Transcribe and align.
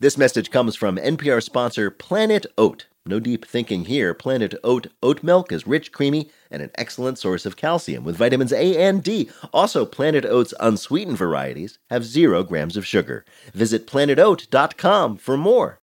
This 0.00 0.18
message 0.18 0.50
comes 0.50 0.74
from 0.74 0.96
NPR 0.96 1.40
sponsor 1.40 1.88
Planet 1.88 2.46
Oat. 2.58 2.86
No 3.06 3.20
deep 3.20 3.44
thinking 3.46 3.84
here. 3.84 4.12
Planet 4.12 4.52
Oat 4.64 4.88
oat 5.04 5.22
milk 5.22 5.52
is 5.52 5.68
rich, 5.68 5.92
creamy, 5.92 6.30
and 6.50 6.60
an 6.60 6.72
excellent 6.74 7.16
source 7.16 7.46
of 7.46 7.56
calcium 7.56 8.02
with 8.02 8.16
vitamins 8.16 8.52
A 8.52 8.76
and 8.76 9.04
D. 9.04 9.30
Also, 9.52 9.86
Planet 9.86 10.24
Oat's 10.24 10.52
unsweetened 10.58 11.16
varieties 11.16 11.78
have 11.90 12.04
zero 12.04 12.42
grams 12.42 12.76
of 12.76 12.84
sugar. 12.84 13.24
Visit 13.52 13.86
planetoat.com 13.86 15.18
for 15.18 15.36
more. 15.36 15.78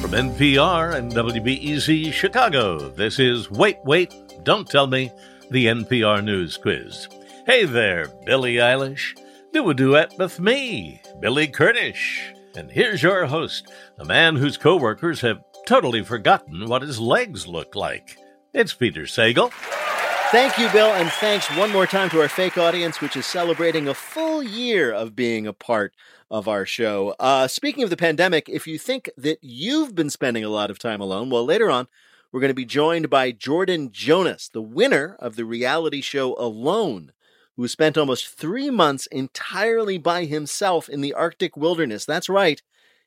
From 0.00 0.12
NPR 0.12 0.94
and 0.94 1.12
WBEZ 1.12 2.14
Chicago, 2.14 2.88
this 2.88 3.18
is 3.18 3.50
Wait, 3.50 3.76
Wait, 3.84 4.14
Don't 4.42 4.66
Tell 4.66 4.86
Me, 4.86 5.12
the 5.50 5.66
NPR 5.66 6.24
News 6.24 6.56
Quiz. 6.56 7.08
Hey 7.44 7.66
there, 7.66 8.08
Billie 8.24 8.54
Eilish. 8.54 9.14
Do 9.52 9.68
a 9.68 9.74
duet 9.74 10.16
with 10.16 10.38
me, 10.38 11.02
Billy 11.18 11.48
Kurdish. 11.48 12.32
And 12.54 12.70
here's 12.70 13.02
your 13.02 13.26
host, 13.26 13.66
a 13.98 14.04
man 14.04 14.36
whose 14.36 14.56
coworkers 14.56 15.22
have 15.22 15.42
totally 15.66 16.04
forgotten 16.04 16.68
what 16.68 16.82
his 16.82 17.00
legs 17.00 17.48
look 17.48 17.74
like. 17.74 18.16
It's 18.54 18.72
Peter 18.72 19.02
Sagal. 19.02 19.50
Thank 20.30 20.56
you, 20.56 20.70
Bill, 20.70 20.92
and 20.92 21.10
thanks 21.10 21.50
one 21.56 21.72
more 21.72 21.88
time 21.88 22.08
to 22.10 22.20
our 22.20 22.28
fake 22.28 22.58
audience, 22.58 23.00
which 23.00 23.16
is 23.16 23.26
celebrating 23.26 23.88
a 23.88 23.94
full 23.94 24.40
year 24.40 24.92
of 24.92 25.16
being 25.16 25.48
a 25.48 25.52
part 25.52 25.94
of 26.30 26.46
our 26.46 26.64
show. 26.64 27.16
Uh, 27.18 27.48
speaking 27.48 27.82
of 27.82 27.90
the 27.90 27.96
pandemic, 27.96 28.48
if 28.48 28.68
you 28.68 28.78
think 28.78 29.10
that 29.16 29.38
you've 29.42 29.96
been 29.96 30.10
spending 30.10 30.44
a 30.44 30.48
lot 30.48 30.70
of 30.70 30.78
time 30.78 31.00
alone, 31.00 31.28
well, 31.28 31.44
later 31.44 31.68
on, 31.68 31.88
we're 32.30 32.40
going 32.40 32.50
to 32.50 32.54
be 32.54 32.64
joined 32.64 33.10
by 33.10 33.32
Jordan 33.32 33.90
Jonas, 33.90 34.48
the 34.48 34.62
winner 34.62 35.16
of 35.18 35.34
the 35.34 35.44
reality 35.44 36.00
show 36.00 36.36
Alone 36.38 37.10
who 37.60 37.68
spent 37.68 37.98
almost 37.98 38.26
three 38.26 38.70
months 38.70 39.06
entirely 39.08 39.98
by 39.98 40.24
himself 40.24 40.88
in 40.88 41.02
the 41.02 41.12
Arctic 41.12 41.58
wilderness. 41.58 42.06
That's 42.06 42.30
right, 42.30 42.62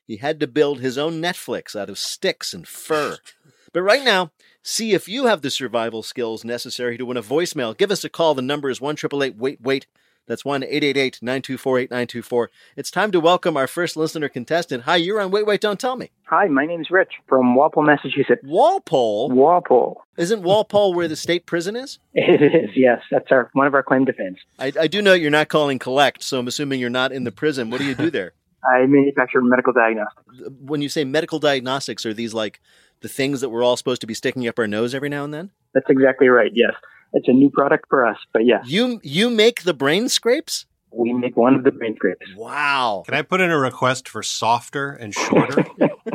he 0.06 0.18
had 0.18 0.38
to 0.38 0.46
build 0.46 0.78
his 0.78 0.96
own 0.96 1.20
Netflix 1.20 1.74
out 1.74 1.90
of 1.90 1.98
sticks 1.98 2.54
and 2.54 2.66
fur. 2.66 3.18
But 3.72 3.82
right 3.82 4.04
now, 4.04 4.30
see 4.62 4.92
if 4.92 5.08
you 5.08 5.26
have 5.26 5.42
the 5.42 5.50
survival 5.50 6.04
skills 6.04 6.44
necessary 6.44 6.96
to 6.96 7.04
win 7.04 7.16
a 7.16 7.22
voicemail. 7.24 7.76
Give 7.76 7.90
us 7.90 8.04
a 8.04 8.08
call. 8.08 8.36
The 8.36 8.40
number 8.40 8.70
is 8.70 8.80
1 8.80 8.94
Wait 9.36 9.60
Wait. 9.60 9.86
That's 10.26 10.44
1 10.44 10.62
888 10.62 11.18
924 11.20 11.78
8924. 11.80 12.50
It's 12.76 12.90
time 12.90 13.12
to 13.12 13.20
welcome 13.20 13.56
our 13.58 13.66
first 13.66 13.94
listener 13.96 14.30
contestant. 14.30 14.84
Hi, 14.84 14.96
you're 14.96 15.20
on 15.20 15.30
Wait, 15.30 15.46
Wait, 15.46 15.60
Don't 15.60 15.78
Tell 15.78 15.96
Me. 15.96 16.10
Hi, 16.24 16.46
my 16.48 16.64
name's 16.64 16.90
Rich 16.90 17.12
from 17.28 17.54
Walpole, 17.54 17.84
Massachusetts. 17.84 18.40
Walpole? 18.42 19.30
Walpole. 19.30 20.02
Isn't 20.16 20.42
Walpole 20.42 20.94
where 20.94 21.08
the 21.08 21.16
state 21.16 21.44
prison 21.44 21.76
is? 21.76 21.98
It 22.14 22.42
is, 22.42 22.70
yes. 22.74 23.00
That's 23.10 23.30
our 23.30 23.50
one 23.52 23.66
of 23.66 23.74
our 23.74 23.82
claim 23.82 24.06
fame. 24.06 24.36
I, 24.58 24.72
I 24.80 24.86
do 24.86 25.02
know 25.02 25.12
you're 25.12 25.30
not 25.30 25.48
calling 25.48 25.78
collect, 25.78 26.22
so 26.22 26.38
I'm 26.38 26.48
assuming 26.48 26.80
you're 26.80 26.90
not 26.90 27.12
in 27.12 27.24
the 27.24 27.32
prison. 27.32 27.70
What 27.70 27.78
do 27.78 27.84
you 27.84 27.94
do 27.94 28.10
there? 28.10 28.32
I 28.64 28.86
manufacture 28.86 29.42
medical 29.42 29.74
diagnostics. 29.74 30.26
Uh, 30.40 30.50
when 30.60 30.80
you 30.80 30.88
say 30.88 31.04
medical 31.04 31.38
diagnostics, 31.38 32.06
are 32.06 32.14
these 32.14 32.32
like 32.32 32.60
the 33.00 33.08
things 33.08 33.42
that 33.42 33.50
we're 33.50 33.62
all 33.62 33.76
supposed 33.76 34.00
to 34.00 34.06
be 34.06 34.14
sticking 34.14 34.48
up 34.48 34.58
our 34.58 34.66
nose 34.66 34.94
every 34.94 35.10
now 35.10 35.24
and 35.24 35.34
then? 35.34 35.50
That's 35.74 35.90
exactly 35.90 36.28
right, 36.28 36.50
yes 36.54 36.72
it's 37.14 37.28
a 37.28 37.32
new 37.32 37.48
product 37.48 37.86
for 37.88 38.06
us. 38.06 38.18
But 38.32 38.44
yeah, 38.44 38.62
you 38.66 39.00
you 39.02 39.30
make 39.30 39.62
the 39.62 39.74
brain 39.74 40.08
scrapes. 40.08 40.66
We 40.90 41.12
make 41.12 41.36
one 41.36 41.54
of 41.54 41.64
the 41.64 41.72
brain 41.72 41.96
scrapes. 41.96 42.26
Wow! 42.36 43.02
Can 43.06 43.14
I 43.14 43.22
put 43.22 43.40
in 43.40 43.50
a 43.50 43.58
request 43.58 44.08
for 44.08 44.22
softer 44.22 44.92
and 44.92 45.14
shorter? 45.14 45.64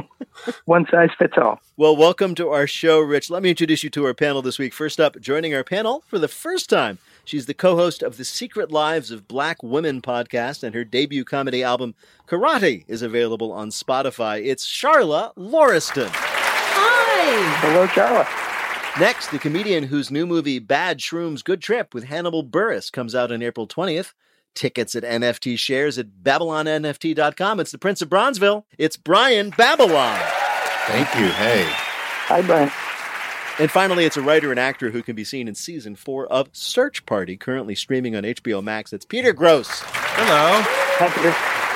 one 0.65 0.85
size 0.89 1.09
fits 1.17 1.33
all. 1.37 1.59
Well, 1.75 1.95
welcome 1.97 2.35
to 2.35 2.49
our 2.49 2.67
show, 2.67 2.99
Rich. 2.99 3.29
Let 3.29 3.43
me 3.43 3.49
introduce 3.49 3.83
you 3.83 3.89
to 3.91 4.05
our 4.05 4.13
panel 4.13 4.41
this 4.41 4.59
week. 4.59 4.73
First 4.73 4.99
up, 4.99 5.19
joining 5.19 5.53
our 5.53 5.63
panel 5.63 6.03
for 6.07 6.19
the 6.19 6.27
first 6.29 6.69
time, 6.69 6.97
she's 7.25 7.45
the 7.45 7.53
co 7.53 7.75
host 7.75 8.03
of 8.03 8.17
the 8.17 8.25
Secret 8.25 8.71
Lives 8.71 9.11
of 9.11 9.27
Black 9.27 9.61
Women 9.63 10.01
podcast, 10.01 10.63
and 10.63 10.73
her 10.75 10.85
debut 10.85 11.25
comedy 11.25 11.63
album, 11.63 11.95
Karate, 12.27 12.85
is 12.87 13.01
available 13.01 13.51
on 13.51 13.69
Spotify. 13.69 14.45
It's 14.45 14.65
Charla 14.65 15.33
Lauriston. 15.35 16.09
Hi. 16.11 17.57
Hello, 17.59 17.87
Charla. 17.87 18.48
Next, 18.97 19.31
the 19.31 19.39
comedian 19.39 19.83
whose 19.83 20.11
new 20.11 20.25
movie 20.25 20.59
Bad 20.59 20.99
Shrooms 20.99 21.43
Good 21.43 21.61
Trip 21.61 21.93
with 21.93 22.05
Hannibal 22.05 22.43
Buress 22.43 22.91
comes 22.91 23.15
out 23.15 23.31
on 23.31 23.41
April 23.41 23.67
20th. 23.67 24.13
Tickets 24.55 24.95
at 24.95 25.03
NFT 25.03 25.57
shares 25.57 25.97
at 25.97 26.07
BabylonNFT.com. 26.23 27.59
It's 27.59 27.71
the 27.71 27.77
Prince 27.77 28.01
of 28.01 28.09
Bronzeville. 28.09 28.63
It's 28.77 28.97
Brian 28.97 29.51
Babylon. 29.51 30.19
Thank 30.87 31.13
you. 31.15 31.27
Hey. 31.31 31.65
Hi, 32.27 32.41
Brian. 32.41 32.71
And 33.59 33.69
finally, 33.69 34.05
it's 34.05 34.17
a 34.17 34.21
writer 34.21 34.51
and 34.51 34.59
actor 34.59 34.89
who 34.89 35.03
can 35.03 35.15
be 35.15 35.23
seen 35.23 35.47
in 35.47 35.55
season 35.55 35.95
four 35.95 36.27
of 36.27 36.49
Search 36.53 37.05
Party, 37.05 37.37
currently 37.37 37.75
streaming 37.75 38.15
on 38.15 38.23
HBO 38.23 38.63
Max. 38.63 38.91
It's 38.91 39.05
Peter 39.05 39.33
Grosz. 39.33 39.83
Hello. 39.85 41.68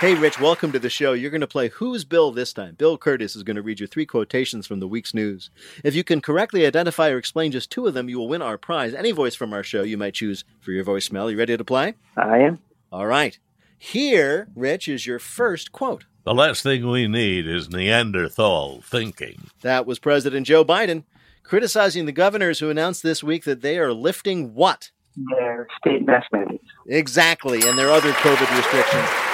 Hi, 0.00 0.06
Peter. 0.06 0.16
Hey, 0.16 0.20
Rich, 0.20 0.40
welcome 0.40 0.72
to 0.72 0.78
the 0.78 0.88
show. 0.88 1.12
You're 1.12 1.30
going 1.30 1.42
to 1.42 1.46
play 1.46 1.68
Who's 1.68 2.04
Bill 2.04 2.32
this 2.32 2.52
time. 2.52 2.74
Bill 2.74 2.96
Kurtis 2.98 3.36
is 3.36 3.42
going 3.42 3.56
to 3.56 3.62
read 3.62 3.80
you 3.80 3.86
three 3.86 4.06
quotations 4.06 4.66
from 4.66 4.80
the 4.80 4.88
week's 4.88 5.12
news. 5.12 5.50
If 5.84 5.94
you 5.94 6.04
can 6.04 6.20
correctly 6.20 6.66
identify 6.66 7.10
or 7.10 7.18
explain 7.18 7.52
just 7.52 7.70
two 7.70 7.86
of 7.86 7.94
them, 7.94 8.08
you 8.08 8.18
will 8.18 8.28
win 8.28 8.42
our 8.42 8.56
prize. 8.58 8.94
Any 8.94 9.12
voice 9.12 9.34
from 9.34 9.52
our 9.52 9.62
show 9.62 9.82
you 9.82 9.98
might 9.98 10.14
choose 10.14 10.44
for 10.60 10.72
your 10.72 10.84
voicemail. 10.84 11.30
You 11.30 11.38
ready 11.38 11.56
to 11.56 11.64
play? 11.64 11.94
I 12.16 12.38
am. 12.38 12.60
All 12.90 13.06
right. 13.06 13.38
Here, 13.78 14.48
Rich, 14.54 14.88
is 14.88 15.06
your 15.06 15.18
first 15.18 15.72
quote. 15.72 16.06
The 16.24 16.34
last 16.34 16.62
thing 16.62 16.88
we 16.88 17.06
need 17.06 17.46
is 17.46 17.70
Neanderthal 17.70 18.80
thinking. 18.82 19.48
That 19.62 19.86
was 19.86 19.98
President 19.98 20.46
Joe 20.46 20.64
Biden 20.64 21.04
criticizing 21.42 22.06
the 22.06 22.12
governors 22.12 22.58
who 22.58 22.70
announced 22.70 23.02
this 23.02 23.22
week 23.22 23.44
that 23.44 23.60
they 23.62 23.78
are 23.78 23.92
lifting 23.92 24.54
what? 24.54 24.90
Their 25.30 25.66
state 25.78 26.06
mask 26.06 26.28
mandates. 26.32 26.64
Exactly, 26.86 27.60
and 27.68 27.78
their 27.78 27.90
other 27.90 28.12
COVID 28.12 28.56
restrictions. 28.56 29.29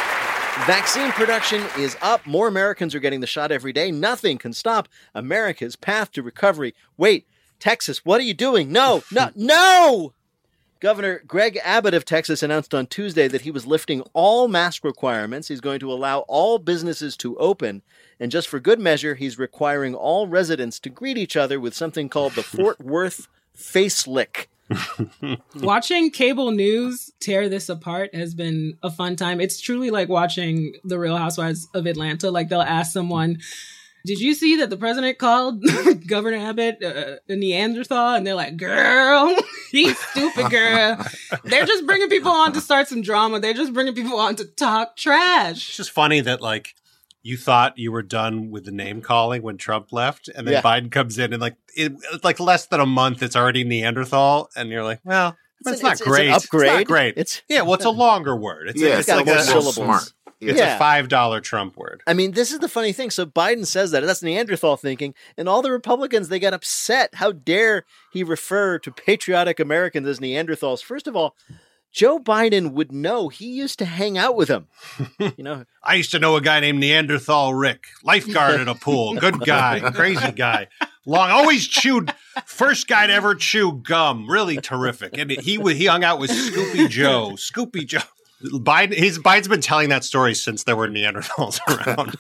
Vaccine 0.65 1.13
production 1.13 1.63
is 1.79 1.97
up. 2.01 2.27
More 2.27 2.49
Americans 2.49 2.95
are 2.95 2.99
getting 2.99 3.21
the 3.21 3.27
shot 3.27 3.53
every 3.53 3.75
day. 3.75 3.93
Nothing 3.93 4.39
can 4.39 4.55
stop 4.55 4.89
America's 5.15 5.77
path 5.77 6.11
to 6.13 6.23
recovery. 6.23 6.75
Wait, 6.97 7.27
Texas, 7.61 8.05
what 8.07 8.21
are 8.21 8.25
you 8.25 8.33
doing? 8.33 8.73
No, 8.73 9.05
no, 9.13 9.29
no! 9.37 10.13
Governor 10.81 11.23
Greg 11.27 11.59
Abbott 11.63 11.95
of 11.95 12.05
Texas 12.07 12.43
announced 12.43 12.75
on 12.75 12.87
Tuesday 12.87 13.29
that 13.29 13.43
he 13.43 13.51
was 13.51 13.67
lifting 13.67 14.01
all 14.15 14.49
mask 14.49 14.83
requirements. 14.83 15.49
He's 15.49 15.61
going 15.61 15.79
to 15.81 15.93
allow 15.93 16.21
all 16.21 16.59
businesses 16.59 17.17
to 17.19 17.37
open. 17.37 17.83
And 18.19 18.33
just 18.33 18.49
for 18.49 18.59
good 18.59 18.81
measure, 18.81 19.15
he's 19.15 19.39
requiring 19.39 19.95
all 19.95 20.27
residents 20.27 20.81
to 20.81 20.91
greet 20.91 21.19
each 21.19 21.37
other 21.37 21.61
with 21.61 21.75
something 21.75 22.09
called 22.09 22.33
the 22.33 22.43
Fort 22.43 22.81
Worth 22.81 23.29
face 23.55 24.07
lick. 24.07 24.49
watching 25.57 26.11
cable 26.11 26.51
news 26.51 27.11
tear 27.21 27.49
this 27.49 27.69
apart 27.69 28.15
has 28.15 28.35
been 28.35 28.77
a 28.83 28.91
fun 28.91 29.17
time. 29.17 29.41
It's 29.41 29.61
truly 29.61 29.91
like 29.91 30.09
watching 30.09 30.75
The 30.85 30.99
Real 30.99 31.17
Housewives 31.17 31.69
of 31.75 31.87
Atlanta. 31.87 32.31
Like 32.31 32.49
they'll 32.49 32.61
ask 32.61 32.93
someone, 32.93 33.39
did 34.05 34.21
you 34.21 34.35
see 34.35 34.57
that 34.57 34.71
the 34.71 34.77
president 34.77 35.19
called 35.19 35.65
Governor 36.07 36.39
Abbott 36.39 36.83
uh, 36.83 37.17
a 37.29 37.37
Neanderthal? 37.37 38.15
And 38.15 38.27
they're 38.27 38.35
like, 38.35 38.57
girl, 38.57 39.37
he's 39.71 39.99
stupid, 39.99 40.51
girl. 40.51 41.05
they're 41.45 41.67
just 41.67 41.87
bringing 41.87 42.09
people 42.09 42.31
on 42.31 42.53
to 42.53 42.61
start 42.61 42.89
some 42.89 43.03
drama. 43.03 43.41
They're 43.41 43.53
just 43.53 43.73
bringing 43.73 43.95
people 43.95 44.19
on 44.19 44.37
to 44.37 44.45
talk 44.45 44.97
trash. 44.97 45.57
It's 45.69 45.77
just 45.77 45.91
funny 45.91 46.21
that 46.21 46.41
like 46.41 46.75
you 47.27 47.37
thought 47.37 47.77
you 47.77 47.91
were 47.91 48.05
done 48.05 48.53
with 48.53 48.65
the 48.65 48.71
name 48.71 49.03
calling 49.03 49.43
when 49.43 49.57
Trump 49.57 49.93
left, 49.93 50.29
and 50.29 50.47
then 50.47 50.55
yeah. 50.55 50.63
Biden 50.63 50.93
comes 50.93 51.19
in 51.19 51.33
and 51.33 51.43
like 51.43 51.57
it, 51.75 51.93
like 52.23 52.39
less 52.39 52.67
than 52.67 52.79
a 52.79 52.87
month, 52.87 53.21
it's 53.21 53.35
already 53.35 53.65
Neanderthal, 53.65 54.49
and 54.55 54.71
you're 54.71 54.85
like, 54.85 55.01
well, 55.05 55.37
it's, 55.61 55.73
it's 55.73 55.83
not 55.83 55.93
it's, 55.95 56.03
great. 56.03 56.31
It's 56.31 56.45
upgrade. 56.45 56.71
It's 56.71 56.79
not 56.79 56.87
great. 56.87 57.15
It's 57.17 57.43
yeah. 57.49 57.63
Well, 57.63 57.75
it's 57.75 57.85
a 57.85 57.91
longer 58.07 58.37
word. 58.37 58.69
It's, 58.69 58.81
yeah, 58.81 58.91
a, 58.91 58.99
it's, 59.01 59.09
like 59.09 59.27
a, 59.27 59.43
syllables. 59.43 59.75
Smart. 59.75 60.13
It's 60.39 60.59
yeah. 60.59 60.77
a 60.77 60.79
five 60.79 61.09
dollar 61.09 61.41
Trump 61.41 61.77
word. 61.77 62.03
I 62.07 62.15
mean, 62.15 62.31
this 62.31 62.53
is 62.53 62.61
the 62.61 62.69
funny 62.69 62.93
thing. 62.93 63.11
So 63.11 63.27
Biden 63.27 63.67
says 63.67 63.91
that 63.91 64.05
that's 64.05 64.23
Neanderthal 64.23 64.77
thinking, 64.77 65.13
and 65.37 65.49
all 65.49 65.63
the 65.63 65.73
Republicans 65.73 66.29
they 66.29 66.39
got 66.39 66.55
upset. 66.55 67.17
How 67.17 67.33
dare 67.33 67.85
he 68.13 68.23
refer 68.23 68.79
to 68.79 68.93
patriotic 68.93 69.59
Americans 69.59 70.07
as 70.07 70.21
Neanderthals? 70.21 70.81
First 70.85 71.09
of 71.09 71.17
all, 71.17 71.35
Joe 71.93 72.19
Biden 72.19 72.73
would 72.73 72.93
know. 72.93 73.29
He 73.29 73.47
used 73.47 73.79
to 73.79 73.85
hang 73.85 74.19
out 74.19 74.37
with 74.37 74.49
him. 74.49 74.67
You 75.19 75.43
know, 75.43 75.65
I 75.83 75.95
used 75.95 76.11
to 76.11 76.19
know 76.19 76.37
a 76.37 76.41
guy 76.41 76.61
named 76.61 76.79
Neanderthal 76.79 77.55
Rick, 77.55 77.87
lifeguard 78.05 78.61
at 78.61 78.69
a 78.69 78.75
pool, 78.75 79.15
good 79.15 79.41
guy, 79.41 79.81
crazy 79.95 80.33
guy. 80.33 80.69
Long, 81.07 81.31
always 81.31 81.67
chewed. 81.67 82.13
First 82.45 82.89
guy 82.89 83.07
to 83.07 83.13
ever 83.13 83.35
chew 83.35 83.81
gum, 83.83 84.29
really 84.29 84.57
terrific. 84.57 85.17
And 85.17 85.31
he 85.31 85.57
he 85.57 85.87
hung 85.87 86.05
out 86.05 86.19
with 86.19 86.31
Scoopy 86.31 86.89
Joe. 86.89 87.31
Scoopy 87.37 87.87
Joe. 87.87 88.01
Biden, 88.45 88.95
he's 88.95 89.19
Biden's 89.19 89.49
been 89.49 89.61
telling 89.61 89.89
that 89.89 90.05
story 90.05 90.35
since 90.35 90.65
there 90.65 90.77
were 90.77 90.89
Neanderthals 90.89 91.59
around. 91.87 92.17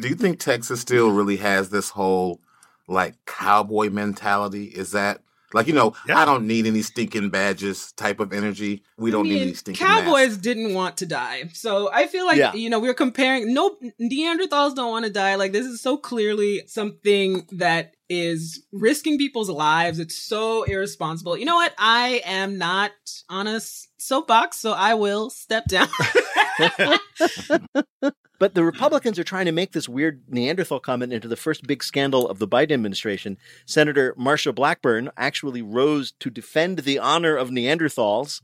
Do 0.00 0.08
you 0.08 0.14
think 0.14 0.38
Texas 0.38 0.80
still 0.80 1.10
really 1.10 1.36
has 1.36 1.68
this 1.68 1.90
whole 1.90 2.40
like 2.86 3.14
cowboy 3.26 3.90
mentality? 3.90 4.64
Is 4.64 4.92
that 4.92 5.20
Like, 5.54 5.66
you 5.66 5.72
know, 5.72 5.94
Yeah. 6.06 6.18
I 6.18 6.24
don't 6.24 6.46
need 6.46 6.66
any 6.66 6.82
stinking 6.82 7.30
badges 7.30 7.92
type 7.92 8.20
of 8.20 8.32
energy. 8.32 8.82
We 8.98 9.10
don't 9.10 9.26
I 9.26 9.28
need 9.30 9.34
mean, 9.34 9.42
any 9.44 9.54
stinking 9.54 9.86
Cowboys 9.86 10.28
masks. 10.30 10.42
didn't 10.42 10.74
want 10.74 10.96
to 10.98 11.06
die. 11.06 11.44
So 11.54 11.90
I 11.92 12.06
feel 12.06 12.26
like, 12.26 12.36
Yeah. 12.36 12.52
you 12.54 12.68
know, 12.70 12.78
we're 12.80 12.94
comparing, 12.94 13.54
nope, 13.54 13.80
Neanderthals 14.00 14.74
don't 14.74 14.90
want 14.90 15.04
to 15.06 15.10
die. 15.12 15.36
Like, 15.36 15.52
this 15.52 15.66
is 15.66 15.80
so 15.80 15.96
clearly 15.96 16.62
something 16.66 17.46
that 17.52 17.94
is 18.10 18.62
risking 18.72 19.18
people's 19.18 19.50
lives. 19.50 19.98
It's 19.98 20.16
so 20.16 20.62
irresponsible. 20.64 21.36
You 21.36 21.44
know 21.44 21.56
what? 21.56 21.74
I 21.78 22.22
am 22.24 22.56
not 22.58 22.92
on 23.28 23.46
a 23.46 23.60
soapbox, 23.98 24.58
so 24.58 24.72
I 24.72 24.94
will 24.94 25.30
step 25.30 25.64
down. 25.66 25.88
But 28.38 28.54
the 28.54 28.64
Republicans 28.64 29.18
are 29.18 29.24
trying 29.24 29.46
to 29.46 29.52
make 29.52 29.72
this 29.72 29.88
weird 29.88 30.22
Neanderthal 30.28 30.80
comment 30.80 31.12
into 31.12 31.28
the 31.28 31.36
first 31.36 31.66
big 31.66 31.82
scandal 31.82 32.28
of 32.28 32.38
the 32.38 32.48
Biden 32.48 32.72
administration. 32.72 33.36
Senator 33.66 34.14
Marsha 34.14 34.54
Blackburn 34.54 35.10
actually 35.16 35.62
rose 35.62 36.12
to 36.20 36.30
defend 36.30 36.80
the 36.80 36.98
honor 36.98 37.36
of 37.36 37.50
Neanderthals. 37.50 38.42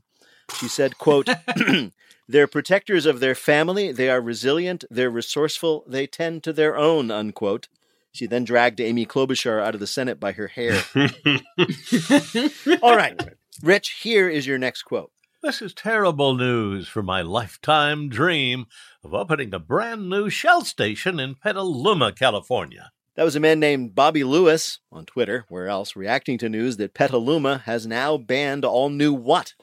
She 0.57 0.67
said, 0.67 0.97
quote, 0.97 1.29
They're 2.27 2.47
protectors 2.47 3.05
of 3.05 3.19
their 3.19 3.35
family, 3.35 3.91
they 3.91 4.09
are 4.09 4.19
resilient, 4.19 4.83
they're 4.89 5.11
resourceful, 5.11 5.83
they 5.87 6.07
tend 6.07 6.43
to 6.43 6.53
their 6.53 6.75
own, 6.75 7.11
unquote. 7.11 7.67
She 8.11 8.25
then 8.25 8.45
dragged 8.45 8.79
Amy 8.79 9.05
Klobuchar 9.05 9.61
out 9.61 9.75
of 9.75 9.79
the 9.79 9.87
Senate 9.87 10.19
by 10.19 10.31
her 10.31 10.47
hair. 10.47 10.81
All 12.81 12.95
right. 12.95 13.19
Rich, 13.61 13.99
here 14.01 14.27
is 14.27 14.47
your 14.47 14.57
next 14.57 14.83
quote. 14.83 15.11
This 15.45 15.61
is 15.61 15.75
terrible 15.75 16.33
news 16.33 16.87
for 16.87 17.03
my 17.03 17.21
lifetime 17.21 18.09
dream 18.09 18.65
of 19.03 19.13
opening 19.13 19.53
a 19.53 19.59
brand 19.59 20.09
new 20.09 20.27
Shell 20.27 20.65
station 20.65 21.19
in 21.19 21.35
Petaluma, 21.35 22.13
California. 22.13 22.91
That 23.13 23.25
was 23.25 23.35
a 23.35 23.39
man 23.39 23.59
named 23.59 23.93
Bobby 23.93 24.23
Lewis 24.23 24.79
on 24.91 25.05
Twitter, 25.05 25.45
where 25.47 25.67
else, 25.67 25.95
reacting 25.95 26.39
to 26.39 26.49
news 26.49 26.77
that 26.77 26.95
Petaluma 26.95 27.59
has 27.65 27.85
now 27.85 28.17
banned 28.17 28.65
all 28.65 28.89
new 28.89 29.13
what? 29.13 29.53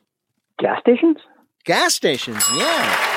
Gas 0.61 0.79
stations? 0.83 1.17
Gas 1.65 1.95
stations, 1.95 2.45
yeah. 2.55 3.12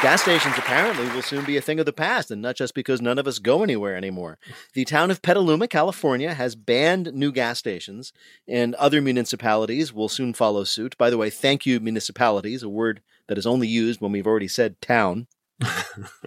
Gas 0.00 0.22
stations 0.22 0.54
apparently 0.56 1.06
will 1.08 1.22
soon 1.22 1.44
be 1.44 1.56
a 1.56 1.60
thing 1.60 1.80
of 1.80 1.86
the 1.86 1.92
past, 1.92 2.30
and 2.30 2.40
not 2.40 2.54
just 2.54 2.72
because 2.72 3.00
none 3.02 3.18
of 3.18 3.26
us 3.26 3.40
go 3.40 3.64
anywhere 3.64 3.96
anymore. 3.96 4.38
The 4.72 4.84
town 4.84 5.10
of 5.10 5.22
Petaluma, 5.22 5.66
California, 5.66 6.34
has 6.34 6.54
banned 6.54 7.12
new 7.14 7.32
gas 7.32 7.58
stations, 7.58 8.12
and 8.46 8.76
other 8.76 9.02
municipalities 9.02 9.92
will 9.92 10.08
soon 10.08 10.34
follow 10.34 10.62
suit. 10.62 10.96
By 10.98 11.10
the 11.10 11.18
way, 11.18 11.30
thank 11.30 11.66
you, 11.66 11.80
municipalities, 11.80 12.62
a 12.62 12.68
word 12.68 13.02
that 13.26 13.38
is 13.38 13.46
only 13.46 13.66
used 13.66 14.00
when 14.00 14.12
we've 14.12 14.26
already 14.26 14.46
said 14.46 14.80
town. 14.80 15.26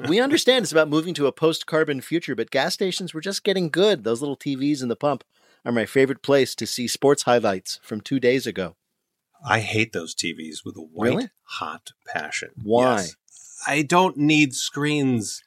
we 0.10 0.20
understand 0.20 0.64
it's 0.64 0.74
about 0.74 0.90
moving 0.90 1.14
to 1.14 1.28
a 1.28 1.32
post 1.32 1.66
carbon 1.66 2.02
future, 2.02 2.36
but 2.36 2.52
gas 2.52 2.74
stations 2.74 3.14
were 3.14 3.22
just 3.22 3.46
getting 3.46 3.70
good. 3.70 4.04
Those 4.04 4.20
little 4.20 4.36
TVs 4.38 4.84
in 4.84 4.90
the 4.90 4.98
pump 4.98 5.24
are 5.64 5.72
my 5.72 5.86
favorite 5.86 6.22
place 6.22 6.56
to 6.56 6.68
see 6.68 6.90
sports 6.90 7.24
highlights 7.24 7.80
from 7.82 8.02
two 8.02 8.20
days 8.20 8.46
ago. 8.46 8.76
I 9.48 9.62
hate 9.62 9.94
those 9.94 10.14
TVs 10.14 10.66
with 10.66 10.76
a 10.76 10.82
white 10.82 11.10
Really? 11.10 11.30
hot 11.44 11.94
passion. 12.06 12.50
Why? 12.62 12.98
Yes. 12.98 13.16
I 13.68 13.84
don't 13.84 14.18
need 14.18 14.56
screens 14.56 15.44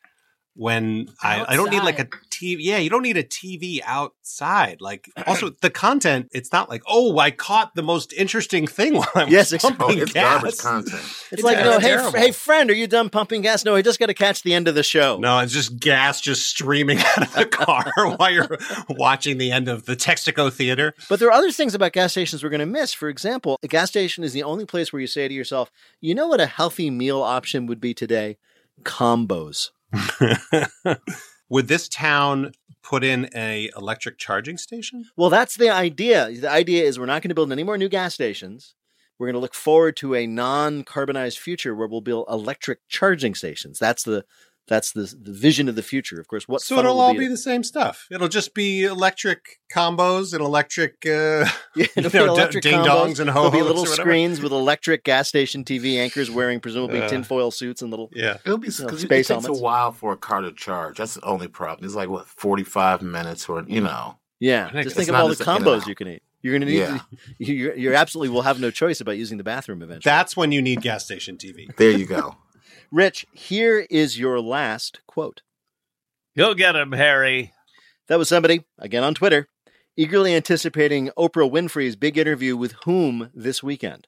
when 0.56 1.08
I, 1.22 1.44
I 1.48 1.56
don't 1.56 1.70
need 1.70 1.82
like 1.82 1.98
a 1.98 2.04
TV. 2.30 2.58
Yeah, 2.60 2.78
you 2.78 2.88
don't 2.90 3.02
need 3.02 3.16
a 3.16 3.24
TV 3.24 3.80
outside. 3.84 4.80
Like 4.80 5.10
also 5.26 5.50
the 5.60 5.70
content, 5.70 6.28
it's 6.32 6.52
not 6.52 6.68
like, 6.70 6.82
oh, 6.86 7.18
I 7.18 7.30
caught 7.32 7.74
the 7.74 7.82
most 7.82 8.12
interesting 8.12 8.66
thing 8.66 8.94
while 8.94 9.08
I'm 9.16 9.28
Yes, 9.28 9.52
ex- 9.52 9.64
pumping 9.64 9.98
it's 9.98 10.12
gas. 10.12 10.40
garbage 10.42 10.58
content. 10.58 11.02
It's, 11.02 11.32
It's 11.32 11.42
like, 11.42 11.58
you 11.58 11.64
know, 11.64 11.78
hey, 11.80 11.88
terrible. 11.88 12.10
fr- 12.12 12.18
hey, 12.18 12.30
friend, 12.30 12.70
are 12.70 12.74
you 12.74 12.86
done 12.86 13.10
pumping 13.10 13.42
gas? 13.42 13.64
No, 13.64 13.74
I 13.74 13.82
just 13.82 13.98
got 13.98 14.06
to 14.06 14.14
catch 14.14 14.42
the 14.42 14.54
end 14.54 14.68
of 14.68 14.74
the 14.76 14.82
show. 14.84 15.18
No, 15.18 15.38
it's 15.40 15.52
just 15.52 15.78
gas 15.80 16.20
just 16.20 16.46
streaming 16.48 16.98
out 17.16 17.22
of 17.22 17.32
the 17.34 17.46
car 17.46 17.90
while 18.16 18.30
you're 18.30 18.56
watching 18.90 19.38
the 19.38 19.50
end 19.50 19.68
of 19.68 19.86
the 19.86 19.96
Texaco 19.96 20.52
Theater. 20.52 20.94
But 21.08 21.18
there 21.18 21.28
are 21.28 21.32
other 21.32 21.50
things 21.50 21.74
about 21.74 21.92
gas 21.92 22.12
stations 22.12 22.42
we're 22.44 22.50
going 22.50 22.60
to 22.60 22.66
miss. 22.66 22.92
For 22.92 23.08
example, 23.08 23.58
a 23.62 23.68
gas 23.68 23.88
station 23.90 24.22
is 24.22 24.32
the 24.32 24.44
only 24.44 24.66
place 24.66 24.92
where 24.92 25.00
you 25.00 25.06
say 25.08 25.26
to 25.26 25.34
yourself, 25.34 25.72
you 26.00 26.14
know 26.14 26.28
what 26.28 26.40
a 26.40 26.46
healthy 26.46 26.90
meal 26.90 27.22
option 27.22 27.66
would 27.66 27.80
be 27.80 27.92
today? 27.92 28.36
Combos. 28.82 29.70
Would 31.48 31.68
this 31.68 31.88
town 31.88 32.52
put 32.82 33.04
in 33.04 33.28
a 33.34 33.70
electric 33.76 34.18
charging 34.18 34.58
station? 34.58 35.06
Well, 35.16 35.30
that's 35.30 35.56
the 35.56 35.70
idea. 35.70 36.30
The 36.30 36.50
idea 36.50 36.84
is 36.84 36.98
we're 36.98 37.06
not 37.06 37.22
going 37.22 37.30
to 37.30 37.34
build 37.34 37.52
any 37.52 37.64
more 37.64 37.78
new 37.78 37.88
gas 37.88 38.14
stations. 38.14 38.74
We're 39.18 39.28
going 39.28 39.34
to 39.34 39.40
look 39.40 39.54
forward 39.54 39.96
to 39.98 40.14
a 40.14 40.26
non-carbonized 40.26 41.38
future 41.38 41.74
where 41.74 41.86
we'll 41.86 42.00
build 42.00 42.26
electric 42.28 42.80
charging 42.88 43.34
stations. 43.34 43.78
That's 43.78 44.02
the 44.02 44.24
that's 44.66 44.92
the, 44.92 45.02
the 45.20 45.32
vision 45.32 45.68
of 45.68 45.76
the 45.76 45.82
future. 45.82 46.18
Of 46.20 46.28
course, 46.28 46.48
what 46.48 46.60
so 46.62 46.78
it'll 46.78 47.00
all 47.00 47.12
be 47.12 47.20
be 47.20 47.26
the 47.28 47.36
same 47.36 47.62
stuff. 47.62 48.06
It'll 48.10 48.28
just 48.28 48.54
be 48.54 48.84
electric 48.84 49.60
combos 49.72 50.32
and 50.32 50.40
electric, 50.42 51.04
uh, 51.06 51.44
Yeah, 51.76 51.86
you 51.86 51.86
it'll 51.96 52.10
be 52.10 52.18
d- 52.18 52.24
electric 52.24 52.62
ding 52.62 52.74
combos. 52.80 52.86
dongs 52.86 53.18
and 53.20 53.28
There'll 53.28 53.50
be 53.50 53.62
little 53.62 53.86
screens 53.86 54.40
with 54.40 54.52
electric 54.52 55.04
gas 55.04 55.28
station 55.28 55.64
TV 55.64 55.98
anchors 55.98 56.30
wearing 56.30 56.60
presumably 56.60 57.00
Uh. 57.02 57.08
tinfoil 57.08 57.50
suits 57.50 57.82
and 57.82 57.90
little. 57.90 58.10
yeah. 58.14 58.38
It'll 58.44 58.58
be 58.58 58.68
You 58.68 58.72
know, 58.80 58.86
because 58.86 59.04
it 59.04 59.08
takes 59.08 59.28
helmets. 59.28 59.48
a 59.48 59.62
while 59.62 59.92
for 59.92 60.12
a 60.12 60.16
car 60.16 60.40
to 60.40 60.52
charge. 60.52 60.98
That's 60.98 61.14
the 61.14 61.24
only 61.24 61.48
problem. 61.48 61.84
It's 61.84 61.94
like 61.94 62.08
what 62.08 62.26
forty 62.26 62.64
five 62.64 63.02
minutes, 63.02 63.48
or 63.48 63.64
you 63.66 63.80
know, 63.80 64.16
Yeah, 64.40 64.70
think 64.70 64.84
just 64.84 64.96
think 64.96 65.08
of 65.08 65.14
all 65.14 65.28
the 65.28 65.34
just 65.36 65.46
an 65.48 65.56
in 65.56 65.62
and 65.62 65.66
combos 65.66 65.80
out. 65.82 65.86
you 65.88 65.94
can 65.94 66.08
eat. 66.08 66.22
You're 66.42 66.52
going 66.52 66.60
to 66.60 66.66
need. 66.66 66.78
Yeah. 66.78 66.98
To, 66.98 67.04
you 67.52 67.72
you 67.74 67.94
absolutely 67.94 68.28
will 68.34 68.42
have 68.42 68.60
no 68.60 68.70
choice 68.70 69.00
about 69.00 69.16
using 69.16 69.38
the 69.38 69.44
bathroom 69.44 69.80
eventually. 69.82 70.02
That's 70.10 70.36
when 70.36 70.52
you 70.52 70.60
need 70.60 70.82
gas 70.82 71.04
station 71.04 71.36
TV. 71.38 71.74
there 71.76 71.90
you 71.90 72.04
go. 72.06 72.36
Rich, 72.94 73.26
here 73.32 73.88
is 73.90 74.20
your 74.20 74.40
last 74.40 75.00
quote. 75.08 75.42
Go 76.36 76.54
get 76.54 76.76
him, 76.76 76.92
Harry. 76.92 77.52
That 78.06 78.20
was 78.20 78.28
somebody 78.28 78.66
again 78.78 79.02
on 79.02 79.16
Twitter, 79.16 79.48
eagerly 79.96 80.32
anticipating 80.32 81.10
Oprah 81.18 81.50
Winfrey's 81.50 81.96
big 81.96 82.16
interview 82.16 82.56
with 82.56 82.76
whom 82.84 83.32
this 83.34 83.64
weekend. 83.64 84.06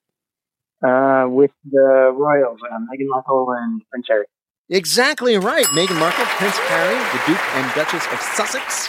Uh, 0.86 1.26
with 1.28 1.50
the 1.68 2.12
royals, 2.14 2.60
uh, 2.62 2.78
Meghan 2.78 3.08
Markle 3.08 3.48
and 3.58 3.82
Prince 3.90 4.06
Harry. 4.08 4.26
Exactly 4.68 5.36
right. 5.36 5.66
Meghan 5.66 5.98
Markle, 5.98 6.24
Prince 6.24 6.56
Harry, 6.56 6.94
the 6.94 7.26
Duke 7.26 7.54
and 7.56 7.74
Duchess 7.74 8.06
of 8.12 8.20
Sussex. 8.20 8.88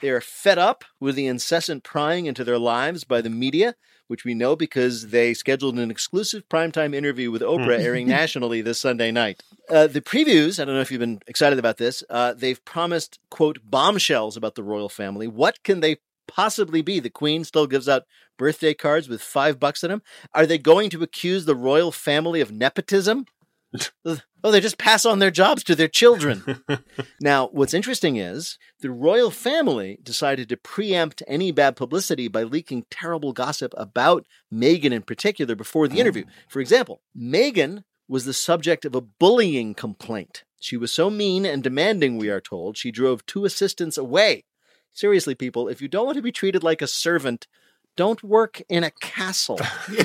They 0.00 0.10
are 0.10 0.20
fed 0.20 0.58
up 0.58 0.84
with 1.00 1.14
the 1.14 1.26
incessant 1.26 1.82
prying 1.82 2.26
into 2.26 2.44
their 2.44 2.58
lives 2.58 3.04
by 3.04 3.20
the 3.20 3.30
media, 3.30 3.74
which 4.08 4.24
we 4.24 4.34
know 4.34 4.54
because 4.54 5.08
they 5.08 5.32
scheduled 5.34 5.78
an 5.78 5.90
exclusive 5.90 6.48
primetime 6.48 6.94
interview 6.94 7.30
with 7.30 7.42
Oprah 7.42 7.80
airing 7.80 8.06
nationally 8.20 8.60
this 8.60 8.80
Sunday 8.80 9.10
night. 9.10 9.42
Uh, 9.70 9.86
the 9.86 10.00
previews, 10.00 10.60
I 10.60 10.64
don't 10.64 10.74
know 10.74 10.80
if 10.80 10.90
you've 10.90 11.00
been 11.00 11.20
excited 11.26 11.58
about 11.58 11.78
this, 11.78 12.04
uh, 12.10 12.34
they've 12.34 12.62
promised, 12.64 13.18
quote, 13.30 13.58
bombshells 13.64 14.36
about 14.36 14.54
the 14.54 14.62
royal 14.62 14.88
family. 14.88 15.26
What 15.26 15.62
can 15.62 15.80
they 15.80 15.96
possibly 16.28 16.82
be? 16.82 17.00
The 17.00 17.10
Queen 17.10 17.44
still 17.44 17.66
gives 17.66 17.88
out 17.88 18.04
birthday 18.36 18.74
cards 18.74 19.08
with 19.08 19.22
five 19.22 19.58
bucks 19.58 19.82
in 19.82 19.90
them. 19.90 20.02
Are 20.34 20.46
they 20.46 20.58
going 20.58 20.90
to 20.90 21.02
accuse 21.02 21.44
the 21.44 21.56
royal 21.56 21.90
family 21.90 22.40
of 22.40 22.52
nepotism? 22.52 23.26
Oh, 24.44 24.52
they 24.52 24.60
just 24.60 24.78
pass 24.78 25.04
on 25.04 25.18
their 25.18 25.32
jobs 25.32 25.64
to 25.64 25.74
their 25.74 25.88
children. 25.88 26.62
now, 27.20 27.48
what's 27.48 27.74
interesting 27.74 28.14
is 28.14 28.58
the 28.78 28.92
royal 28.92 29.32
family 29.32 29.98
decided 30.04 30.48
to 30.48 30.56
preempt 30.56 31.20
any 31.26 31.50
bad 31.50 31.74
publicity 31.74 32.28
by 32.28 32.44
leaking 32.44 32.86
terrible 32.88 33.32
gossip 33.32 33.74
about 33.76 34.24
Meghan 34.54 34.92
in 34.92 35.02
particular 35.02 35.56
before 35.56 35.88
the 35.88 35.98
interview. 35.98 36.22
Oh. 36.28 36.32
For 36.48 36.60
example, 36.60 37.00
Meghan 37.18 37.82
was 38.06 38.24
the 38.24 38.32
subject 38.32 38.84
of 38.84 38.94
a 38.94 39.00
bullying 39.00 39.74
complaint. 39.74 40.44
She 40.60 40.76
was 40.76 40.92
so 40.92 41.10
mean 41.10 41.44
and 41.44 41.60
demanding, 41.60 42.16
we 42.16 42.30
are 42.30 42.40
told, 42.40 42.76
she 42.76 42.92
drove 42.92 43.26
two 43.26 43.44
assistants 43.44 43.98
away. 43.98 44.44
Seriously, 44.92 45.34
people, 45.34 45.66
if 45.66 45.82
you 45.82 45.88
don't 45.88 46.06
want 46.06 46.16
to 46.16 46.22
be 46.22 46.30
treated 46.30 46.62
like 46.62 46.82
a 46.82 46.86
servant, 46.86 47.48
don't 47.96 48.22
work 48.22 48.62
in 48.68 48.84
a 48.84 48.92
castle. 48.92 49.58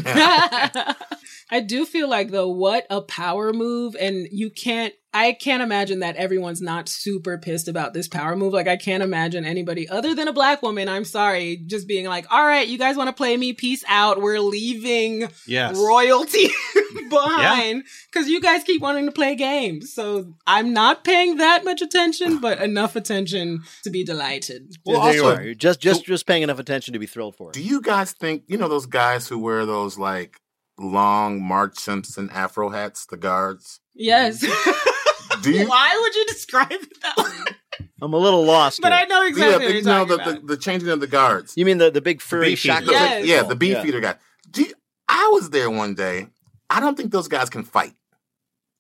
I 1.52 1.60
do 1.60 1.86
feel 1.86 2.10
like 2.10 2.32
though, 2.32 2.50
what 2.50 2.88
a 2.90 3.02
power 3.02 3.52
move, 3.54 3.96
and 4.00 4.28
you 4.32 4.50
can't. 4.50 4.94
I 5.14 5.34
can't 5.34 5.62
imagine 5.62 6.00
that 6.00 6.16
everyone's 6.16 6.62
not 6.62 6.88
super 6.88 7.38
pissed 7.38 7.68
about 7.68 7.94
this 7.94 8.08
power 8.08 8.34
move. 8.38 8.54
Like 8.54 8.70
I 8.70 8.78
can't 8.78 9.04
imagine 9.04 9.44
anybody 9.44 9.90
other 9.90 10.16
than 10.16 10.30
a 10.30 10.34
black 10.34 10.62
woman. 10.62 10.88
I'm 10.88 11.04
sorry, 11.04 11.58
just 11.58 11.86
being 11.86 12.06
like, 12.06 12.26
"All 12.32 12.46
right, 12.46 12.66
you 12.66 12.78
guys 12.78 12.96
want 12.96 13.10
to 13.10 13.14
play 13.14 13.36
me? 13.36 13.52
Peace 13.52 13.84
out. 13.90 14.22
We're 14.22 14.40
leaving 14.40 15.28
Yes. 15.46 15.76
royalty 15.78 16.48
behind 17.10 17.84
because 18.12 18.30
you 18.30 18.40
guys 18.40 18.64
keep 18.64 18.82
wanting 18.82 19.06
to 19.06 19.12
play 19.12 19.36
games." 19.36 19.94
So 19.94 20.34
I'm 20.48 20.72
not 20.72 21.04
paying 21.04 21.36
that 21.38 21.66
much 21.66 21.82
attention, 21.82 22.40
but 22.40 22.62
enough 22.62 22.96
attention 22.96 23.64
to 23.84 23.90
be 23.90 24.06
delighted. 24.06 24.78
Well, 24.86 25.02
there 25.02 25.14
you 25.14 25.26
also, 25.26 25.36
are. 25.36 25.44
You're 25.44 25.56
just 25.56 25.82
just 25.82 26.06
just 26.06 26.26
paying 26.26 26.44
enough 26.44 26.60
attention 26.60 26.94
to 26.94 27.00
be 27.00 27.06
thrilled 27.06 27.36
for 27.36 27.50
it. 27.50 27.54
Do 27.56 27.62
you 27.62 27.82
guys 27.82 28.14
think 28.14 28.44
you 28.48 28.58
know 28.58 28.70
those 28.70 28.86
guys 28.86 29.28
who 29.28 29.40
wear 29.40 29.66
those 29.66 29.98
like 29.98 30.38
long 30.82 31.42
Marge 31.42 31.78
Simpson 31.78 32.30
afro 32.32 32.70
hats, 32.70 33.06
the 33.06 33.18
guards? 33.18 33.80
Yes. 33.94 34.42
Do 35.42 35.52
you? 35.52 35.68
Why 35.68 35.98
would 36.02 36.16
you 36.16 36.26
describe 36.26 36.72
it 36.72 37.02
that 37.02 37.18
way? 37.18 37.86
I'm 38.02 38.14
a 38.14 38.18
little 38.18 38.44
lost. 38.44 38.82
But 38.82 38.92
here. 38.92 39.02
I 39.02 39.06
know 39.06 39.22
yeah, 39.22 39.28
exactly 39.30 39.52
what 39.54 39.60
the, 39.60 39.66
you're 39.66 39.76
you 39.76 39.82
know 39.84 40.06
the, 40.06 40.14
about. 40.16 40.42
the, 40.42 40.48
the 40.48 40.58
changing 40.58 40.90
of 40.90 41.00
the 41.00 41.08
guards. 41.08 41.54
You 41.56 41.66
mean 41.66 41.78
the, 41.78 41.90
the 41.92 42.02
big 42.02 42.22
furry 42.22 42.50
beef 42.50 42.60
shackles? 42.60 42.92
Yes. 42.92 43.26
Yeah, 43.26 43.44
the 43.44 43.56
beef 43.56 43.78
Yeah. 43.78 43.86
eater 43.86 44.00
guy. 44.02 44.16
Do 44.50 44.64
you, 44.64 44.74
I 45.08 45.30
was 45.34 45.50
there 45.52 45.70
one 45.70 45.96
day. 45.96 46.28
I 46.70 46.80
don't 46.80 46.96
think 46.98 47.12
those 47.12 47.28
guys 47.28 47.50
can 47.50 47.64
fight. 47.64 47.94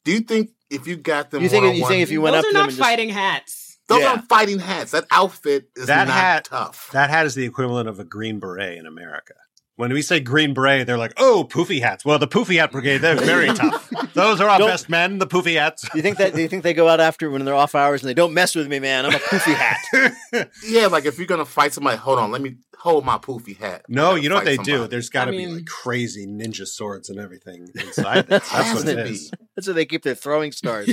Do 0.05 0.11
you 0.11 0.19
think 0.21 0.49
if 0.69 0.87
you 0.87 0.97
got 0.97 1.29
them, 1.31 1.43
You 1.43 1.49
think- 1.49 1.61
you 1.63 1.67
one-on-one- 1.69 1.89
think 1.89 2.03
if 2.03 2.11
you 2.11 2.21
went 2.21 2.33
Those 2.33 2.39
up 2.39 2.45
are 2.45 2.49
to 2.49 2.53
them 2.53 2.59
not 2.61 2.69
and 2.69 2.77
just- 2.77 2.81
fighting 2.89 3.09
hats. 3.09 3.77
Those 3.87 4.01
Yeah. 4.01 4.09
aren't 4.11 4.29
fighting 4.29 4.59
hats. 4.59 4.91
That 4.91 5.05
outfit 5.11 5.69
is 5.75 5.87
That 5.87 6.07
not 6.07 6.13
hat- 6.13 6.45
tough. 6.45 6.89
That 6.93 7.09
hat 7.09 7.25
is 7.25 7.35
the 7.35 7.43
equivalent 7.45 7.89
of 7.89 7.99
a 7.99 8.03
green 8.05 8.39
beret 8.39 8.77
in 8.77 8.85
America. 8.85 9.33
When 9.77 9.93
we 9.93 10.01
say 10.01 10.19
green 10.19 10.53
beret, 10.53 10.85
they're 10.85 10.97
like, 10.97 11.13
"Oh, 11.17 11.47
poofy 11.49 11.81
hats." 11.81 12.03
Well, 12.05 12.19
the 12.19 12.27
poofy 12.27 12.57
hat 12.59 12.71
brigade, 12.71 12.99
they're 12.99 13.15
very 13.15 13.47
tough. 13.55 13.89
Those 14.13 14.39
are 14.41 14.47
our 14.49 14.59
Don't- 14.59 14.67
best 14.67 14.89
men, 14.89 15.17
the 15.17 15.25
poofy 15.25 15.55
hats. 15.55 15.83
Do 15.89 15.97
you 15.97 16.01
think 16.03 16.17
that? 16.17 16.35
Do 16.35 16.41
you 16.41 16.47
think 16.47 16.63
they 16.63 16.73
go 16.73 16.87
out 16.87 16.99
after 16.99 17.31
when 17.31 17.45
they're 17.45 17.55
off 17.55 17.73
hours 17.73 18.01
and 18.03 18.09
they 18.09 18.13
don't 18.13 18.33
mess 18.33 18.53
with 18.53 18.67
me, 18.67 18.79
man? 18.79 19.05
I'm 19.05 19.13
a 19.15 19.17
poofy 19.17 19.55
hat. 19.55 20.49
yeah, 20.67 20.87
like 20.87 21.05
if 21.05 21.17
you're 21.17 21.25
gonna 21.27 21.45
fight 21.45 21.73
somebody, 21.73 21.97
hold 21.97 22.19
on, 22.19 22.31
let 22.31 22.41
me 22.41 22.57
hold 22.77 23.05
my 23.05 23.17
poofy 23.17 23.57
hat. 23.57 23.81
I 23.81 23.83
No, 23.87 24.09
gotta 24.11 24.21
you 24.23 24.29
know 24.29 24.35
what 24.35 24.43
fight 24.45 24.57
they 24.57 24.63
do? 24.63 24.71
somebody. 24.71 24.89
There's 24.91 25.09
got 25.09 25.25
to 25.25 25.29
I 25.29 25.31
be 25.31 25.37
mean- 25.45 25.55
like 25.57 25.65
crazy 25.65 26.27
ninja 26.27 26.67
swords 26.67 27.09
and 27.09 27.19
everything 27.19 27.69
inside. 27.75 28.27
That's, 28.27 28.51
that's 28.51 28.73
what 28.75 28.87
it 28.87 28.99
it 28.99 29.07
is. 29.07 29.31
That's 29.55 29.67
how 29.67 29.73
they 29.73 29.85
keep 29.85 30.03
their 30.03 30.15
throwing 30.15 30.51
stars. 30.51 30.89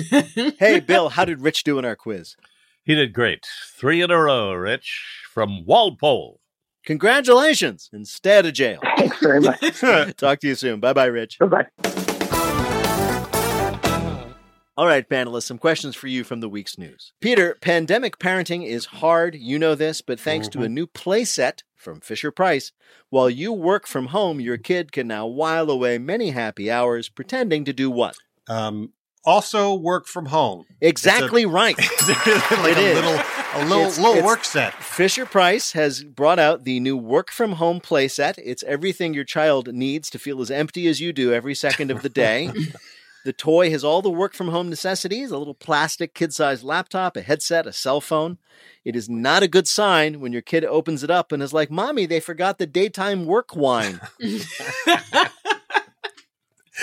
hey, 0.58 0.80
Bill, 0.80 1.08
how 1.10 1.24
did 1.24 1.40
Rich 1.42 1.64
do 1.64 1.78
in 1.78 1.84
our 1.84 1.96
quiz? 1.96 2.36
He 2.84 2.94
did 2.94 3.12
great. 3.12 3.46
Three 3.76 4.00
in 4.00 4.10
a 4.10 4.18
row, 4.18 4.52
Rich, 4.54 5.24
from 5.30 5.66
Walpole. 5.66 6.40
Congratulations! 6.88 7.90
Instead 7.92 8.46
of 8.46 8.54
jail. 8.54 8.80
Thanks 8.96 9.18
very 9.18 9.42
much. 9.42 9.60
Talk 10.16 10.40
to 10.40 10.48
you 10.48 10.54
soon. 10.54 10.80
Bye, 10.80 10.94
bye, 10.94 11.04
Rich. 11.04 11.38
Bye 11.38 11.46
bye. 11.46 11.66
All 14.74 14.86
right, 14.86 15.06
panelists, 15.06 15.42
some 15.42 15.58
questions 15.58 15.94
for 15.94 16.06
you 16.06 16.24
from 16.24 16.40
the 16.40 16.48
week's 16.48 16.78
news. 16.78 17.12
Peter, 17.20 17.58
pandemic 17.60 18.18
parenting 18.18 18.66
is 18.66 18.86
hard. 18.86 19.34
You 19.34 19.58
know 19.58 19.74
this, 19.74 20.00
but 20.00 20.18
thanks 20.18 20.48
to 20.48 20.62
a 20.62 20.68
new 20.68 20.86
playset 20.86 21.60
from 21.76 22.00
Fisher 22.00 22.30
Price, 22.30 22.72
while 23.10 23.28
you 23.28 23.52
work 23.52 23.86
from 23.86 24.06
home, 24.06 24.40
your 24.40 24.56
kid 24.56 24.90
can 24.90 25.08
now 25.08 25.26
while 25.26 25.68
away 25.68 25.98
many 25.98 26.30
happy 26.30 26.70
hours 26.70 27.10
pretending 27.10 27.66
to 27.66 27.74
do 27.74 27.90
what? 27.90 28.16
Um, 28.48 28.94
also, 29.24 29.74
work 29.74 30.06
from 30.06 30.26
home. 30.26 30.64
Exactly 30.80 31.44
right. 31.46 31.76
like 31.78 32.26
It 32.26 32.78
a 32.78 32.80
is. 32.80 32.94
little, 32.94 33.14
a 33.54 33.62
little, 33.64 33.78
It's- 33.80 33.98
little 33.98 34.12
it's- 34.14 34.24
work 34.24 34.44
set. 34.44 34.74
Fisher 34.74 35.26
Price 35.26 35.72
has 35.72 36.02
brought 36.04 36.38
out 36.38 36.64
the 36.64 36.80
new 36.80 36.96
work 36.96 37.30
from 37.30 37.52
home 37.52 37.80
playset. 37.80 38.34
It's 38.42 38.62
everything 38.64 39.14
your 39.14 39.24
child 39.24 39.72
needs 39.74 40.08
to 40.10 40.18
feel 40.18 40.40
as 40.40 40.50
empty 40.50 40.86
as 40.88 41.00
you 41.00 41.12
do 41.12 41.32
every 41.32 41.54
second 41.54 41.90
of 41.90 42.02
the 42.02 42.08
day. 42.08 42.50
the 43.24 43.32
toy 43.32 43.70
has 43.70 43.84
all 43.84 44.00
the 44.00 44.10
work 44.10 44.32
from 44.34 44.48
home 44.48 44.70
necessities 44.70 45.30
a 45.30 45.36
little 45.38 45.54
plastic 45.54 46.14
kid 46.14 46.32
sized 46.32 46.64
laptop, 46.64 47.16
a 47.16 47.20
headset, 47.20 47.66
a 47.66 47.72
cell 47.72 48.00
phone. 48.00 48.38
It 48.84 48.96
is 48.96 49.08
not 49.08 49.42
a 49.42 49.48
good 49.48 49.68
sign 49.68 50.20
when 50.20 50.32
your 50.32 50.40
kid 50.40 50.64
opens 50.64 51.02
it 51.02 51.10
up 51.10 51.30
and 51.32 51.42
is 51.42 51.52
like, 51.52 51.70
Mommy, 51.70 52.06
they 52.06 52.20
forgot 52.20 52.58
the 52.58 52.66
daytime 52.66 53.26
work 53.26 53.54
wine. 53.54 54.00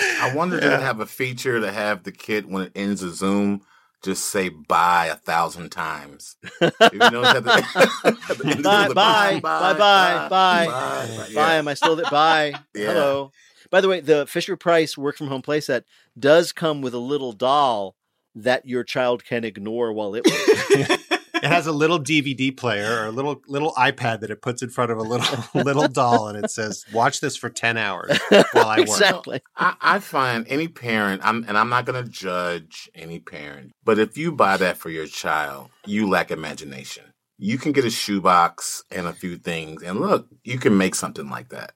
I 0.00 0.32
wonder 0.34 0.56
if 0.56 0.62
they 0.62 0.68
have 0.68 1.00
a 1.00 1.06
feature 1.06 1.60
to 1.60 1.72
have 1.72 2.02
the 2.04 2.12
kid 2.12 2.46
when 2.50 2.64
it 2.64 2.72
ends 2.74 3.02
a 3.02 3.10
Zoom 3.10 3.62
just 4.02 4.26
say 4.26 4.50
bye 4.50 5.06
a 5.06 5.16
thousand 5.16 5.70
times. 5.70 6.36
You 6.60 6.98
notice 6.98 7.32
the- 7.42 8.18
at 8.28 8.38
the 8.38 8.46
end 8.48 8.58
of 8.58 8.62
Bye, 8.62 8.88
bye, 8.88 9.40
bye, 9.40 9.40
bye, 9.40 10.28
bye. 10.28 10.28
bye. 10.28 11.28
Bye. 11.34 11.54
Am 11.56 11.66
I 11.66 11.74
still 11.74 11.96
there? 11.96 12.10
Bye. 12.10 12.54
Yeah. 12.74 12.88
Hello. 12.88 13.32
By 13.70 13.80
the 13.80 13.88
way, 13.88 14.00
the 14.00 14.26
Fisher 14.26 14.56
Price 14.56 14.96
work 14.96 15.16
from 15.16 15.26
home 15.26 15.42
playset 15.42 15.82
does 16.16 16.52
come 16.52 16.82
with 16.82 16.94
a 16.94 16.98
little 16.98 17.32
doll 17.32 17.96
that 18.36 18.66
your 18.66 18.84
child 18.84 19.24
can 19.24 19.44
ignore 19.44 19.92
while 19.92 20.14
it 20.14 20.24
works. 20.24 21.02
It 21.36 21.48
has 21.48 21.66
a 21.66 21.72
little 21.72 21.98
DVD 21.98 22.56
player 22.56 23.02
or 23.02 23.06
a 23.06 23.10
little 23.10 23.42
little 23.46 23.72
iPad 23.72 24.20
that 24.20 24.30
it 24.30 24.42
puts 24.42 24.62
in 24.62 24.70
front 24.70 24.90
of 24.90 24.98
a 24.98 25.02
little 25.02 25.44
little 25.62 25.88
doll, 25.88 26.28
and 26.28 26.42
it 26.42 26.50
says, 26.50 26.84
"Watch 26.92 27.20
this 27.20 27.36
for 27.36 27.48
ten 27.48 27.76
hours 27.76 28.18
while 28.52 28.68
I 28.68 28.78
work." 28.78 28.88
exactly. 28.88 29.40
I, 29.56 29.74
I 29.80 29.98
find 29.98 30.46
any 30.48 30.68
parent, 30.68 31.22
I'm, 31.24 31.44
and 31.48 31.56
I'm 31.56 31.68
not 31.68 31.84
going 31.84 32.02
to 32.02 32.10
judge 32.10 32.90
any 32.94 33.18
parent, 33.18 33.72
but 33.84 33.98
if 33.98 34.16
you 34.16 34.32
buy 34.32 34.56
that 34.56 34.76
for 34.76 34.90
your 34.90 35.06
child, 35.06 35.70
you 35.86 36.08
lack 36.08 36.30
imagination. 36.30 37.04
You 37.38 37.58
can 37.58 37.72
get 37.72 37.84
a 37.84 37.90
shoebox 37.90 38.82
and 38.90 39.06
a 39.06 39.12
few 39.12 39.36
things, 39.36 39.82
and 39.82 40.00
look, 40.00 40.28
you 40.42 40.58
can 40.58 40.78
make 40.78 40.94
something 40.94 41.28
like 41.28 41.50
that. 41.50 41.72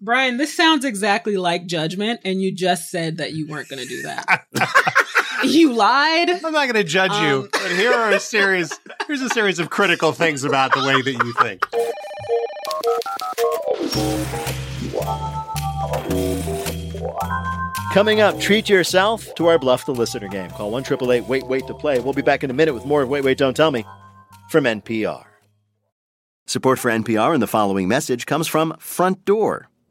Brian, 0.00 0.36
this 0.36 0.54
sounds 0.54 0.84
exactly 0.84 1.36
like 1.36 1.66
judgment, 1.66 2.20
and 2.24 2.42
you 2.42 2.54
just 2.54 2.90
said 2.90 3.16
that 3.18 3.32
you 3.32 3.46
weren't 3.46 3.68
going 3.68 3.82
to 3.82 3.88
do 3.88 4.02
that. 4.02 4.46
you 5.54 5.72
lied. 5.72 6.30
I'm 6.30 6.52
not 6.52 6.52
going 6.52 6.74
to 6.74 6.84
judge 6.84 7.12
you, 7.12 7.42
Um, 7.42 7.48
but 7.52 7.70
here 7.72 7.92
are 7.92 8.10
a 8.10 8.20
series. 8.20 8.78
Here's 9.06 9.22
a 9.22 9.28
series 9.30 9.58
of 9.58 9.70
critical 9.70 10.12
things 10.12 10.44
about 10.44 10.72
the 10.72 10.80
way 10.80 11.00
that 11.02 11.12
you 11.12 11.32
think. 11.34 11.66
Coming 17.92 18.20
up, 18.20 18.38
treat 18.38 18.68
yourself 18.68 19.34
to 19.36 19.46
our 19.46 19.58
Bluff 19.58 19.86
the 19.86 19.94
Listener 19.94 20.28
game. 20.28 20.50
Call 20.50 20.70
1 20.70 20.84
Wait 21.00 21.46
Wait 21.46 21.66
to 21.66 21.74
play. 21.74 21.98
We'll 21.98 22.12
be 22.12 22.22
back 22.22 22.44
in 22.44 22.50
a 22.50 22.54
minute 22.54 22.74
with 22.74 22.84
more 22.84 23.02
of 23.02 23.08
Wait 23.08 23.24
Wait 23.24 23.38
Don't 23.38 23.56
Tell 23.56 23.70
Me 23.70 23.86
from 24.50 24.64
NPR. 24.64 25.24
Support 26.46 26.78
for 26.78 26.90
NPR 26.90 27.32
and 27.32 27.42
the 27.42 27.46
following 27.46 27.88
message 27.88 28.26
comes 28.26 28.46
from 28.46 28.76
Front 28.78 29.24
Door. 29.24 29.68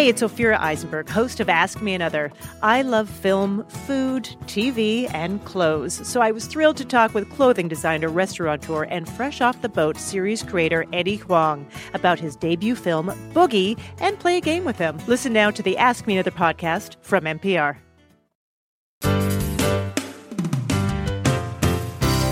Hey, 0.00 0.08
it's 0.08 0.22
Ophira 0.22 0.58
Eisenberg, 0.58 1.10
host 1.10 1.40
of 1.40 1.50
Ask 1.50 1.82
Me 1.82 1.92
Another. 1.92 2.32
I 2.62 2.80
love 2.80 3.06
film, 3.06 3.66
food, 3.66 4.34
TV, 4.46 5.12
and 5.12 5.44
clothes, 5.44 6.08
so 6.08 6.22
I 6.22 6.30
was 6.30 6.46
thrilled 6.46 6.78
to 6.78 6.86
talk 6.86 7.12
with 7.12 7.28
clothing 7.28 7.68
designer, 7.68 8.08
restaurateur, 8.08 8.84
and 8.84 9.06
Fresh 9.06 9.42
Off 9.42 9.60
the 9.60 9.68
Boat 9.68 9.98
series 9.98 10.42
creator 10.42 10.86
Eddie 10.94 11.16
Huang 11.16 11.66
about 11.92 12.18
his 12.18 12.34
debut 12.34 12.74
film, 12.74 13.08
Boogie, 13.34 13.78
and 13.98 14.18
play 14.18 14.38
a 14.38 14.40
game 14.40 14.64
with 14.64 14.78
him. 14.78 14.98
Listen 15.06 15.34
now 15.34 15.50
to 15.50 15.62
the 15.62 15.76
Ask 15.76 16.06
Me 16.06 16.14
Another 16.14 16.30
podcast 16.30 16.96
from 17.02 17.24
NPR. 17.24 17.76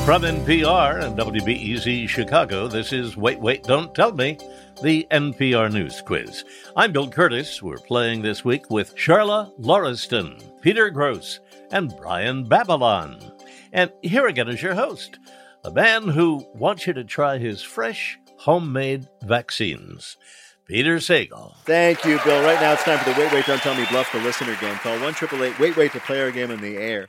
From 0.08 0.22
NPR 0.22 1.04
and 1.04 1.18
WBEZ 1.18 2.08
Chicago, 2.08 2.66
this 2.66 2.94
is 2.94 3.18
Wait, 3.18 3.38
Wait, 3.38 3.62
Don't 3.64 3.94
Tell 3.94 4.10
Me, 4.10 4.38
the 4.82 5.06
NPR 5.10 5.70
News 5.70 6.00
Quiz. 6.00 6.46
I'm 6.74 6.92
Bill 6.92 7.10
Kurtis. 7.10 7.60
We're 7.60 7.76
playing 7.76 8.22
this 8.22 8.42
week 8.42 8.70
with 8.70 8.96
Charla 8.96 9.52
Lauriston, 9.60 10.42
Peter 10.62 10.90
Grosz, 10.90 11.40
and 11.72 11.94
Brian 11.98 12.44
Babylon. 12.44 13.20
And 13.74 13.92
here 14.00 14.26
again 14.28 14.48
is 14.48 14.62
your 14.62 14.74
host, 14.74 15.18
a 15.62 15.70
man 15.70 16.08
who 16.08 16.42
wants 16.54 16.86
you 16.86 16.94
to 16.94 17.04
try 17.04 17.36
his 17.36 17.60
fresh, 17.60 18.18
homemade 18.38 19.06
vaccines, 19.24 20.16
Peter 20.64 20.96
Sagal. 20.96 21.54
Thank 21.66 22.06
you, 22.06 22.18
Bill. 22.24 22.42
Right 22.42 22.58
now 22.62 22.72
it's 22.72 22.84
time 22.84 22.98
for 23.00 23.10
the 23.10 23.20
Wait 23.20 23.30
Wait 23.30 23.44
Don't 23.44 23.60
Tell 23.60 23.74
Me 23.74 23.84
Bluff 23.90 24.10
the 24.10 24.20
Listener 24.20 24.56
game. 24.58 24.76
Call 24.76 24.98
1 24.98 25.14
Wait 25.60 25.76
Wait 25.76 25.92
to 25.92 26.00
play 26.00 26.22
our 26.22 26.30
game 26.30 26.50
in 26.50 26.62
the 26.62 26.78
air. 26.78 27.08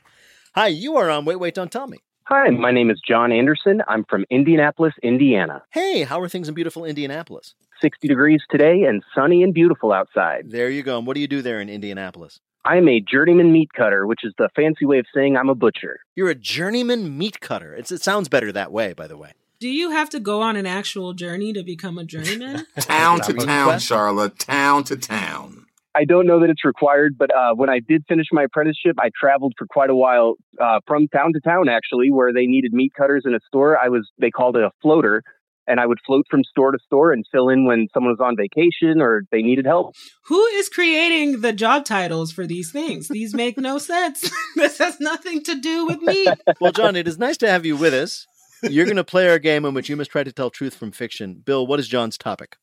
Hi, 0.53 0.67
you 0.67 0.97
are 0.97 1.09
on 1.09 1.23
Wait 1.23 1.37
Wait 1.37 1.53
Don't 1.53 1.71
Tell 1.71 1.87
Me. 1.87 1.99
Hi, 2.31 2.51
my 2.51 2.69
name 2.69 2.91
is 2.91 3.01
John 3.01 3.31
Anderson. 3.31 3.81
I'm 3.88 4.05
from 4.07 4.24
Indianapolis, 4.29 4.93
Indiana. 5.01 5.63
Hey, 5.71 6.03
how 6.03 6.21
are 6.21 6.29
things 6.29 6.48
in 6.48 6.53
beautiful 6.53 6.86
Indianapolis? 6.86 7.55
60 7.81 8.07
degrees 8.07 8.43
today 8.51 8.83
and 8.83 9.01
sunny 9.15 9.41
and 9.41 9.51
beautiful 9.51 9.91
outside. 9.91 10.51
There 10.51 10.69
you 10.69 10.83
go. 10.83 11.00
And 11.00 11.07
what 11.07 11.15
do 11.15 11.21
you 11.21 11.27
do 11.27 11.41
there 11.41 11.59
in 11.59 11.69
Indianapolis? 11.69 12.39
I'm 12.63 12.88
a 12.88 13.00
journeyman 13.00 13.51
meat 13.51 13.74
cutter, 13.74 14.05
which 14.05 14.19
is 14.24 14.36
the 14.38 14.48
fancy 14.55 14.86
way 14.86 15.00
of 15.00 15.07
saying 15.12 15.38
I'm 15.38 15.50
a 15.50 15.55
butcher. 15.55 16.01
You're 16.15 16.29
a 16.29 16.36
journeyman 16.36 17.17
meat 17.17 17.39
cutter. 17.39 17.74
It's, 17.74 17.91
it 17.91 18.03
sounds 18.03 18.29
better 18.29 18.51
that 18.51 18.71
way, 18.71 18.93
by 18.93 19.07
the 19.07 19.17
way. 19.17 19.31
Do 19.59 19.67
you 19.67 19.89
have 19.89 20.12
to 20.12 20.19
go 20.19 20.43
on 20.43 20.55
an 20.55 20.67
actual 20.67 21.13
journey 21.13 21.51
to 21.53 21.63
become 21.63 21.98
a 21.98 22.05
journeyman? 22.05 22.67
Town 22.79 23.21
to 23.21 23.33
town, 23.33 23.69
the. 23.69 23.79
Charlotte. 23.79 24.38
Town 24.38 24.83
to 24.83 24.95
town. 24.95 25.65
I 25.99 26.05
don't 26.05 26.25
know 26.25 26.39
that 26.39 26.49
it's 26.49 26.63
required, 26.63 27.17
but 27.17 27.29
uh, 27.35 27.53
when 27.55 27.69
I 27.69 27.81
did 27.85 28.05
finish 28.07 28.27
my 28.31 28.43
apprenticeship, 28.43 28.95
I 29.01 29.09
traveled 29.19 29.53
for 29.57 29.67
quite 29.67 29.89
a 29.89 29.95
while 29.95 30.35
uh, 30.57 30.79
from 30.87 31.09
town 31.09 31.33
to 31.33 31.41
town, 31.41 31.67
actually, 31.67 32.09
where 32.09 32.31
they 32.31 32.45
needed 32.45 32.71
meat 32.71 32.93
cutters 32.97 33.23
in 33.25 33.33
a 33.33 33.39
store. 33.47 33.77
I 33.77 33.89
was, 33.89 34.09
they 34.17 34.31
called 34.31 34.55
it 34.55 34.63
a 34.63 34.71
floater, 34.81 35.23
and 35.67 35.77
I 35.77 35.85
would 35.85 35.97
float 36.05 36.25
from 36.31 36.45
store 36.45 36.71
to 36.71 36.77
store 36.85 37.11
and 37.11 37.25
fill 37.29 37.49
in 37.49 37.65
when 37.65 37.89
someone 37.93 38.13
was 38.13 38.21
on 38.25 38.37
vacation 38.37 39.01
or 39.01 39.23
they 39.29 39.41
needed 39.41 39.65
help. 39.65 39.93
Who 40.27 40.41
is 40.45 40.69
creating 40.69 41.41
the 41.41 41.51
job 41.51 41.83
titles 41.83 42.31
for 42.31 42.47
these 42.47 42.71
things? 42.71 43.09
These 43.09 43.33
make 43.33 43.57
no 43.57 43.77
sense. 43.77 44.31
this 44.55 44.77
has 44.77 45.01
nothing 45.01 45.43
to 45.43 45.59
do 45.59 45.85
with 45.85 46.01
me. 46.01 46.27
Well, 46.61 46.71
John, 46.71 46.95
it 46.95 47.09
is 47.09 47.17
nice 47.17 47.37
to 47.37 47.49
have 47.49 47.65
you 47.65 47.75
with 47.75 47.93
us. 47.93 48.25
You're 48.63 48.85
going 48.85 48.95
to 48.97 49.03
play 49.03 49.29
our 49.29 49.39
game 49.39 49.65
in 49.65 49.73
which 49.73 49.89
you 49.89 49.97
must 49.97 50.11
try 50.11 50.23
to 50.23 50.31
tell 50.31 50.49
truth 50.49 50.75
from 50.75 50.91
fiction. 50.91 51.41
Bill, 51.45 51.67
what 51.67 51.79
is 51.79 51.89
John's 51.89 52.17
topic? 52.17 52.55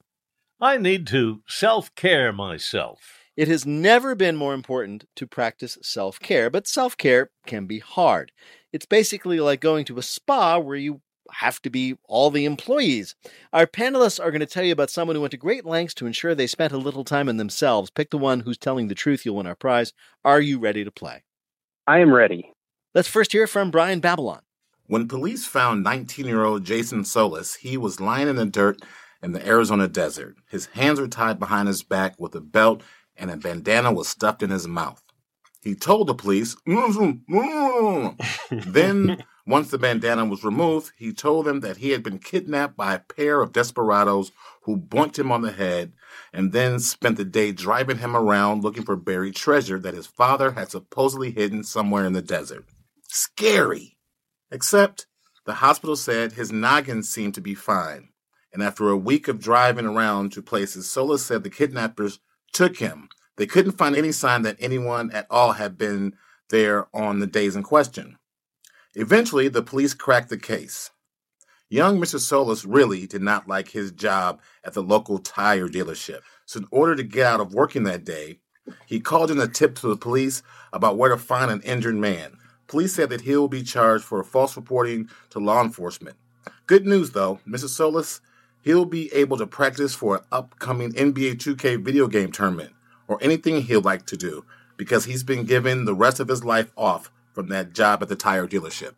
I 0.61 0.79
need 0.79 1.07
to 1.09 1.43
self 1.47 1.95
care 1.95 2.33
myself. 2.33 3.26
It 3.37 3.49
has 3.49 3.67
never 3.67 4.15
been 4.15 4.37
more 4.37 4.55
important 4.55 5.05
to 5.17 5.27
practice 5.27 5.77
self 5.83 6.19
care, 6.19 6.49
but 6.49 6.67
self 6.67 6.97
care 6.97 7.31
can 7.47 7.67
be 7.67 7.81
hard. 7.81 8.33
It's 8.73 8.87
basically 8.87 9.41
like 9.41 9.61
going 9.61 9.85
to 9.87 9.99
a 9.99 10.03
spa 10.03 10.59
where 10.59 10.77
you 10.77 11.03
have 11.33 11.61
to 11.63 11.71
be 11.71 11.97
all 12.05 12.31
the 12.31 12.45
employees. 12.45 13.15
Our 13.53 13.67
panelists 13.67 14.23
are 14.23 14.31
going 14.31 14.41
to 14.41 14.47
tell 14.47 14.65
you 14.65 14.73
about 14.73 14.91
someone 14.91 15.17
who 15.17 15.21
went 15.21 15.33
to 15.33 15.37
great 15.37 15.67
lengths 15.67 15.95
to 15.95 16.07
ensure 16.07 16.35
they 16.35 16.47
spent 16.47 16.73
a 16.73 16.79
little 16.79 17.05
time 17.05 17.29
in 17.29 17.37
themselves. 17.37 17.91
Pick 17.91 18.11
the 18.11 18.19
one 18.19 18.41
who's 18.41 18.59
telling 18.59 18.89
the 18.89 18.95
truth, 18.95 19.27
you'll 19.27 19.37
win 19.37 19.47
our 19.47 19.57
prize. 19.57 19.93
Are 20.25 20.41
you 20.41 20.59
ready 20.59 20.85
to 20.85 20.91
play? 20.91 21.25
I 21.87 21.99
am 21.99 22.13
ready. 22.13 22.53
Let's 22.95 23.09
first 23.09 23.33
hear 23.33 23.47
from 23.47 23.71
Brian 23.71 24.01
Babylon. 24.01 24.41
When 24.87 25.09
police 25.09 25.47
found 25.47 25.83
19 25.85 26.27
year 26.27 26.45
old 26.45 26.65
Jason 26.65 27.05
Solis, 27.05 27.57
he 27.57 27.77
was 27.77 28.01
lying 28.01 28.29
in 28.29 28.37
the 28.37 28.47
dirt 28.47 28.81
in 29.23 29.33
the 29.33 29.47
Arizona 29.47 29.89
desert. 29.89 30.37
His 30.49 30.67
hands 30.67 31.01
were 31.01 31.09
tied 31.09 31.39
behind 31.39 31.69
his 31.69 31.83
back 31.83 32.15
with 32.19 32.35
a 32.35 32.41
belt, 32.41 32.83
and 33.17 33.31
a 33.31 33.37
bandana 33.37 33.93
was 33.93 34.09
stuffed 34.09 34.43
in 34.43 34.51
his 34.51 34.67
mouth. 34.67 35.03
He 35.63 35.75
told 35.75 36.07
the 36.07 36.15
police, 36.15 36.55
mm-hmm, 36.67 37.35
mm-hmm. 37.37 38.71
then, 38.71 39.25
once 39.47 39.71
the 39.71 39.79
bandana 39.79 40.25
was 40.25 40.45
removed, 40.45 40.93
he 40.97 41.13
told 41.13 41.45
them 41.45 41.59
that 41.61 41.79
he 41.79 41.91
had 41.91 42.05
been 42.05 42.21
kidnapped 42.21 42.77
by 42.77 42.95
a 42.95 43.01
pair 43.01 43.43
of 43.43 43.53
desperados 43.53 44.31
who 44.63 44.77
bonked 44.77 45.19
him 45.19 45.33
on 45.33 45.43
the 45.43 45.51
head 45.51 45.93
and 46.33 46.53
then 46.53 46.79
spent 46.79 47.17
the 47.17 47.25
day 47.25 47.51
driving 47.51 47.99
him 47.99 48.17
around 48.17 48.63
looking 48.63 48.85
for 48.85 48.95
buried 48.95 49.35
treasure 49.35 49.81
that 49.81 49.95
his 49.95 50.07
father 50.07 50.53
had 50.53 50.71
supposedly 50.71 51.33
hidden 51.33 51.65
somewhere 51.65 52.05
in 52.05 52.13
the 52.13 52.23
desert. 52.23 52.65
Scary. 53.09 53.97
Except 54.53 55.07
the 55.47 55.55
hospital 55.55 55.97
said 55.97 56.33
his 56.33 56.53
noggin 56.53 57.03
seemed 57.03 57.35
to 57.35 57.41
be 57.41 57.55
fine. 57.55 58.11
And 58.53 58.63
after 58.63 58.89
a 58.89 58.97
week 58.97 59.29
of 59.29 59.41
driving 59.41 59.87
around 59.87 60.33
to 60.33 60.43
places, 60.43 60.89
Solis 60.89 61.27
said 61.27 61.43
the 61.43 61.51
kidnappers 61.51 62.21
took 62.53 62.79
him. 62.79 63.09
They 63.37 63.47
couldn't 63.47 63.73
find 63.73 63.95
any 63.95 64.13
sign 64.13 64.43
that 64.43 64.57
anyone 64.59 65.11
at 65.11 65.27
all 65.31 65.53
had 65.53 65.77
been 65.77 66.15
there 66.49 66.87
on 66.95 67.19
the 67.19 67.27
days 67.27 67.57
in 67.57 67.63
question. 67.63 68.17
Eventually, 68.95 69.49
the 69.49 69.63
police 69.63 69.95
cracked 69.95 70.31
the 70.31 70.39
case. 70.39 70.91
Young 71.69 72.01
Mr. 72.01 72.19
Solis 72.19 72.65
really 72.65 73.07
did 73.07 73.23
not 73.23 73.49
like 73.49 73.71
his 73.71 73.91
job 73.91 74.41
at 74.65 74.73
the 74.73 74.83
local 74.83 75.19
tire 75.19 75.69
dealership. 75.69 76.21
So, 76.47 76.61
in 76.61 76.67
order 76.71 76.95
to 76.95 77.03
get 77.03 77.27
out 77.27 77.41
of 77.41 77.53
working 77.53 77.83
that 77.83 78.05
day, 78.05 78.39
he 78.87 79.01
called 79.01 79.31
in 79.31 79.41
a 79.41 79.49
tip 79.49 79.75
to 79.77 79.89
the 79.89 79.97
police 79.97 80.43
about 80.73 80.97
where 80.97 81.11
to 81.11 81.17
find 81.17 81.51
an 81.51 81.61
injured 81.63 81.97
man. 81.97 82.39
Police 82.69 82.95
said 82.95 83.11
that 83.11 83.23
he 83.23 83.37
will 83.37 83.49
be 83.49 83.63
charged 83.63 84.05
for 84.05 84.23
false 84.23 84.57
reporting 84.57 85.09
to 85.31 85.41
law 85.41 85.63
enforcement. 85.63 86.17
Good 86.67 86.87
news, 86.87 87.11
though, 87.11 87.41
Mr. 87.47 87.69
Solis, 87.69 88.21
he'll 88.67 88.85
be 88.85 89.13
able 89.15 89.37
to 89.37 89.47
practice 89.47 89.95
for 89.95 90.17
an 90.17 90.23
upcoming 90.33 90.93
NBA 90.93 91.37
2K 91.37 91.83
video 91.83 92.09
game 92.09 92.33
tournament 92.33 92.73
or 93.07 93.17
anything 93.23 93.63
he'll 93.63 93.81
like 93.81 94.05
to 94.07 94.17
do 94.17 94.45
because 94.77 95.05
he's 95.05 95.23
been 95.23 95.45
given 95.45 95.85
the 95.85 95.95
rest 95.95 96.19
of 96.19 96.27
his 96.27 96.45
life 96.45 96.73
off 96.77 97.13
from 97.33 97.49
that 97.49 97.73
job 97.73 98.03
at 98.03 98.09
the 98.09 98.17
tire 98.17 98.49
dealership. 98.49 98.95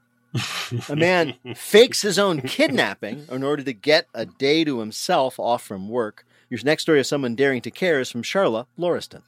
a 0.89 0.97
man 0.97 1.35
fakes 1.55 2.01
his 2.01 2.19
own 2.19 2.41
kidnapping 2.41 3.27
in 3.31 3.43
order 3.43 3.63
to 3.63 3.75
get 3.75 4.07
a 4.15 4.25
day 4.25 4.65
to 4.65 4.81
himself 4.81 5.39
off 5.39 5.63
from 5.63 5.91
work. 5.91 6.25
Your 6.49 6.61
next 6.65 6.85
story 6.85 7.01
of 7.01 7.07
someone 7.07 7.35
daring 7.35 7.61
to 7.61 7.71
care 7.71 8.01
is 8.01 8.11
from 8.11 8.23
Charla 8.23 8.67
Lauriston. 8.79 9.21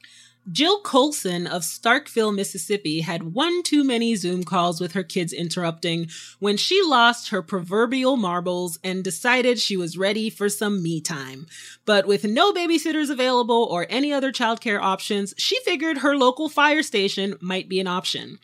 Jill 0.49 0.81
Colson 0.81 1.45
of 1.45 1.61
Starkville, 1.61 2.33
Mississippi 2.33 3.01
had 3.01 3.35
one 3.35 3.61
too 3.61 3.83
many 3.83 4.15
Zoom 4.15 4.43
calls 4.43 4.81
with 4.81 4.93
her 4.93 5.03
kids 5.03 5.33
interrupting 5.33 6.09
when 6.39 6.57
she 6.57 6.81
lost 6.81 7.29
her 7.29 7.43
proverbial 7.43 8.17
marbles 8.17 8.79
and 8.83 9.03
decided 9.03 9.59
she 9.59 9.77
was 9.77 9.99
ready 9.99 10.31
for 10.31 10.49
some 10.49 10.81
me 10.81 10.99
time. 10.99 11.45
But 11.85 12.07
with 12.07 12.23
no 12.23 12.51
babysitters 12.53 13.11
available 13.11 13.67
or 13.69 13.85
any 13.87 14.11
other 14.11 14.31
childcare 14.31 14.81
options, 14.81 15.35
she 15.37 15.59
figured 15.59 15.99
her 15.99 16.17
local 16.17 16.49
fire 16.49 16.81
station 16.81 17.37
might 17.39 17.69
be 17.69 17.79
an 17.79 17.87
option. 17.87 18.39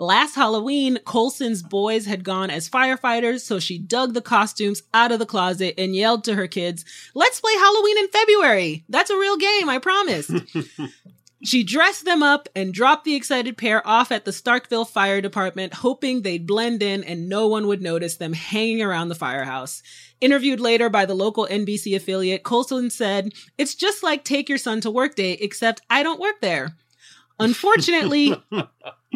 Last 0.00 0.36
Halloween, 0.36 0.98
Colson's 1.04 1.62
boys 1.62 2.04
had 2.06 2.22
gone 2.22 2.50
as 2.50 2.68
firefighters, 2.68 3.40
so 3.40 3.58
she 3.58 3.78
dug 3.78 4.14
the 4.14 4.22
costumes 4.22 4.82
out 4.94 5.10
of 5.10 5.18
the 5.18 5.26
closet 5.26 5.74
and 5.76 5.96
yelled 5.96 6.24
to 6.24 6.34
her 6.34 6.46
kids, 6.46 6.84
Let's 7.14 7.40
play 7.40 7.54
Halloween 7.54 7.98
in 7.98 8.08
February. 8.08 8.84
That's 8.88 9.10
a 9.10 9.18
real 9.18 9.36
game, 9.36 9.68
I 9.68 9.78
promise. 9.78 10.30
She 11.44 11.62
dressed 11.62 12.04
them 12.04 12.22
up 12.22 12.48
and 12.56 12.74
dropped 12.74 13.04
the 13.04 13.14
excited 13.14 13.56
pair 13.56 13.86
off 13.86 14.10
at 14.10 14.24
the 14.24 14.32
Starkville 14.32 14.88
Fire 14.88 15.20
Department, 15.20 15.72
hoping 15.74 16.22
they'd 16.22 16.46
blend 16.46 16.82
in 16.82 17.04
and 17.04 17.28
no 17.28 17.46
one 17.46 17.68
would 17.68 17.80
notice 17.80 18.16
them 18.16 18.32
hanging 18.32 18.82
around 18.82 19.08
the 19.08 19.14
firehouse. 19.14 19.80
Interviewed 20.20 20.58
later 20.58 20.90
by 20.90 21.06
the 21.06 21.14
local 21.14 21.46
NBC 21.46 21.94
affiliate, 21.94 22.42
Colson 22.42 22.90
said, 22.90 23.32
It's 23.56 23.76
just 23.76 24.02
like 24.02 24.24
Take 24.24 24.48
Your 24.48 24.58
Son 24.58 24.80
to 24.80 24.90
Work 24.90 25.14
Day, 25.14 25.34
except 25.34 25.80
I 25.88 26.02
don't 26.02 26.20
work 26.20 26.40
there. 26.40 26.76
Unfortunately, 27.38 28.34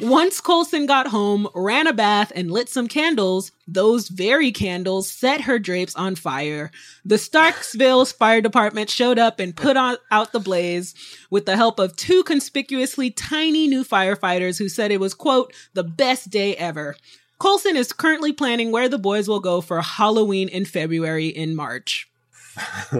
once 0.03 0.41
Colson 0.41 0.87
got 0.87 1.07
home, 1.07 1.49
ran 1.55 1.87
a 1.87 1.93
bath, 1.93 2.33
and 2.35 2.51
lit 2.51 2.69
some 2.69 2.89
candles, 2.89 3.53
those 3.69 4.09
very 4.09 4.51
candles 4.51 5.09
set 5.09 5.43
her 5.43 5.59
drapes 5.59 5.95
on 5.95 6.17
fire. 6.17 6.71
The 7.05 7.15
Starkville's 7.15 8.11
fire 8.23 8.41
department 8.41 8.91
showed 8.91 9.19
up 9.19 9.39
and 9.39 9.55
put 9.55 9.77
on, 9.77 9.97
out 10.11 10.33
the 10.33 10.41
blaze 10.41 10.95
with 11.31 11.47
the 11.47 11.57
help 11.57 11.79
of 11.79 11.95
two 11.95 12.25
conspicuously 12.25 13.11
tiny 13.11 13.69
new 13.69 13.85
firefighters 13.85 14.59
who 14.59 14.69
said 14.69 14.91
it 14.91 15.01
was, 15.01 15.15
quote, 15.15 15.55
the 15.75 15.85
best 15.85 16.31
day 16.31 16.57
ever. 16.57 16.97
Colson 17.39 17.77
is 17.77 17.93
currently 17.93 18.33
planning 18.33 18.73
where 18.73 18.89
the 18.89 18.99
boys 18.99 19.29
will 19.29 19.41
go 19.41 19.61
for 19.61 19.81
Halloween 19.81 20.49
in 20.49 20.65
February 20.65 21.29
in 21.29 21.55
March. 21.55 22.11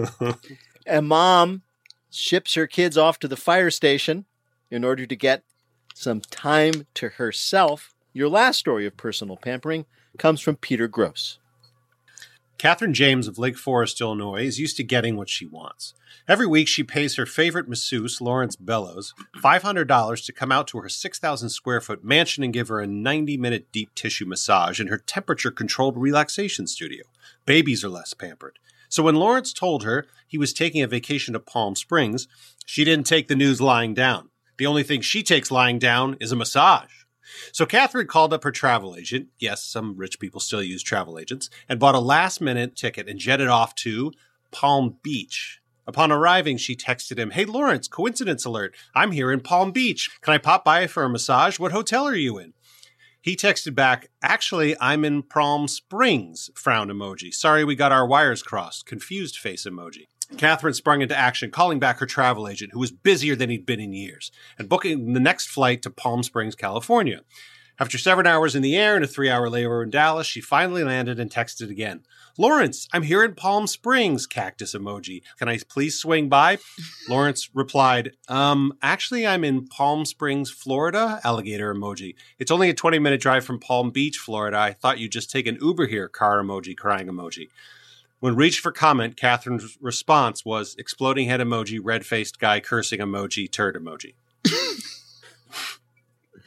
a 0.87 1.01
mom 1.01 1.63
ships 2.09 2.53
her 2.53 2.67
kids 2.67 2.97
off 2.97 3.19
to 3.19 3.27
the 3.27 3.35
fire 3.35 3.69
station 3.69 4.25
in 4.71 4.83
order 4.83 5.05
to 5.05 5.15
get 5.15 5.43
some 5.93 6.21
time 6.21 6.87
to 6.95 7.09
herself. 7.09 7.93
Your 8.13 8.29
last 8.29 8.59
story 8.59 8.85
of 8.85 8.97
personal 8.97 9.37
pampering 9.37 9.85
comes 10.17 10.41
from 10.41 10.55
Peter 10.57 10.87
Grosz. 10.87 11.37
Catherine 12.57 12.93
James 12.93 13.27
of 13.27 13.37
Lake 13.37 13.57
Forest, 13.57 13.99
Illinois, 13.99 14.45
is 14.45 14.59
used 14.59 14.77
to 14.77 14.83
getting 14.83 15.17
what 15.17 15.29
she 15.29 15.45
wants. 15.45 15.95
Every 16.29 16.47
week, 16.47 16.69
she 16.69 16.83
pays 16.83 17.17
her 17.17 17.25
favorite 17.25 17.67
masseuse, 17.67 18.21
Lawrence 18.21 18.55
Bellows, 18.55 19.13
$500 19.43 20.25
to 20.25 20.31
come 20.31 20.51
out 20.51 20.67
to 20.67 20.79
her 20.79 20.87
6,000 20.87 21.49
square 21.49 21.81
foot 21.81 22.05
mansion 22.05 22.41
and 22.41 22.53
give 22.53 22.69
her 22.69 22.79
a 22.79 22.87
90 22.87 23.35
minute 23.35 23.67
deep 23.73 23.93
tissue 23.95 24.25
massage 24.25 24.79
in 24.79 24.87
her 24.87 24.97
temperature 24.97 25.51
controlled 25.51 25.97
relaxation 25.97 26.65
studio. 26.65 27.03
Babies 27.45 27.83
are 27.83 27.89
less 27.89 28.13
pampered. 28.13 28.59
So 28.87 29.03
when 29.03 29.15
Lawrence 29.15 29.51
told 29.51 29.83
her 29.83 30.05
he 30.25 30.37
was 30.37 30.53
taking 30.53 30.81
a 30.81 30.87
vacation 30.87 31.33
to 31.33 31.41
Palm 31.41 31.75
Springs, 31.75 32.27
she 32.65 32.85
didn't 32.85 33.07
take 33.07 33.27
the 33.27 33.35
news 33.35 33.59
lying 33.59 33.93
down. 33.93 34.29
The 34.57 34.65
only 34.65 34.83
thing 34.83 35.01
she 35.01 35.23
takes 35.23 35.51
lying 35.51 35.79
down 35.79 36.17
is 36.19 36.31
a 36.31 36.35
massage. 36.35 37.03
So 37.51 37.65
Catherine 37.65 38.07
called 38.07 38.33
up 38.33 38.43
her 38.43 38.51
travel 38.51 38.95
agent. 38.95 39.27
Yes, 39.39 39.63
some 39.63 39.95
rich 39.97 40.19
people 40.19 40.39
still 40.39 40.61
use 40.61 40.83
travel 40.83 41.17
agents, 41.17 41.49
and 41.67 41.79
bought 41.79 41.95
a 41.95 41.99
last 41.99 42.41
minute 42.41 42.75
ticket 42.75 43.07
and 43.07 43.19
jetted 43.19 43.47
off 43.47 43.73
to 43.75 44.11
Palm 44.51 44.97
Beach. 45.01 45.59
Upon 45.85 46.11
arriving, 46.11 46.57
she 46.57 46.75
texted 46.75 47.17
him, 47.17 47.31
Hey 47.31 47.45
Lawrence, 47.45 47.87
coincidence 47.87 48.45
alert. 48.45 48.75
I'm 48.95 49.11
here 49.11 49.31
in 49.31 49.41
Palm 49.41 49.71
Beach. 49.71 50.09
Can 50.21 50.33
I 50.33 50.37
pop 50.37 50.63
by 50.63 50.87
for 50.87 51.03
a 51.03 51.09
massage? 51.09 51.59
What 51.59 51.73
hotel 51.73 52.05
are 52.05 52.15
you 52.15 52.37
in? 52.37 52.53
He 53.19 53.35
texted 53.35 53.75
back, 53.75 54.09
Actually, 54.21 54.75
I'm 54.79 55.03
in 55.03 55.23
Palm 55.23 55.67
Springs, 55.67 56.49
frown 56.55 56.89
emoji. 56.89 57.33
Sorry 57.33 57.63
we 57.63 57.75
got 57.75 57.91
our 57.91 58.05
wires 58.05 58.43
crossed, 58.43 58.85
confused 58.85 59.37
face 59.37 59.65
emoji. 59.65 60.07
Catherine 60.37 60.73
sprung 60.73 61.01
into 61.01 61.17
action, 61.17 61.51
calling 61.51 61.79
back 61.79 61.99
her 61.99 62.05
travel 62.05 62.47
agent, 62.47 62.73
who 62.73 62.79
was 62.79 62.91
busier 62.91 63.35
than 63.35 63.49
he'd 63.49 63.65
been 63.65 63.79
in 63.79 63.93
years, 63.93 64.31
and 64.57 64.69
booking 64.69 65.13
the 65.13 65.19
next 65.19 65.47
flight 65.47 65.81
to 65.83 65.89
Palm 65.89 66.23
Springs, 66.23 66.55
California. 66.55 67.21
After 67.79 67.97
seven 67.97 68.27
hours 68.27 68.55
in 68.55 68.61
the 68.61 68.75
air 68.75 68.95
and 68.95 69.03
a 69.03 69.07
three 69.07 69.29
hour 69.29 69.49
layover 69.49 69.83
in 69.83 69.89
Dallas, 69.89 70.27
she 70.27 70.41
finally 70.41 70.83
landed 70.83 71.19
and 71.19 71.31
texted 71.31 71.71
again. 71.71 72.01
Lawrence, 72.37 72.87
I'm 72.93 73.03
here 73.03 73.23
in 73.23 73.35
Palm 73.35 73.67
Springs, 73.67 74.27
cactus 74.27 74.75
emoji. 74.75 75.21
Can 75.37 75.49
I 75.49 75.59
please 75.67 75.97
swing 75.97 76.29
by? 76.29 76.59
Lawrence 77.09 77.49
replied, 77.53 78.11
Um, 78.27 78.73
actually, 78.81 79.25
I'm 79.25 79.43
in 79.43 79.67
Palm 79.67 80.05
Springs, 80.05 80.51
Florida, 80.51 81.19
alligator 81.23 81.73
emoji. 81.73 82.15
It's 82.37 82.51
only 82.51 82.69
a 82.69 82.73
20 82.75 82.99
minute 82.99 83.21
drive 83.21 83.43
from 83.43 83.59
Palm 83.59 83.89
Beach, 83.89 84.17
Florida. 84.17 84.57
I 84.57 84.73
thought 84.73 84.99
you'd 84.99 85.11
just 85.11 85.31
take 85.31 85.47
an 85.47 85.57
Uber 85.59 85.87
here, 85.87 86.07
car 86.07 86.41
emoji, 86.43 86.77
crying 86.77 87.07
emoji. 87.07 87.49
When 88.23 88.37
reached 88.37 88.61
for 88.61 88.71
comment, 88.71 89.17
Catherine's 89.17 89.77
response 89.81 90.45
was 90.45 90.77
exploding 90.79 91.27
head 91.27 91.41
emoji, 91.41 91.81
red 91.83 92.05
faced 92.05 92.39
guy, 92.39 92.61
cursing 92.61 92.99
emoji, 92.99 93.51
turd 93.51 93.75
emoji. 93.75 94.13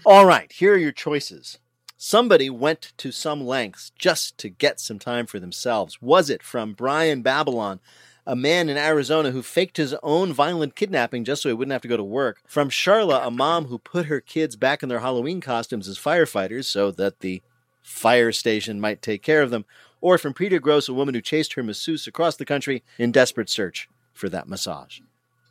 All 0.07 0.25
right, 0.25 0.51
here 0.51 0.73
are 0.73 0.79
your 0.79 0.91
choices. 0.91 1.59
Somebody 1.99 2.49
went 2.49 2.95
to 2.97 3.13
some 3.13 3.47
lengths 3.47 3.93
just 3.99 4.39
to 4.39 4.49
get 4.49 4.81
some 4.81 4.99
time 4.99 5.27
for 5.27 5.39
themselves. 5.39 6.01
Was 6.01 6.31
it 6.31 6.43
from 6.43 6.73
Brian 6.73 7.21
Babylon, 7.21 7.81
a 8.27 8.35
man 8.35 8.71
in 8.71 8.79
Arizona 8.79 9.31
who 9.31 9.43
faked 9.43 9.77
his 9.77 9.95
own 10.03 10.33
violent 10.33 10.77
kidnapping 10.77 11.25
just 11.25 11.43
so 11.43 11.51
he 11.51 11.55
wouldn't 11.55 11.73
have 11.73 11.83
to 11.83 11.89
go 11.89 11.99
to 11.99 12.03
work? 12.03 12.41
From 12.47 12.71
Charla, 12.71 13.27
a 13.27 13.31
mom 13.31 13.67
who 13.67 13.77
put 13.77 14.07
her 14.07 14.23
kids 14.23 14.57
back 14.57 14.83
in 14.83 14.89
their 14.89 15.01
Halloween 15.01 15.43
costumes 15.43 15.89
as 15.89 15.99
firefighters 15.99 16.65
so 16.65 16.91
that 16.93 17.21
the 17.21 17.43
fire 17.83 18.33
station 18.33 18.81
might 18.81 19.03
take 19.03 19.23
care 19.23 19.43
of 19.43 19.51
them? 19.51 19.67
Or 20.01 20.19
from 20.19 20.35
Peter 20.35 20.61
Grosz, 20.61 20.89
a 20.89 20.93
woman 20.93 21.15
who 21.15 21.21
chased 21.21 21.55
her 21.55 21.63
masseuse 21.63 22.07
across 22.07 22.37
the 22.37 22.45
country 22.45 22.83
in 22.99 23.13
desperate 23.13 23.49
search 23.49 23.89
for 24.13 24.29
that 24.29 24.49
massage. 24.49 25.01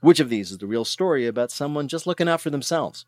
Which 0.01 0.19
of 0.19 0.29
these 0.29 0.51
is 0.51 0.59
the 0.59 0.67
real 0.67 0.85
story 0.85 1.25
about 1.27 1.51
someone 1.51 1.87
just 1.87 2.05
looking 2.05 2.29
out 2.29 2.41
for 2.41 2.49
themselves? 2.49 3.05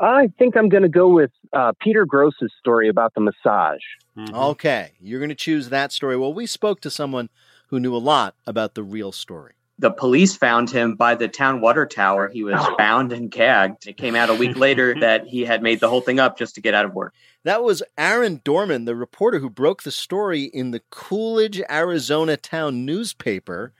I 0.00 0.30
think 0.38 0.56
I'm 0.56 0.68
going 0.68 0.82
to 0.84 0.88
go 0.88 1.08
with 1.08 1.30
uh, 1.52 1.72
Peter 1.80 2.06
Grosz's 2.06 2.52
story 2.58 2.88
about 2.88 3.14
the 3.14 3.20
massage. 3.20 3.82
Mhm. 4.16 4.32
Okay, 4.32 4.92
you're 5.00 5.18
going 5.20 5.28
to 5.28 5.34
choose 5.34 5.68
that 5.68 5.92
story. 5.92 6.16
Well, 6.16 6.34
we 6.34 6.46
spoke 6.46 6.80
to 6.82 6.90
someone 6.90 7.30
who 7.68 7.80
knew 7.80 7.94
a 7.94 7.98
lot 7.98 8.34
about 8.46 8.74
the 8.74 8.82
real 8.82 9.12
story. 9.12 9.54
The 9.80 9.90
police 9.92 10.34
found 10.36 10.70
him 10.70 10.96
by 10.96 11.14
the 11.14 11.28
town 11.28 11.60
water 11.60 11.86
tower. 11.86 12.28
He 12.28 12.42
was 12.42 12.54
Oh. 12.58 12.74
bound 12.76 13.12
and 13.12 13.30
gagged. 13.30 13.86
It 13.86 13.96
came 13.96 14.16
out 14.16 14.28
a 14.30 14.34
week 14.34 14.56
later 14.56 14.94
that 15.00 15.26
he 15.26 15.44
had 15.44 15.62
made 15.62 15.80
the 15.80 15.88
whole 15.88 16.00
thing 16.00 16.18
up 16.18 16.36
just 16.36 16.56
to 16.56 16.60
get 16.60 16.74
out 16.74 16.84
of 16.84 16.94
work. 16.94 17.14
That 17.44 17.62
was 17.62 17.82
Aaron 17.96 18.40
Dorman, 18.44 18.84
the 18.86 18.96
reporter 18.96 19.38
who 19.38 19.48
broke 19.48 19.84
the 19.84 19.92
story 19.92 20.44
in 20.44 20.72
the 20.72 20.82
Coolidge, 20.90 21.62
Arizona 21.70 22.36
town 22.36 22.84
newspaper. 22.84 23.72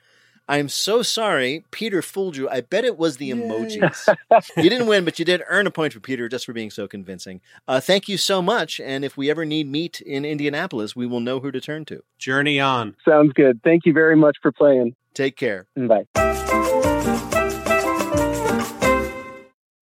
I'm 0.49 0.67
so 0.67 1.03
sorry, 1.03 1.63
Peter 1.69 2.01
fooled 2.01 2.35
you. 2.35 2.49
I 2.49 2.61
bet 2.61 2.83
it 2.83 2.97
was 2.97 3.17
the 3.17 3.29
emojis. 3.29 4.15
you 4.57 4.67
didn't 4.67 4.87
win, 4.87 5.05
but 5.05 5.19
you 5.19 5.23
did 5.23 5.43
earn 5.47 5.67
a 5.67 5.71
point 5.71 5.93
for 5.93 5.99
Peter 5.99 6.27
just 6.27 6.47
for 6.47 6.53
being 6.53 6.71
so 6.71 6.87
convincing. 6.87 7.39
Uh, 7.67 7.79
thank 7.79 8.09
you 8.09 8.17
so 8.17 8.41
much. 8.41 8.79
And 8.79 9.05
if 9.05 9.15
we 9.15 9.29
ever 9.29 9.45
need 9.45 9.69
meat 9.69 10.01
in 10.01 10.25
Indianapolis, 10.25 10.95
we 10.95 11.05
will 11.05 11.19
know 11.19 11.39
who 11.39 11.51
to 11.51 11.61
turn 11.61 11.85
to. 11.85 12.01
Journey 12.17 12.59
on. 12.59 12.95
Sounds 13.07 13.31
good. 13.33 13.61
Thank 13.63 13.85
you 13.85 13.93
very 13.93 14.15
much 14.15 14.37
for 14.41 14.51
playing. 14.51 14.95
Take 15.13 15.37
care. 15.37 15.67
Bye. 15.75 16.07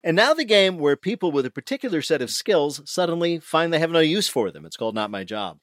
And 0.02 0.16
now 0.16 0.34
the 0.34 0.44
game 0.44 0.78
where 0.78 0.96
people 0.96 1.30
with 1.30 1.46
a 1.46 1.50
particular 1.50 2.02
set 2.02 2.22
of 2.22 2.30
skills 2.30 2.82
suddenly 2.84 3.38
find 3.38 3.72
they 3.72 3.78
have 3.78 3.92
no 3.92 4.00
use 4.00 4.26
for 4.26 4.50
them. 4.50 4.64
It's 4.64 4.76
called 4.76 4.96
Not 4.96 5.12
My 5.12 5.22
Job. 5.22 5.58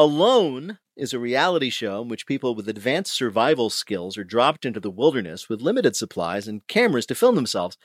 Alone 0.00 0.78
is 0.96 1.12
a 1.12 1.18
reality 1.18 1.68
show 1.68 2.00
in 2.00 2.08
which 2.08 2.26
people 2.26 2.54
with 2.54 2.70
advanced 2.70 3.12
survival 3.12 3.68
skills 3.68 4.16
are 4.16 4.24
dropped 4.24 4.64
into 4.64 4.80
the 4.80 4.90
wilderness 4.90 5.50
with 5.50 5.60
limited 5.60 5.94
supplies 5.94 6.48
and 6.48 6.66
cameras 6.68 7.04
to 7.04 7.14
film 7.14 7.34
themselves. 7.34 7.76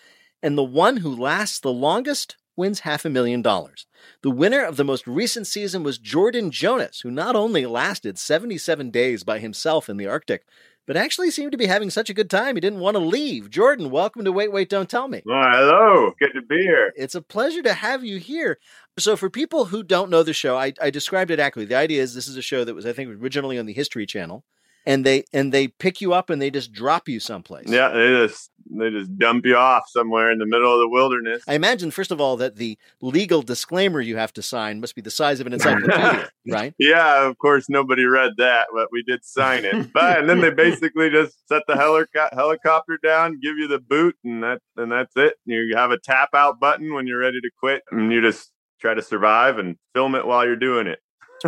And 0.42 0.58
the 0.58 0.64
one 0.64 0.96
who 0.96 1.14
lasts 1.14 1.60
the 1.60 1.74
longest 1.74 2.38
wins 2.56 2.80
half 2.80 3.04
a 3.04 3.10
million 3.10 3.42
dollars. 3.42 3.86
The 4.22 4.32
winner 4.32 4.64
of 4.64 4.78
the 4.78 4.86
most 4.86 5.06
recent 5.06 5.46
season 5.46 5.84
was 5.84 5.98
Jordan 5.98 6.52
Jonas, 6.52 7.02
who 7.02 7.12
not 7.12 7.36
only 7.36 7.66
lasted 7.66 8.18
77 8.18 8.92
days 8.92 9.26
by 9.26 9.40
himself 9.40 9.90
in 9.90 9.98
the 9.98 10.08
Arctic, 10.08 10.46
but 10.86 10.98
actually 10.98 11.32
seemed 11.32 11.52
to 11.52 11.58
be 11.58 11.66
having 11.66 11.90
such 11.90 12.10
a 12.10 12.14
good 12.14 12.30
time 12.30 12.56
he 12.56 12.62
didn't 12.62 12.80
want 12.80 12.96
to 12.96 13.00
leave. 13.00 13.50
Jordan, 13.50 13.90
welcome 13.90 14.24
to 14.26 14.32
Wait, 14.32 14.52
Wait, 14.52 14.70
Don't 14.70 14.90
Tell 14.90 15.08
Me. 15.08 15.22
Well, 15.26 15.44
hello. 15.52 16.14
Good 16.20 16.34
to 16.34 16.42
be 16.42 16.62
here. 16.62 16.94
It's 16.96 17.16
a 17.16 17.22
pleasure 17.22 17.62
to 17.64 17.74
have 17.74 18.04
you 18.04 18.18
here. 18.18 18.60
So, 18.98 19.16
for 19.16 19.30
people 19.30 19.66
who 19.66 19.84
don't 19.84 20.10
know 20.10 20.24
the 20.24 20.34
show, 20.34 20.58
I, 20.58 20.74
I 20.82 20.90
described 20.90 21.32
it 21.32 21.40
accurately. 21.40 21.68
The 21.68 21.76
idea 21.76 22.02
is 22.02 22.14
this 22.14 22.28
is 22.28 22.38
a 22.38 22.42
show 22.42 22.64
that 22.64 22.76
was, 22.76 22.86
I 22.86 22.94
think, 22.94 23.10
originally 23.10 23.60
on 23.60 23.66
the 23.66 23.74
History 23.74 24.06
Channel, 24.06 24.44
and 24.86 25.06
they 25.06 25.26
and 25.34 25.54
they 25.54 25.68
pick 25.68 26.02
you 26.02 26.14
up 26.14 26.30
and 26.30 26.42
they 26.42 26.52
just 26.52 26.72
drop 26.72 27.10
you 27.10 27.20
someplace. 27.20 27.68
Yeah, 27.68 27.90
they 27.90 28.08
just 28.08 28.52
they 28.70 28.90
just 28.90 29.18
dump 29.18 29.46
you 29.46 29.56
off 29.56 29.84
somewhere 29.90 30.32
in 30.32 30.40
the 30.40 30.46
middle 30.46 30.74
of 30.74 30.80
the 30.80 30.90
wilderness. 30.90 31.44
I 31.48 31.54
imagine, 31.54 31.92
first 31.92 32.12
of 32.12 32.20
all, 32.20 32.38
that 32.38 32.56
the 32.56 32.78
legal 33.02 33.42
disclaimer 33.42 34.02
you 34.02 34.18
have 34.18 34.34
to 34.34 34.42
sign 34.42 34.80
must 34.80 34.96
be 34.96 35.02
the 35.02 35.12
size 35.12 35.40
of 35.40 35.48
an 35.48 35.54
encyclopedia, 35.54 36.30
right? 36.48 36.74
Yeah, 36.80 37.28
of 37.28 37.38
course 37.38 37.70
nobody 37.70 38.06
read 38.06 38.34
that, 38.38 38.68
but 38.74 38.90
we 38.92 39.04
did 39.04 39.24
sign 39.24 39.66
it. 39.66 39.92
but 39.94 40.20
and 40.20 40.30
then 40.30 40.42
they 40.42 40.52
basically 40.52 41.10
just 41.10 41.48
set 41.48 41.64
the 41.68 41.74
helico- 41.74 42.34
helicopter 42.34 42.98
down, 43.02 43.40
give 43.42 43.58
you 43.58 43.68
the 43.68 43.80
boot, 43.80 44.16
and 44.24 44.44
that 44.44 44.62
and 44.78 44.92
that's 44.92 45.16
it. 45.16 45.36
You 45.46 45.76
have 45.76 45.92
a 45.92 46.00
tap 46.00 46.30
out 46.34 46.60
button 46.60 46.94
when 46.94 47.08
you're 47.08 47.20
ready 47.20 47.42
to 47.42 47.50
quit, 47.60 47.84
and 47.92 48.12
you 48.12 48.22
just 48.22 48.52
try 48.82 48.94
to 48.94 49.02
survive 49.02 49.58
and 49.58 49.78
film 49.94 50.16
it 50.16 50.26
while 50.26 50.46
you're 50.46 50.56
doing 50.56 50.88
it. 50.88 51.00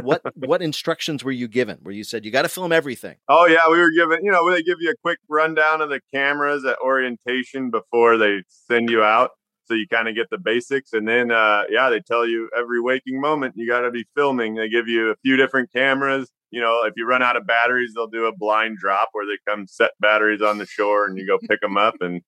What 0.03 0.21
what 0.35 0.61
instructions 0.61 1.23
were 1.23 1.31
you 1.31 1.47
given? 1.47 1.79
Where 1.81 1.93
you 1.93 2.03
said 2.03 2.25
you 2.25 2.31
got 2.31 2.43
to 2.43 2.49
film 2.49 2.71
everything? 2.71 3.17
Oh 3.27 3.45
yeah, 3.45 3.69
we 3.69 3.77
were 3.79 3.91
given, 3.91 4.23
you 4.23 4.31
know, 4.31 4.49
they 4.51 4.61
give 4.63 4.77
you 4.79 4.91
a 4.91 4.95
quick 5.01 5.19
rundown 5.29 5.81
of 5.81 5.89
the 5.89 6.01
cameras 6.13 6.65
at 6.65 6.77
orientation 6.79 7.69
before 7.69 8.17
they 8.17 8.43
send 8.47 8.89
you 8.89 9.03
out. 9.03 9.31
So 9.65 9.73
you 9.73 9.85
kind 9.91 10.07
of 10.07 10.15
get 10.15 10.29
the 10.29 10.37
basics 10.37 10.93
and 10.93 11.07
then 11.07 11.31
uh 11.31 11.63
yeah, 11.69 11.89
they 11.89 11.99
tell 11.99 12.25
you 12.27 12.49
every 12.57 12.81
waking 12.81 13.19
moment 13.19 13.55
you 13.57 13.67
got 13.67 13.81
to 13.81 13.91
be 13.91 14.05
filming. 14.15 14.55
They 14.55 14.69
give 14.69 14.87
you 14.87 15.09
a 15.09 15.15
few 15.23 15.35
different 15.35 15.71
cameras. 15.73 16.29
You 16.51 16.61
know, 16.61 16.85
if 16.85 16.93
you 16.95 17.05
run 17.05 17.21
out 17.21 17.35
of 17.35 17.45
batteries, 17.45 17.91
they'll 17.93 18.07
do 18.07 18.25
a 18.25 18.35
blind 18.35 18.77
drop 18.77 19.09
where 19.11 19.25
they 19.25 19.37
come 19.51 19.67
set 19.67 19.91
batteries 19.99 20.41
on 20.41 20.57
the 20.57 20.65
shore 20.65 21.05
and 21.05 21.17
you 21.17 21.27
go 21.27 21.37
pick 21.49 21.59
them 21.61 21.77
up 21.77 21.95
and 22.01 22.21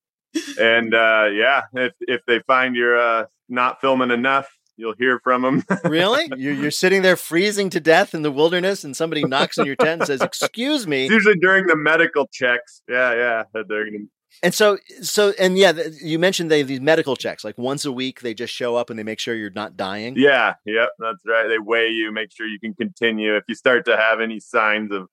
and 0.60 0.94
uh 0.94 1.28
yeah, 1.32 1.62
if 1.74 1.94
if 2.02 2.22
they 2.28 2.40
find 2.40 2.76
you're 2.76 3.00
uh 3.00 3.26
not 3.48 3.82
filming 3.82 4.12
enough, 4.12 4.48
you'll 4.80 4.96
hear 4.98 5.20
from 5.20 5.42
them. 5.42 5.64
Really? 5.84 6.30
You're, 6.38 6.54
you're 6.54 6.72
sitting 6.72 7.02
there 7.02 7.16
freezing 7.16 7.70
to 7.72 7.80
death 7.80 8.14
in 8.14 8.22
the 8.22 8.32
wilderness, 8.32 8.84
and 8.84 8.96
somebody 8.96 9.24
knocks 9.24 9.58
on 9.58 9.66
your 9.66 9.76
tent 9.76 10.02
and 10.02 10.08
says, 10.08 10.22
"Excuse 10.22 10.88
me." 10.88 11.06
It's 11.06 11.14
usually 11.14 11.38
during 11.40 11.68
the 11.68 11.76
medical 11.76 12.28
checks. 12.32 12.82
Yeah, 12.88 13.44
yeah, 13.54 13.64
gonna 13.64 14.06
And 14.44 14.54
so, 14.54 14.78
so, 15.02 15.34
and 15.40 15.58
yeah, 15.58 15.74
you 16.02 16.20
mentioned 16.20 16.52
they 16.52 16.60
have 16.60 16.68
these 16.68 16.82
medical 16.82 17.16
checks. 17.16 17.44
Like 17.44 17.58
once 17.58 17.86
a 17.86 17.92
week, 17.92 18.22
they 18.22 18.34
just 18.34 18.54
show 18.54 18.76
up 18.76 18.90
and 18.90 19.00
they 19.00 19.04
make 19.04 19.20
sure 19.20 19.36
you're 19.36 19.50
not 19.50 19.78
dying. 19.78 20.16
Yeah, 20.18 20.56
yep, 20.66 20.90
that's 21.00 21.26
right. 21.26 21.48
They 21.48 21.60
weigh 21.60 21.90
you, 21.90 22.12
make 22.12 22.32
sure 22.32 22.48
you 22.48 22.60
can 22.60 22.74
continue. 22.74 23.36
If 23.36 23.46
you 23.48 23.56
start 23.56 23.86
to 23.86 23.98
have 23.98 24.20
any 24.20 24.40
signs 24.40 24.92
of 24.92 25.08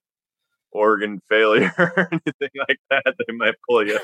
organ 0.72 1.20
failure 1.28 1.72
or 1.78 2.08
anything 2.12 2.50
like 2.68 2.78
that, 2.90 3.14
they 3.26 3.34
might 3.34 3.54
pull 3.68 3.86
you. 3.86 3.98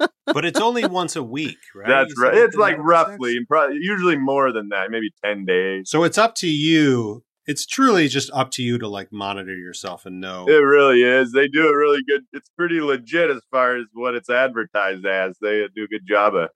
But 0.32 0.44
it's 0.44 0.60
only 0.60 0.86
once 0.86 1.16
a 1.16 1.22
week, 1.22 1.58
right? 1.74 1.88
That's 1.88 2.14
right. 2.18 2.34
It's 2.34 2.56
like 2.56 2.76
roughly, 2.78 3.38
probably 3.46 3.78
usually 3.80 4.16
more 4.16 4.52
than 4.52 4.68
that, 4.70 4.90
maybe 4.90 5.10
ten 5.24 5.44
days. 5.44 5.90
So 5.90 6.04
it's 6.04 6.18
up 6.18 6.34
to 6.36 6.48
you. 6.48 7.24
It's 7.46 7.64
truly 7.64 8.08
just 8.08 8.30
up 8.34 8.50
to 8.52 8.62
you 8.62 8.76
to 8.78 8.88
like 8.88 9.10
monitor 9.10 9.56
yourself 9.56 10.04
and 10.04 10.20
know. 10.20 10.46
It 10.46 10.52
really 10.52 11.02
is. 11.02 11.32
They 11.32 11.48
do 11.48 11.66
a 11.66 11.76
really 11.76 12.00
good. 12.06 12.22
It's 12.32 12.50
pretty 12.56 12.80
legit 12.80 13.30
as 13.30 13.40
far 13.50 13.76
as 13.76 13.86
what 13.94 14.14
it's 14.14 14.28
advertised 14.28 15.06
as. 15.06 15.36
They 15.40 15.66
do 15.74 15.84
a 15.84 15.88
good 15.88 16.06
job 16.06 16.34
of. 16.34 16.50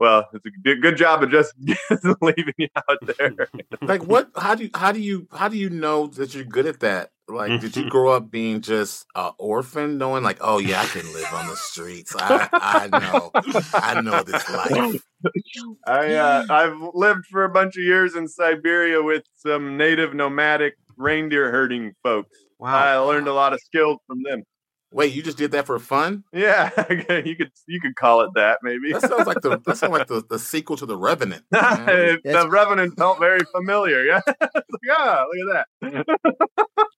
Well, 0.00 0.28
it's 0.32 0.46
a 0.46 0.74
good 0.76 0.96
job 0.96 1.22
of 1.22 1.30
just 1.30 1.54
leaving 2.20 2.54
you 2.56 2.68
out 2.76 2.98
there. 3.18 3.48
Like 3.82 4.04
what? 4.04 4.30
How 4.36 4.54
do 4.54 4.64
you, 4.64 4.70
how 4.74 4.92
do 4.92 5.00
you 5.00 5.26
how 5.32 5.48
do 5.48 5.56
you 5.56 5.70
know 5.70 6.06
that 6.06 6.34
you're 6.34 6.44
good 6.44 6.66
at 6.66 6.80
that? 6.80 7.10
Like, 7.28 7.60
did 7.60 7.76
you 7.76 7.90
grow 7.90 8.12
up 8.12 8.30
being 8.30 8.60
just 8.60 9.06
an 9.14 9.32
orphan, 9.38 9.98
knowing 9.98 10.22
like, 10.22 10.38
oh 10.40 10.58
yeah, 10.58 10.80
I 10.80 10.86
can 10.86 11.12
live 11.12 11.32
on 11.32 11.46
the 11.48 11.56
streets. 11.56 12.14
I 12.16 12.48
I 12.52 12.88
know, 12.98 13.30
I 13.74 14.00
know 14.00 14.22
this 14.22 14.48
life. 14.48 15.02
I 15.86 16.14
uh, 16.14 16.46
I've 16.48 16.80
lived 16.94 17.26
for 17.26 17.44
a 17.44 17.48
bunch 17.48 17.76
of 17.76 17.82
years 17.82 18.14
in 18.14 18.28
Siberia 18.28 19.02
with 19.02 19.24
some 19.36 19.76
native 19.76 20.14
nomadic 20.14 20.74
reindeer 20.96 21.50
herding 21.50 21.94
folks. 22.02 22.38
Wow, 22.58 22.76
I 22.76 22.96
learned 22.98 23.28
a 23.28 23.34
lot 23.34 23.52
of 23.52 23.60
skills 23.60 23.98
from 24.06 24.22
them. 24.22 24.42
Wait, 24.90 25.12
you 25.12 25.22
just 25.22 25.36
did 25.36 25.50
that 25.50 25.66
for 25.66 25.78
fun? 25.78 26.24
Yeah, 26.32 26.70
you 27.24 27.36
could 27.36 27.50
you 27.66 27.80
could 27.80 27.94
call 27.94 28.22
it 28.22 28.30
that 28.34 28.60
maybe. 28.62 28.92
That 28.92 29.02
sounds 29.02 29.26
like 29.26 29.40
the 29.42 29.60
that 29.66 29.76
sounds 29.76 29.92
like 29.92 30.06
the, 30.06 30.24
the 30.30 30.38
sequel 30.38 30.76
to 30.78 30.86
the 30.86 30.96
Revenant. 30.96 31.44
the 31.50 32.48
Revenant 32.48 32.96
felt 32.96 33.18
very 33.18 33.40
familiar. 33.54 34.02
Yeah, 34.04 34.20
It's 34.26 34.42
like, 34.42 34.98
ah, 34.98 35.24
look 35.30 35.56
at 35.56 35.66
that. 35.82 36.18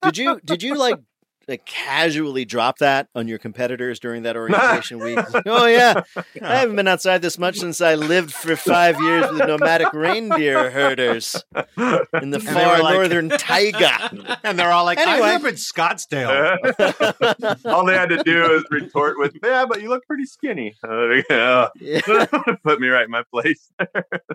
Did 0.03 0.18
you 0.18 0.40
did 0.44 0.62
you 0.62 0.76
like 0.76 0.98
like 1.48 1.64
casually 1.64 2.44
drop 2.44 2.79
that 2.79 3.09
on 3.14 3.26
your 3.29 3.38
competitors 3.38 3.98
during 3.98 4.22
that 4.22 4.37
orientation 4.37 4.98
week? 4.98 5.18
Oh 5.46 5.66
yeah, 5.66 6.03
I 6.42 6.57
haven't 6.57 6.76
been 6.76 6.88
outside 6.88 7.22
this 7.22 7.38
much 7.38 7.59
since 7.59 7.81
I 7.81 7.94
lived 7.94 8.33
for 8.33 8.57
five 8.57 9.00
years 9.00 9.31
with 9.33 9.46
nomadic 9.46 9.92
reindeer 9.92 10.70
herders 10.70 11.42
in 12.22 12.31
the 12.31 12.40
far 12.40 12.83
like- 12.83 12.94
northern 12.94 13.29
taiga. 13.38 14.38
And 14.44 14.59
they're 14.59 14.72
all 14.72 14.85
like, 14.85 14.98
Anyway. 14.98 15.29
I 15.29 15.33
live 15.33 15.44
in 15.44 15.55
Scottsdale. 15.55 16.59
All 17.64 17.85
they 17.87 17.94
had 17.94 18.09
to 18.11 18.22
do 18.22 18.55
is 18.55 18.64
retort 18.70 19.18
with, 19.18 19.37
"Yeah, 19.42 19.66
but 19.66 19.83
you 19.83 19.88
look 19.88 20.07
pretty 20.07 20.24
skinny." 20.26 20.76
Uh, 20.83 21.18
yeah. 21.31 21.68
Put 22.64 22.81
me 22.81 22.88
right 22.88 23.05
in 23.05 23.11
my 23.11 23.22
place. 23.33 23.70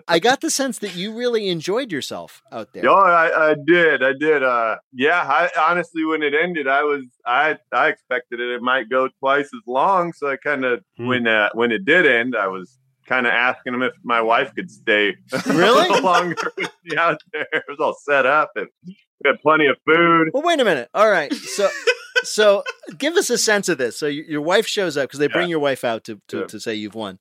I 0.08 0.18
got 0.18 0.40
the 0.40 0.50
sense 0.50 0.78
that 0.78 0.94
you 0.94 1.12
really 1.16 1.48
enjoyed 1.48 1.92
yourself 1.92 2.42
out 2.52 2.72
there. 2.72 2.84
Yeah, 2.84 2.90
I, 2.92 3.50
I 3.50 3.54
did. 3.66 4.02
I 4.02 4.12
did. 4.18 4.42
Uh, 4.42 4.76
yeah. 4.92 5.22
I 5.22 5.50
honestly, 5.70 6.04
when 6.04 6.22
it 6.22 6.34
ended, 6.34 6.66
I 6.66 6.82
was 6.82 6.95
I 7.26 7.58
I 7.72 7.88
expected 7.88 8.40
it. 8.40 8.50
It 8.54 8.62
might 8.62 8.88
go 8.88 9.08
twice 9.20 9.46
as 9.54 9.60
long. 9.66 10.12
So 10.12 10.28
I 10.28 10.36
kind 10.36 10.64
of 10.64 10.82
when 10.96 11.26
uh, 11.26 11.50
when 11.54 11.72
it 11.72 11.84
did 11.84 12.06
end, 12.06 12.34
I 12.36 12.46
was 12.48 12.78
kind 13.06 13.26
of 13.26 13.32
asking 13.32 13.72
him 13.74 13.82
if 13.82 13.92
my 14.02 14.20
wife 14.20 14.52
could 14.54 14.70
stay 14.70 15.14
Really? 15.46 16.00
longer 16.02 16.36
with 16.56 16.70
me 16.84 16.96
out 16.96 17.20
there. 17.32 17.46
It 17.52 17.64
was 17.68 17.78
all 17.80 17.94
set 17.94 18.26
up 18.26 18.50
and 18.56 18.66
we 18.84 18.96
had 19.24 19.40
plenty 19.42 19.66
of 19.66 19.76
food. 19.86 20.30
Well, 20.34 20.42
wait 20.42 20.58
a 20.60 20.64
minute. 20.64 20.88
All 20.92 21.08
right, 21.10 21.32
so 21.32 21.68
so 22.24 22.64
give 22.98 23.14
us 23.16 23.30
a 23.30 23.38
sense 23.38 23.68
of 23.68 23.78
this. 23.78 23.96
So 23.98 24.06
your, 24.06 24.24
your 24.24 24.40
wife 24.42 24.66
shows 24.66 24.96
up 24.96 25.04
because 25.08 25.20
they 25.20 25.28
bring 25.28 25.48
your 25.48 25.60
wife 25.60 25.84
out 25.84 26.04
to 26.04 26.20
to, 26.28 26.38
Yeah. 26.40 26.46
to 26.46 26.60
say 26.60 26.74
you've 26.74 26.94
won. 26.96 27.18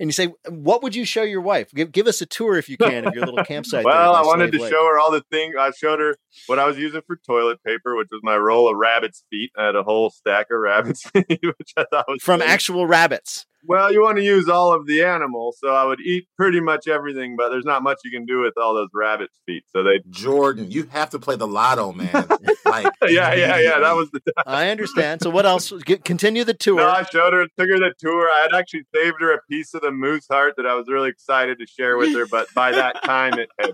And 0.00 0.08
you 0.08 0.12
say, 0.12 0.32
what 0.48 0.82
would 0.84 0.94
you 0.94 1.04
show 1.04 1.22
your 1.22 1.40
wife? 1.40 1.70
Give, 1.74 1.90
give 1.90 2.06
us 2.06 2.20
a 2.20 2.26
tour 2.26 2.56
if 2.56 2.68
you 2.68 2.76
can 2.76 3.04
of 3.06 3.14
your 3.14 3.24
little 3.26 3.44
campsite. 3.44 3.84
Well, 3.84 4.14
I 4.14 4.22
wanted 4.22 4.52
to 4.52 4.62
Lake. 4.62 4.70
show 4.70 4.86
her 4.86 4.98
all 4.98 5.10
the 5.10 5.24
things. 5.32 5.54
I 5.58 5.72
showed 5.72 5.98
her 5.98 6.16
what 6.46 6.58
I 6.60 6.66
was 6.66 6.78
using 6.78 7.00
for 7.06 7.16
toilet 7.26 7.58
paper, 7.64 7.96
which 7.96 8.08
was 8.12 8.20
my 8.22 8.36
roll 8.36 8.70
of 8.70 8.76
rabbit's 8.76 9.24
feet. 9.30 9.50
I 9.58 9.66
had 9.66 9.74
a 9.76 9.82
whole 9.82 10.10
stack 10.10 10.46
of 10.52 10.60
rabbit's 10.60 11.02
feet, 11.10 11.26
which 11.42 11.72
I 11.76 11.84
thought 11.90 12.04
was 12.08 12.22
from 12.22 12.40
funny. 12.40 12.50
actual 12.52 12.86
rabbits. 12.86 13.44
Well, 13.66 13.92
you 13.92 14.02
want 14.02 14.16
to 14.18 14.22
use 14.22 14.48
all 14.48 14.72
of 14.72 14.86
the 14.86 15.02
animal, 15.02 15.54
so 15.58 15.74
I 15.74 15.84
would 15.84 16.00
eat 16.00 16.26
pretty 16.36 16.60
much 16.60 16.86
everything, 16.88 17.36
but 17.36 17.50
there's 17.50 17.64
not 17.64 17.82
much 17.82 17.98
you 18.04 18.10
can 18.10 18.24
do 18.24 18.40
with 18.40 18.54
all 18.56 18.74
those 18.74 18.88
rabbit's 18.94 19.38
feet. 19.46 19.64
So 19.68 19.82
they, 19.82 20.00
Jordan, 20.10 20.70
you 20.70 20.84
have 20.84 21.10
to 21.10 21.18
play 21.18 21.36
the 21.36 21.46
lotto, 21.46 21.92
man. 21.92 22.26
Like, 22.64 22.86
yeah, 23.02 23.34
yeah, 23.34 23.58
yeah. 23.58 23.78
That 23.80 23.96
was 23.96 24.10
the. 24.10 24.20
I 24.46 24.70
understand. 24.70 25.22
So 25.22 25.30
what 25.30 25.46
else? 25.46 25.72
Get, 25.84 26.04
continue 26.04 26.44
the 26.44 26.54
tour. 26.54 26.76
No, 26.76 26.88
I 26.88 27.02
showed 27.02 27.32
her, 27.32 27.44
took 27.58 27.68
her 27.68 27.78
the 27.78 27.92
tour. 27.98 28.28
I 28.28 28.42
had 28.42 28.54
actually 28.54 28.84
saved 28.94 29.16
her 29.20 29.32
a 29.32 29.40
piece 29.50 29.74
of 29.74 29.82
the 29.82 29.90
moose 29.90 30.26
heart 30.30 30.54
that 30.56 30.66
I 30.66 30.74
was 30.74 30.86
really 30.88 31.08
excited 31.10 31.58
to 31.58 31.66
share 31.66 31.96
with 31.96 32.14
her, 32.14 32.26
but 32.26 32.52
by 32.54 32.72
that 32.72 33.02
time 33.04 33.34
it 33.38 33.48
had 33.58 33.72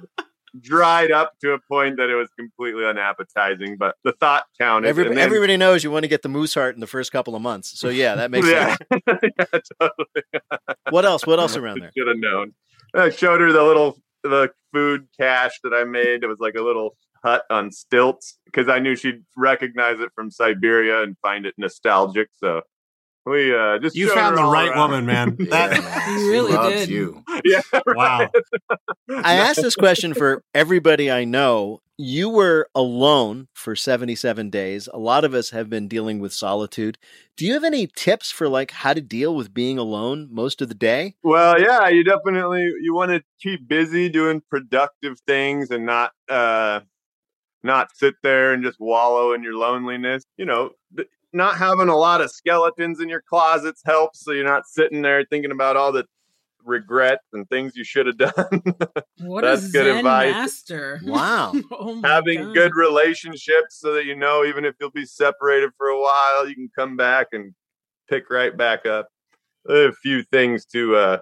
dried 0.61 1.11
up 1.11 1.33
to 1.41 1.53
a 1.53 1.59
point 1.69 1.97
that 1.97 2.09
it 2.11 2.15
was 2.15 2.29
completely 2.39 2.85
unappetizing. 2.85 3.77
But 3.77 3.97
the 4.05 4.13
thought 4.13 4.45
counted. 4.61 4.89
Every, 4.89 5.05
then- 5.09 5.19
everybody 5.19 5.57
knows 5.57 5.85
you 5.85 5.91
want 5.91 6.05
to 6.05 6.09
get 6.09 6.23
the 6.23 6.29
moose 6.29 6.55
heart 6.55 6.75
in 6.75 6.81
the 6.81 6.87
first 6.87 7.13
couple 7.13 7.35
of 7.35 7.43
months. 7.43 7.79
So 7.79 7.89
yeah, 7.89 8.15
that 8.17 8.31
makes 8.31 8.47
yeah, 8.51 8.77
sense. 8.77 9.05
yeah, 9.39 9.61
totally. 9.81 10.23
What 10.91 11.05
else? 11.05 11.27
What 11.27 11.41
else 11.41 11.57
around 11.57 11.81
there? 11.81 11.91
Should 11.97 12.09
have 12.09 12.19
known. 12.19 12.53
I 12.95 13.11
showed 13.11 13.41
her 13.41 13.53
the 13.53 13.63
little 13.63 13.99
the 14.23 14.51
food 14.73 15.09
cache 15.19 15.59
that 15.65 15.73
I 15.75 15.85
made. 15.85 16.23
It 16.23 16.27
was 16.29 16.39
like 16.39 16.55
a 16.55 16.63
little 16.63 16.97
hut 17.25 17.45
on 17.51 17.73
stilts 17.73 18.39
because 18.45 18.69
I 18.69 18.79
knew 18.79 18.95
she'd 18.95 19.25
recognize 19.37 19.99
it 20.01 20.11
from 20.15 20.31
Siberia 20.31 21.03
and 21.03 21.17
find 21.23 21.47
it 21.47 21.55
nostalgic. 21.57 22.29
So 22.37 22.61
we 23.27 23.55
uh 23.55 23.79
just 23.79 23.97
You 23.97 24.13
found 24.15 24.37
the 24.37 24.43
right 24.43 24.69
around. 24.69 24.91
woman, 24.91 25.07
man. 25.07 25.37
yeah, 25.41 25.47
That- 25.69 25.83
man. 25.85 26.19
You 26.21 26.31
really 26.31 26.53
loves 26.53 26.75
did. 26.75 26.89
you. 26.91 27.23
Yeah, 27.45 27.61
wow. 27.87 28.31
I 29.11 29.35
asked 29.35 29.61
this 29.61 29.75
question 29.77 30.15
for 30.15 30.43
everybody 30.55 31.11
I 31.11 31.25
know. 31.25 31.81
You 31.99 32.29
were 32.31 32.69
alone 32.75 33.49
for 33.55 33.77
77 33.77 34.51
days. 34.51 34.89
A 34.93 34.99
lot 34.99 35.25
of 35.25 35.33
us 35.35 35.51
have 35.51 35.69
been 35.71 35.87
dealing 35.87 36.19
with 36.21 36.33
solitude. 36.33 36.97
Do 37.37 37.45
you 37.47 37.53
have 37.53 37.63
any 37.65 37.87
tips 37.87 38.31
for 38.33 38.49
like 38.49 38.71
how 38.73 38.95
to 38.95 39.01
deal 39.01 39.35
with 39.37 39.53
being 39.55 39.79
alone 39.79 40.29
most 40.33 40.61
of 40.63 40.69
the 40.69 40.75
day? 40.75 41.15
Well, 41.23 41.61
yeah, 41.61 41.89
you 41.89 42.03
definitely 42.03 42.69
you 42.83 42.95
want 42.95 43.11
to 43.13 43.23
keep 43.43 43.69
busy 43.69 44.09
doing 44.09 44.43
productive 44.51 45.19
things 45.27 45.71
and 45.71 45.85
not 45.87 46.13
uh 46.29 46.81
not 47.63 47.95
sit 47.97 48.15
there 48.23 48.53
and 48.53 48.65
just 48.65 48.79
wallow 48.81 49.33
in 49.33 49.43
your 49.43 49.55
loneliness. 49.55 50.25
You 50.37 50.47
know, 50.47 50.71
th- 50.97 51.09
not 51.35 51.57
having 51.57 51.89
a 51.89 51.97
lot 51.97 52.21
of 52.21 52.31
skeletons 52.31 53.01
in 53.01 53.09
your 53.09 53.23
closets 53.29 53.83
helps 53.85 54.25
so 54.25 54.33
you're 54.33 54.45
not 54.45 54.67
sitting 54.67 55.03
there 55.03 55.25
thinking 55.29 55.51
about 55.51 55.77
all 55.77 55.93
the 55.93 56.05
regrets 56.65 57.27
and 57.33 57.49
things 57.49 57.77
you 57.77 57.85
should 57.85 58.07
have 58.07 58.17
done. 58.19 58.63
What 59.19 59.43
That's 59.43 59.69
a 59.69 59.73
good 59.73 59.85
Zen 59.87 59.97
advice. 59.99 60.33
master. 60.33 61.01
Wow. 61.05 61.53
oh 61.71 62.01
having 62.03 62.43
God. 62.45 62.55
good 62.55 62.75
relationships 62.75 63.79
so 63.81 63.95
that 63.95 64.07
you 64.07 64.17
know 64.17 64.45
even 64.45 64.65
if 64.65 64.75
you'll 64.81 64.91
be 64.91 65.05
separated 65.07 65.71
for 65.77 65.89
a 65.89 66.01
while 66.01 66.49
you 66.49 66.55
can 66.55 66.71
come 66.75 66.97
back 66.97 67.29
and 67.33 67.55
pick 68.09 68.31
right 68.31 68.57
back 68.57 68.87
up 68.87 69.09
a 69.69 69.93
few 69.93 70.23
things 70.25 70.65
to 70.67 70.95
uh 70.97 71.19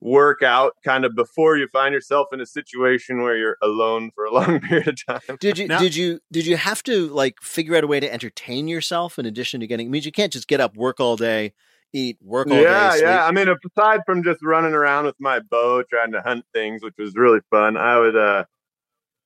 work 0.00 0.42
out 0.42 0.74
kind 0.84 1.04
of 1.04 1.14
before 1.16 1.56
you 1.56 1.66
find 1.68 1.92
yourself 1.92 2.28
in 2.32 2.40
a 2.40 2.46
situation 2.46 3.20
where 3.22 3.36
you're 3.36 3.56
alone 3.62 4.10
for 4.14 4.24
a 4.24 4.30
long 4.34 4.60
period 4.60 4.88
of 4.88 5.06
time 5.06 5.36
Did 5.40 5.58
you 5.58 5.68
Now- 5.68 5.78
did 5.80 5.96
you 5.96 6.20
did 6.30 6.46
you 6.46 6.56
have 6.56 6.82
to 6.84 7.08
like 7.08 7.40
figure 7.42 7.76
out 7.76 7.84
a 7.84 7.86
way 7.88 8.00
to 8.00 8.12
entertain 8.12 8.68
yourself 8.68 9.18
in 9.18 9.26
addition 9.26 9.60
to 9.60 9.66
getting 9.66 9.88
I 9.88 9.90
mean 9.90 10.02
you 10.02 10.12
can't 10.12 10.32
just 10.32 10.46
get 10.48 10.60
up, 10.60 10.76
work 10.76 11.00
all 11.00 11.16
day, 11.16 11.52
eat, 11.92 12.18
work 12.22 12.48
all 12.48 12.60
yeah 12.60 12.90
day, 12.90 12.96
sleep. 12.98 13.02
yeah 13.04 13.24
i 13.26 13.32
mean 13.32 13.48
aside 13.48 14.00
from 14.06 14.22
just 14.22 14.40
running 14.44 14.72
around 14.72 15.06
with 15.06 15.16
my 15.18 15.40
bow 15.50 15.82
trying 15.90 16.12
to 16.12 16.20
hunt 16.20 16.44
things 16.54 16.82
which 16.82 16.94
was 16.98 17.14
really 17.16 17.40
fun 17.50 17.76
i 17.76 17.98
would 17.98 18.16
uh 18.16 18.44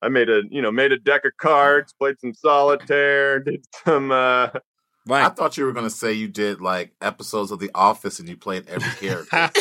I 0.01 0.09
made 0.09 0.29
a, 0.29 0.41
you 0.51 0.61
know, 0.61 0.69
made 0.69 0.91
a 0.91 0.99
deck 0.99 1.23
of 1.23 1.31
cards, 1.37 1.93
played 1.93 2.19
some 2.19 2.33
solitaire, 2.33 3.39
did 3.43 3.65
some 3.85 4.11
uh 4.11 4.49
I 5.09 5.29
thought 5.29 5.57
you 5.57 5.65
were 5.65 5.73
going 5.73 5.85
to 5.85 5.89
say 5.89 6.13
you 6.13 6.27
did 6.29 6.61
like 6.61 6.93
episodes 7.01 7.51
of 7.51 7.59
The 7.59 7.69
Office 7.75 8.19
and 8.19 8.29
you 8.29 8.37
played 8.37 8.67
every 8.69 8.89
character. 9.07 9.29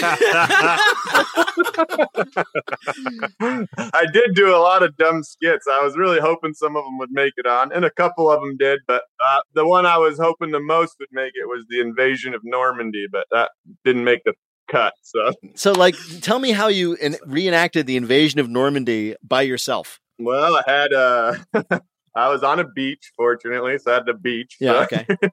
I 3.40 4.06
did 4.12 4.34
do 4.34 4.54
a 4.54 4.58
lot 4.58 4.82
of 4.82 4.96
dumb 4.96 5.22
skits. 5.22 5.66
I 5.70 5.82
was 5.82 5.96
really 5.96 6.20
hoping 6.20 6.54
some 6.54 6.76
of 6.76 6.84
them 6.84 6.98
would 6.98 7.10
make 7.10 7.32
it 7.36 7.46
on, 7.46 7.72
and 7.72 7.84
a 7.84 7.90
couple 7.90 8.30
of 8.30 8.40
them 8.40 8.56
did. 8.56 8.80
But 8.86 9.02
uh, 9.24 9.40
the 9.54 9.66
one 9.66 9.86
I 9.86 9.98
was 9.98 10.18
hoping 10.18 10.50
the 10.50 10.60
most 10.60 10.96
would 11.00 11.08
make 11.12 11.32
it 11.34 11.46
was 11.48 11.64
the 11.68 11.80
invasion 11.80 12.34
of 12.34 12.42
Normandy, 12.44 13.06
but 13.10 13.26
that 13.30 13.50
didn't 13.84 14.04
make 14.04 14.24
the 14.24 14.34
cut. 14.68 14.94
So, 15.02 15.32
So 15.54 15.72
like 15.72 15.96
tell 16.20 16.38
me 16.38 16.52
how 16.52 16.68
you 16.68 16.96
en- 17.00 17.16
reenacted 17.26 17.86
the 17.86 17.96
invasion 17.96 18.40
of 18.40 18.48
Normandy 18.48 19.16
by 19.22 19.42
yourself. 19.42 19.98
well, 20.18 20.56
I 20.56 20.62
had 20.70 20.92
uh, 20.92 21.34
I 22.14 22.28
was 22.28 22.42
on 22.42 22.60
a 22.60 22.64
beach, 22.68 23.12
fortunately, 23.16 23.78
so 23.78 23.90
I 23.90 23.94
had 23.94 24.06
the 24.06 24.14
beach. 24.14 24.56
Yeah, 24.60 24.72
so- 24.72 24.80
okay. 24.82 25.06
then 25.08 25.26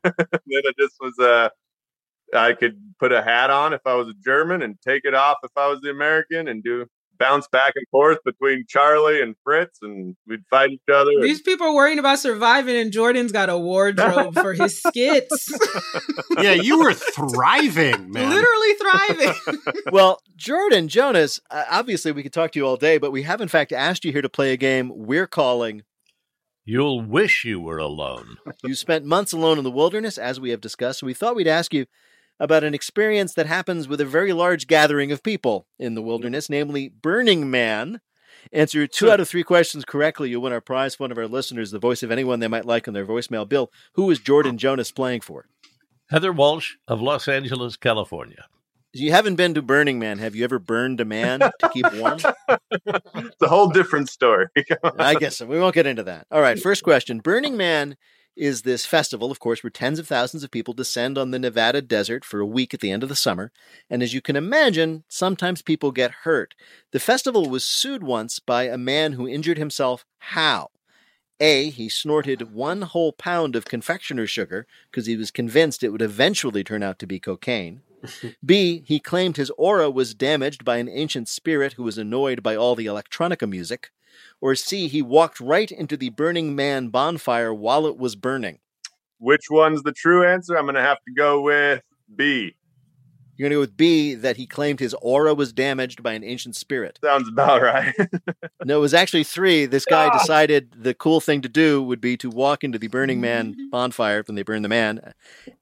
it 0.47 0.75
just 0.79 0.95
was 0.99 1.17
uh, 1.19 1.49
I 2.33 2.53
could 2.53 2.77
put 2.99 3.11
a 3.11 3.21
hat 3.21 3.49
on 3.49 3.73
if 3.73 3.81
I 3.85 3.95
was 3.95 4.07
a 4.07 4.13
German 4.23 4.61
and 4.61 4.77
take 4.81 5.03
it 5.05 5.13
off 5.13 5.37
if 5.43 5.51
I 5.55 5.67
was 5.67 5.81
the 5.81 5.89
American, 5.89 6.47
and 6.47 6.63
do 6.63 6.85
bounce 7.17 7.47
back 7.49 7.73
and 7.75 7.85
forth 7.91 8.17
between 8.23 8.65
Charlie 8.67 9.21
and 9.21 9.35
Fritz, 9.43 9.79
and 9.81 10.15
we'd 10.25 10.45
fight 10.49 10.71
each 10.71 10.81
other. 10.91 11.11
These 11.21 11.41
people 11.41 11.67
are 11.67 11.73
worrying 11.75 11.99
about 11.99 12.19
surviving, 12.19 12.77
and 12.77 12.91
Jordan's 12.91 13.31
got 13.31 13.49
a 13.49 13.57
wardrobe 13.57 14.33
for 14.41 14.53
his 14.53 14.81
skits. 14.81 15.53
yeah, 16.39 16.53
you 16.53 16.79
were 16.79 16.93
thriving, 16.93 18.11
man. 18.11 18.29
Literally 18.29 18.73
thriving. 18.75 19.73
well, 19.91 20.21
Jordan, 20.37 20.87
Jonas, 20.87 21.39
uh, 21.51 21.65
obviously 21.69 22.11
we 22.13 22.23
could 22.23 22.33
talk 22.33 22.53
to 22.53 22.59
you 22.59 22.65
all 22.65 22.77
day, 22.77 22.97
but 22.97 23.11
we 23.11 23.23
have 23.23 23.41
in 23.41 23.49
fact 23.49 23.73
asked 23.73 24.05
you 24.05 24.11
here 24.13 24.21
to 24.21 24.29
play 24.29 24.53
a 24.53 24.57
game 24.57 24.91
we're 24.95 25.27
calling 25.27 25.83
You'll 26.69 27.01
wish 27.01 27.45
you 27.45 27.59
were 27.59 27.79
alone. 27.79 28.37
You 28.63 28.75
spent 28.75 29.03
months 29.03 29.31
alone 29.31 29.57
in 29.57 29.63
the 29.63 29.71
wilderness, 29.71 30.19
as 30.19 30.39
we 30.39 30.51
have 30.51 30.61
discussed. 30.61 30.99
So 30.99 31.07
we 31.07 31.15
thought 31.15 31.35
we'd 31.35 31.47
ask 31.47 31.73
you 31.73 31.87
about 32.39 32.63
an 32.63 32.75
experience 32.75 33.33
that 33.33 33.47
happens 33.47 33.87
with 33.87 33.99
a 33.99 34.05
very 34.05 34.33
large 34.33 34.67
gathering 34.67 35.11
of 35.11 35.23
people 35.23 35.65
in 35.79 35.95
the 35.95 36.01
wilderness, 36.03 36.47
namely 36.47 36.87
Burning 36.89 37.49
Man. 37.49 38.01
Answer 38.53 38.85
two 38.85 39.09
out 39.09 39.19
of 39.19 39.27
three 39.27 39.43
questions 39.43 39.83
correctly. 39.83 40.29
You'll 40.29 40.43
win 40.43 40.53
our 40.53 40.61
prize 40.61 40.93
for 40.93 41.05
one 41.05 41.11
of 41.11 41.17
our 41.17 41.27
listeners, 41.27 41.71
the 41.71 41.79
voice 41.79 42.03
of 42.03 42.11
anyone 42.11 42.39
they 42.39 42.47
might 42.47 42.65
like 42.65 42.87
on 42.87 42.93
their 42.93 43.05
voicemail. 43.05 43.49
Bill, 43.49 43.71
who 43.93 44.11
is 44.11 44.19
Jordan 44.19 44.59
Jonas 44.59 44.91
playing 44.91 45.21
for? 45.21 45.47
Heather 46.11 46.31
Walsh 46.31 46.75
of 46.87 47.01
Los 47.01 47.27
Angeles, 47.27 47.77
California. 47.77 48.45
You 48.91 49.11
haven't 49.11 49.35
been 49.35 49.53
to 49.53 49.61
Burning 49.61 49.99
Man. 49.99 50.17
Have 50.17 50.35
you 50.35 50.43
ever 50.43 50.57
burned 50.57 50.99
a 50.99 51.05
man 51.05 51.39
to 51.39 51.69
keep 51.71 51.85
warm? 51.93 52.19
it's 52.71 53.41
a 53.41 53.47
whole 53.47 53.69
different 53.69 54.09
story. 54.09 54.47
I 54.97 55.13
guess 55.13 55.37
so. 55.37 55.45
We 55.45 55.59
won't 55.59 55.75
get 55.75 55.85
into 55.85 56.03
that. 56.03 56.25
All 56.31 56.41
right, 56.41 56.59
first 56.59 56.83
question. 56.83 57.19
Burning 57.19 57.55
Man 57.55 57.97
is 58.35 58.63
this 58.63 58.87
festival, 58.87 59.29
of 59.29 59.39
course, 59.39 59.63
where 59.63 59.69
tens 59.69 59.99
of 59.99 60.07
thousands 60.07 60.43
of 60.43 60.49
people 60.49 60.73
descend 60.73 61.19
on 61.19 61.29
the 61.29 61.37
Nevada 61.37 61.83
desert 61.83 62.25
for 62.25 62.39
a 62.39 62.47
week 62.47 62.73
at 62.73 62.79
the 62.79 62.89
end 62.89 63.03
of 63.03 63.09
the 63.09 63.15
summer. 63.15 63.51
And 63.91 64.01
as 64.01 64.13
you 64.13 64.21
can 64.21 64.35
imagine, 64.35 65.03
sometimes 65.07 65.61
people 65.61 65.91
get 65.91 66.23
hurt. 66.23 66.55
The 66.91 66.99
festival 66.99 67.47
was 67.47 67.63
sued 67.63 68.01
once 68.01 68.39
by 68.39 68.63
a 68.63 68.77
man 68.77 69.13
who 69.13 69.27
injured 69.27 69.57
himself. 69.59 70.03
How? 70.17 70.69
A, 71.39 71.69
he 71.69 71.89
snorted 71.89 72.53
one 72.53 72.81
whole 72.81 73.11
pound 73.13 73.55
of 73.55 73.65
confectioner's 73.65 74.29
sugar 74.29 74.65
because 74.89 75.05
he 75.05 75.15
was 75.15 75.31
convinced 75.31 75.83
it 75.83 75.89
would 75.89 76.01
eventually 76.01 76.63
turn 76.63 76.81
out 76.81 76.97
to 76.99 77.07
be 77.07 77.19
cocaine. 77.19 77.81
B, 78.45 78.83
he 78.85 78.99
claimed 78.99 79.37
his 79.37 79.51
aura 79.51 79.89
was 79.89 80.13
damaged 80.13 80.63
by 80.63 80.77
an 80.77 80.89
ancient 80.89 81.27
spirit 81.27 81.73
who 81.73 81.83
was 81.83 81.97
annoyed 81.97 82.41
by 82.43 82.55
all 82.55 82.75
the 82.75 82.85
electronica 82.85 83.49
music. 83.49 83.91
Or 84.41 84.55
C, 84.55 84.87
he 84.87 85.01
walked 85.01 85.39
right 85.39 85.71
into 85.71 85.97
the 85.97 86.09
Burning 86.09 86.55
Man 86.55 86.89
bonfire 86.89 87.53
while 87.53 87.85
it 87.85 87.97
was 87.97 88.15
burning. 88.15 88.59
Which 89.19 89.49
one's 89.49 89.83
the 89.83 89.91
true 89.91 90.25
answer? 90.25 90.57
I'm 90.57 90.65
going 90.65 90.75
to 90.75 90.81
have 90.81 90.99
to 91.07 91.13
go 91.13 91.41
with 91.41 91.81
B. 92.15 92.55
You're 93.39 93.47
going 93.47 93.51
to 93.51 93.55
go 93.55 93.61
with 93.61 93.77
B, 93.77 94.15
that 94.15 94.35
he 94.35 94.45
claimed 94.45 94.81
his 94.81 94.93
aura 94.95 95.33
was 95.33 95.53
damaged 95.53 96.03
by 96.03 96.11
an 96.11 96.25
ancient 96.25 96.57
spirit. 96.57 96.99
Sounds 97.01 97.29
about 97.29 97.61
right. 97.61 97.95
No, 98.65 98.79
it 98.79 98.81
was 98.81 98.93
actually 98.93 99.23
three. 99.23 99.65
This 99.65 99.85
guy 99.85 100.11
decided 100.11 100.73
the 100.75 100.93
cool 100.93 101.21
thing 101.21 101.39
to 101.41 101.47
do 101.47 101.81
would 101.81 102.01
be 102.01 102.17
to 102.17 102.29
walk 102.29 102.65
into 102.65 102.77
the 102.77 102.87
Burning 102.89 103.21
Man 103.21 103.55
bonfire 103.71 104.21
when 104.27 104.35
they 104.35 104.43
burn 104.43 104.63
the 104.63 104.67
man. 104.67 105.13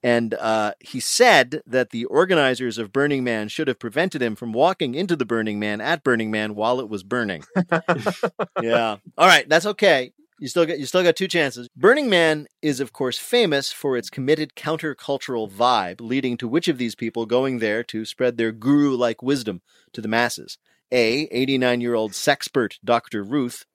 And 0.02 0.34
uh, 0.34 0.72
he 0.80 0.98
said 0.98 1.62
that 1.64 1.90
the 1.90 2.06
organizers 2.06 2.76
of 2.76 2.92
Burning 2.92 3.22
Man 3.22 3.46
should 3.46 3.68
have 3.68 3.78
prevented 3.78 4.20
him 4.20 4.34
from 4.34 4.52
walking 4.52 4.96
into 4.96 5.14
the 5.14 5.24
Burning 5.24 5.60
Man 5.60 5.80
at 5.80 6.02
Burning 6.02 6.32
Man 6.32 6.56
while 6.56 6.80
it 6.80 6.88
was 6.88 7.04
burning. 7.04 7.44
yeah. 8.60 8.96
All 9.16 9.26
right, 9.28 9.48
that's 9.48 9.66
okay. 9.66 10.12
You 10.40 10.46
still 10.46 10.66
got 10.66 10.78
you 10.78 10.86
still 10.86 11.02
got 11.02 11.16
two 11.16 11.26
chances. 11.26 11.68
Burning 11.76 12.08
Man 12.08 12.46
is 12.62 12.78
of 12.78 12.92
course 12.92 13.18
famous 13.18 13.72
for 13.72 13.96
its 13.96 14.08
committed 14.08 14.54
countercultural 14.54 15.50
vibe, 15.50 16.00
leading 16.00 16.36
to 16.36 16.46
which 16.46 16.68
of 16.68 16.78
these 16.78 16.94
people 16.94 17.26
going 17.26 17.58
there 17.58 17.82
to 17.84 18.04
spread 18.04 18.36
their 18.36 18.52
guru-like 18.52 19.20
wisdom 19.22 19.62
to 19.92 20.00
the 20.00 20.08
masses? 20.08 20.56
A, 20.92 21.26
89-year-old 21.28 22.12
sexpert 22.12 22.78
Dr. 22.84 23.22
Ruth, 23.24 23.66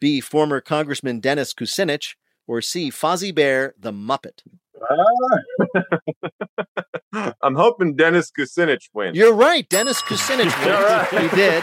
B, 0.00 0.20
former 0.20 0.60
Congressman 0.60 1.20
Dennis 1.20 1.52
Kucinich, 1.52 2.14
or 2.46 2.62
C, 2.62 2.90
Fozzie 2.90 3.34
Bear 3.34 3.74
the 3.78 3.92
Muppet. 3.92 4.42
Ah! 4.90 4.94
I'm 7.42 7.56
hoping 7.56 7.94
Dennis 7.96 8.30
Kucinich 8.30 8.88
wins. 8.94 9.16
You're 9.16 9.34
right, 9.34 9.68
Dennis 9.68 10.00
Kucinich 10.02 10.56
All 10.66 10.82
right. 10.82 11.12
wins. 11.12 11.30
He 11.30 11.36
did. 11.36 11.62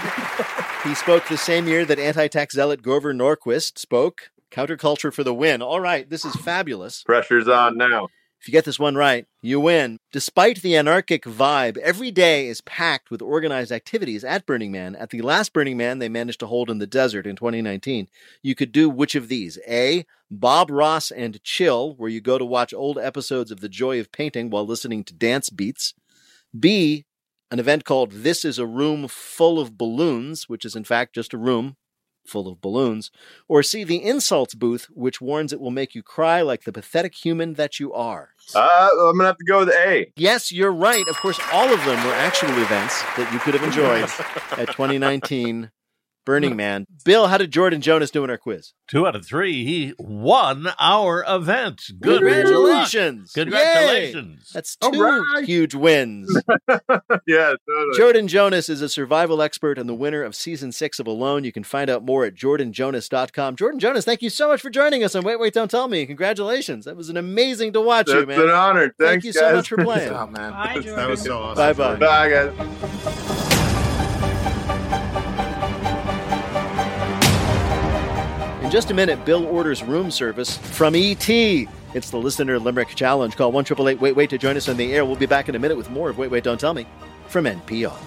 He 0.84 0.95
spoke 0.95 1.28
the 1.28 1.38
same 1.38 1.67
year 1.67 1.86
that 1.86 1.98
anti-tax 2.00 2.56
zealot 2.56 2.82
Grover 2.82 3.13
Norquist 3.13 3.78
spoke. 3.78 4.32
Counterculture 4.52 5.14
for 5.14 5.24
the 5.24 5.34
win. 5.34 5.62
All 5.62 5.80
right, 5.80 6.10
this 6.10 6.26
is 6.26 6.36
fabulous. 6.36 7.04
Pressure's 7.04 7.48
on 7.48 7.78
now. 7.78 8.08
If 8.42 8.48
you 8.48 8.54
get 8.54 8.64
this 8.64 8.80
one 8.80 8.96
right, 8.96 9.26
you 9.42 9.60
win. 9.60 9.98
Despite 10.14 10.62
the 10.62 10.78
anarchic 10.78 11.24
vibe, 11.24 11.76
every 11.78 12.10
day 12.10 12.48
is 12.48 12.62
packed 12.62 13.12
with 13.12 13.22
organized 13.22 13.72
activities 13.72 14.24
at 14.24 14.46
Burning 14.46 14.72
Man. 14.72 14.96
At 14.96 15.10
the 15.10 15.22
last 15.22 15.52
Burning 15.52 15.76
Man 15.76 16.00
they 16.00 16.08
managed 16.08 16.40
to 16.40 16.48
hold 16.48 16.70
in 16.70 16.80
the 16.80 16.88
desert 16.88 17.28
in 17.28 17.36
2019, 17.36 18.08
you 18.42 18.56
could 18.56 18.72
do 18.72 18.90
which 18.90 19.14
of 19.14 19.28
these? 19.28 19.60
A. 19.68 20.06
Bob 20.32 20.72
Ross 20.72 21.12
and 21.12 21.44
Chill, 21.44 21.96
where 21.96 22.10
you 22.10 22.22
go 22.22 22.38
to 22.38 22.46
watch 22.46 22.74
old 22.74 22.98
episodes 22.98 23.52
of 23.52 23.60
The 23.60 23.68
Joy 23.68 24.00
of 24.00 24.12
Painting 24.14 24.50
while 24.50 24.66
listening 24.66 25.04
to 25.06 25.14
dance 25.14 25.50
beats. 25.50 25.94
B. 26.58 27.06
An 27.52 27.60
event 27.60 27.84
called 27.84 28.12
This 28.12 28.46
is 28.46 28.58
a 28.58 28.66
Room 28.66 29.10
Full 29.10 29.60
of 29.60 29.78
Balloons, 29.78 30.48
which 30.48 30.64
is 30.64 30.78
in 30.78 30.86
fact 30.86 31.14
just 31.14 31.34
a 31.34 31.38
room 31.38 31.76
full 32.30 32.48
of 32.48 32.62
balloons, 32.62 33.12
or 33.48 33.63
see 33.63 33.84
the 33.84 34.04
insults 34.04 34.54
booth, 34.54 34.88
which 34.94 35.20
warns 35.20 35.52
it 35.52 35.60
will 35.60 35.72
make 35.72 35.96
you 35.96 36.04
cry 36.04 36.42
like 36.42 36.63
the 36.63 36.72
pathetic 36.72 37.15
human 37.15 37.56
that 37.56 37.80
you 37.80 37.92
are. 37.94 38.30
Uh, 38.56 38.89
I'm 38.94 39.18
gonna 39.18 39.26
have 39.26 39.38
to 39.38 39.46
go 39.46 39.60
with 39.60 39.70
A. 39.70 40.12
Yes, 40.15 40.52
you're 40.52 40.72
right. 40.72 41.08
Of 41.08 41.18
course, 41.18 41.39
all 41.52 41.72
of 41.74 41.84
them 41.86 42.04
were 42.06 42.13
actual 42.13 42.58
events 42.62 43.02
that 43.18 43.32
you 43.34 43.39
could 43.39 43.54
have 43.54 43.63
enjoyed 43.63 44.04
at 44.60 44.68
2019 44.76 45.72
Burning 46.25 46.55
Man. 46.55 46.86
Bill, 47.05 47.27
how 47.27 47.38
did 47.38 47.51
Jordan 47.51 47.82
Jonas 47.82 48.12
do 48.12 48.23
in 48.23 48.29
our 48.29 48.38
quiz? 48.38 48.73
Two 48.88 49.08
out 49.08 49.15
of 49.15 49.25
three. 49.25 49.65
He 49.65 49.93
won 49.97 50.67
our 50.79 51.23
event. 51.27 51.82
Good 51.99 52.21
Congratulations! 52.21 53.32
luck. 53.36 53.45
Congratulations. 53.45 54.39
Yay! 54.39 54.51
That's 54.53 54.75
two 54.75 55.01
right. 55.01 55.43
huge 55.45 55.73
wins. 55.75 56.29
yeah, 57.27 57.53
totally. 57.67 57.97
Jordan 57.97 58.27
Jonas 58.27 58.69
is 58.69 58.82
a 58.82 58.89
survival 58.89 59.41
expert 59.41 59.77
and 59.77 59.88
the 59.89 59.93
winner 59.93 60.23
of 60.23 60.36
season 60.36 60.71
six 60.71 60.99
of 60.99 61.08
Alone. 61.08 61.43
You 61.43 61.51
can 61.51 61.63
find 61.63 61.89
out 61.89 62.03
more 62.03 62.25
at 62.25 62.36
jordanjonas.com. 62.36 63.55
Jordan 63.55 63.79
Jonas, 63.79 64.05
thank 64.05 64.21
you 64.21 64.29
so 64.29 64.47
much 64.47 64.62
for 64.62 64.69
joining 64.69 65.03
us 65.03 65.15
on 65.15 65.23
Wait, 65.23 65.39
Wait, 65.39 65.53
Don't 65.53 65.69
Tell 65.71 65.88
Me. 65.88 66.05
Congratulations. 66.05 66.86
That 66.86 66.95
was 66.95 67.10
an 67.10 67.17
amazing 67.17 67.73
to 67.73 67.82
watch 67.82 68.08
you, 68.08 68.25
That's 68.25 68.27
man. 68.27 68.41
an 68.41 68.49
honor. 68.49 68.93
Thank 68.99 69.23
Thanks, 69.23 69.25
you 69.25 69.34
guys. 69.34 69.39
so 69.49 69.55
much 69.55 69.69
for 69.69 69.77
playing. 69.77 70.10
job, 70.10 70.29
oh, 70.36 70.39
man. 70.39 70.51
Bye, 70.51 70.73
Jordan. 70.75 70.95
That 70.95 71.10
was 71.10 71.21
so 71.21 71.38
awesome. 71.39 71.55
Bye 71.55 71.73
bye. 71.73 71.95
Bye, 71.95 72.29
guys. 72.29 73.25
In 78.69 78.73
just 78.73 78.91
a 78.91 78.93
minute, 78.93 79.25
Bill 79.25 79.47
orders 79.47 79.82
room 79.82 80.12
service 80.12 80.58
from 80.58 80.93
ET. 80.93 81.27
It's 81.27 82.12
the 82.12 82.17
listener 82.17 82.60
limerick 82.60 82.89
challenge. 82.89 83.36
Call 83.36 83.51
one 83.51 83.63
triple 83.63 83.89
eight 83.89 83.99
wait 83.99 84.15
wait 84.15 84.29
to 84.29 84.38
join 84.38 84.55
us 84.58 84.69
on 84.69 84.77
the 84.77 84.93
air. 84.93 85.03
We'll 85.05 85.15
be 85.15 85.25
back 85.25 85.49
in 85.49 85.55
a 85.55 85.60
minute 85.60 85.75
with 85.75 85.89
more 85.89 86.08
of 86.12 86.19
Wait 86.19 86.29
Wait 86.29 86.43
Don't 86.43 86.60
Tell 86.60 86.75
Me 86.75 86.86
from 87.27 87.45
NPR. 87.45 87.97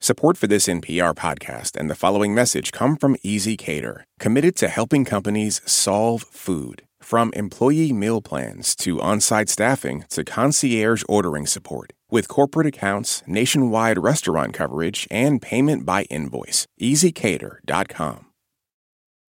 Support 0.00 0.36
for 0.36 0.48
this 0.48 0.66
NPR 0.66 1.14
podcast 1.14 1.76
and 1.76 1.88
the 1.88 1.94
following 1.94 2.34
message 2.34 2.72
come 2.72 2.96
from 2.96 3.14
ezCater, 3.24 4.02
committed 4.18 4.56
to 4.56 4.66
helping 4.66 5.04
companies 5.04 5.60
solve 5.64 6.24
food. 6.24 6.82
From 7.00 7.30
employee 7.34 7.92
meal 7.92 8.20
plans 8.22 8.74
to 8.74 9.00
on 9.00 9.20
site 9.20 9.48
staffing 9.48 10.04
to 10.10 10.24
concierge 10.24 11.04
ordering 11.08 11.46
support. 11.46 11.92
With 12.10 12.28
corporate 12.28 12.68
accounts, 12.68 13.22
nationwide 13.26 13.98
restaurant 13.98 14.54
coverage, 14.54 15.08
and 15.10 15.42
payment 15.42 15.84
by 15.84 16.04
invoice. 16.04 16.66
ezCater.com. 16.80 18.26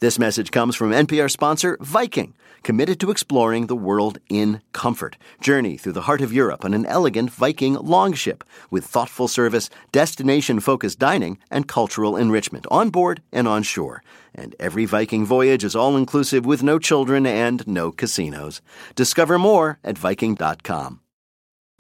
This 0.04 0.20
message 0.20 0.52
comes 0.52 0.76
from 0.76 0.92
NPR 0.92 1.32
sponsor 1.32 1.78
Viking, 1.80 2.34
committed 2.62 3.00
to 3.00 3.10
exploring 3.10 3.68
the 3.68 3.76
world 3.76 4.18
in 4.28 4.62
comfort. 4.74 5.16
Journey 5.40 5.78
through 5.78 5.94
the 5.94 6.02
heart 6.02 6.20
of 6.20 6.34
Europe 6.34 6.66
on 6.66 6.74
an 6.74 6.86
elegant 6.88 7.32
Viking 7.32 7.76
longship 7.76 8.44
with 8.70 8.84
thoughtful 8.84 9.30
service, 9.30 9.70
destination 9.94 10.60
focused 10.60 11.00
dining, 11.00 11.38
and 11.50 11.70
cultural 11.70 12.18
enrichment 12.18 12.66
on 12.70 12.90
board 12.90 13.22
and 13.32 13.48
on 13.48 13.64
shore. 13.64 14.04
And 14.36 14.58
every 14.60 14.84
Viking 14.84 15.26
voyage 15.26 15.64
is 15.64 15.74
all 15.74 15.96
inclusive 15.96 16.46
with 16.46 16.64
no 16.64 16.80
children 16.80 17.26
and 17.26 17.66
no 17.66 17.90
casinos. 17.94 18.62
Discover 18.96 19.40
more 19.40 19.80
at 19.86 19.98
Viking.com. 19.98 21.03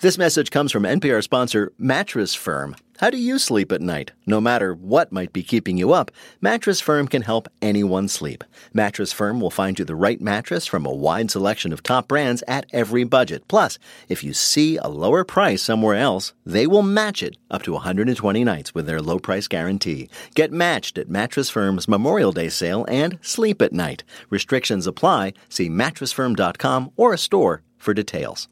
This 0.03 0.17
message 0.17 0.51
comes 0.51 0.73
from 0.73 0.83
NPR 0.83 1.23
sponsor 1.23 1.71
Mattress 1.77 2.35
Firm. 2.35 2.75
How 2.97 3.09
do 3.09 3.17
you 3.17 3.39
sleep 3.39 3.71
at 3.71 3.79
night? 3.79 4.11
No 4.25 4.41
matter 4.41 4.73
what 4.73 5.13
might 5.13 5.31
be 5.31 5.43
keeping 5.43 5.77
you 5.77 5.93
up, 5.93 6.11
Mattress 6.41 6.81
Firm 6.81 7.07
can 7.07 7.21
help 7.21 7.47
anyone 7.61 8.09
sleep. 8.09 8.43
Mattress 8.73 9.13
Firm 9.13 9.39
will 9.39 9.49
find 9.49 9.79
you 9.79 9.85
the 9.85 9.95
right 9.95 10.19
mattress 10.19 10.67
from 10.67 10.85
a 10.85 10.93
wide 10.93 11.31
selection 11.31 11.71
of 11.71 11.83
top 11.83 12.09
brands 12.09 12.43
at 12.49 12.65
every 12.73 13.05
budget. 13.05 13.47
Plus, 13.47 13.79
if 14.09 14.25
you 14.25 14.33
see 14.33 14.75
a 14.75 14.89
lower 14.89 15.23
price 15.23 15.61
somewhere 15.61 15.95
else, 15.95 16.33
they 16.45 16.67
will 16.67 16.83
match 16.83 17.23
it 17.23 17.37
up 17.49 17.63
to 17.63 17.71
120 17.71 18.43
nights 18.43 18.75
with 18.75 18.85
their 18.85 19.01
low 19.01 19.19
price 19.19 19.47
guarantee. 19.47 20.09
Get 20.35 20.51
matched 20.51 20.97
at 20.97 21.07
Mattress 21.07 21.49
Firm's 21.49 21.87
Memorial 21.87 22.33
Day 22.33 22.49
sale 22.49 22.83
and 22.89 23.19
sleep 23.21 23.61
at 23.61 23.71
night. 23.71 24.03
Restrictions 24.29 24.85
apply. 24.85 25.31
See 25.47 25.69
mattressfirm.com 25.69 26.91
or 26.97 27.13
a 27.13 27.17
store 27.17 27.61
for 27.77 27.93
details. 27.93 28.49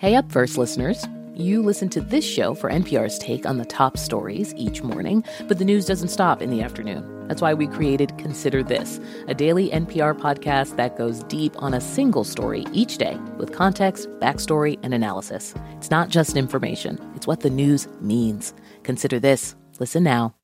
Hey 0.00 0.14
Up 0.14 0.32
First 0.32 0.56
listeners. 0.56 1.06
You 1.34 1.62
listen 1.62 1.90
to 1.90 2.00
this 2.00 2.24
show 2.24 2.54
for 2.54 2.70
NPR's 2.70 3.18
take 3.18 3.44
on 3.44 3.58
the 3.58 3.66
top 3.66 3.98
stories 3.98 4.54
each 4.54 4.82
morning, 4.82 5.22
but 5.46 5.58
the 5.58 5.64
news 5.66 5.84
doesn't 5.84 6.08
stop 6.08 6.40
in 6.40 6.48
the 6.48 6.62
afternoon. 6.62 7.28
That's 7.28 7.42
why 7.42 7.52
we 7.52 7.66
created 7.66 8.16
Consider 8.16 8.62
This, 8.62 8.98
a 9.28 9.34
daily 9.34 9.68
NPR 9.68 10.18
podcast 10.18 10.76
that 10.76 10.96
goes 10.96 11.22
deep 11.24 11.52
on 11.62 11.74
a 11.74 11.82
single 11.82 12.24
story 12.24 12.64
each 12.72 12.96
day 12.96 13.18
with 13.36 13.52
context, 13.52 14.08
backstory, 14.20 14.78
and 14.82 14.94
analysis. 14.94 15.52
It's 15.72 15.90
not 15.90 16.08
just 16.08 16.34
information, 16.34 16.98
it's 17.14 17.26
what 17.26 17.40
the 17.40 17.50
news 17.50 17.86
means. 18.00 18.54
Consider 18.84 19.20
This. 19.20 19.54
Listen 19.80 20.02
now. 20.02 20.34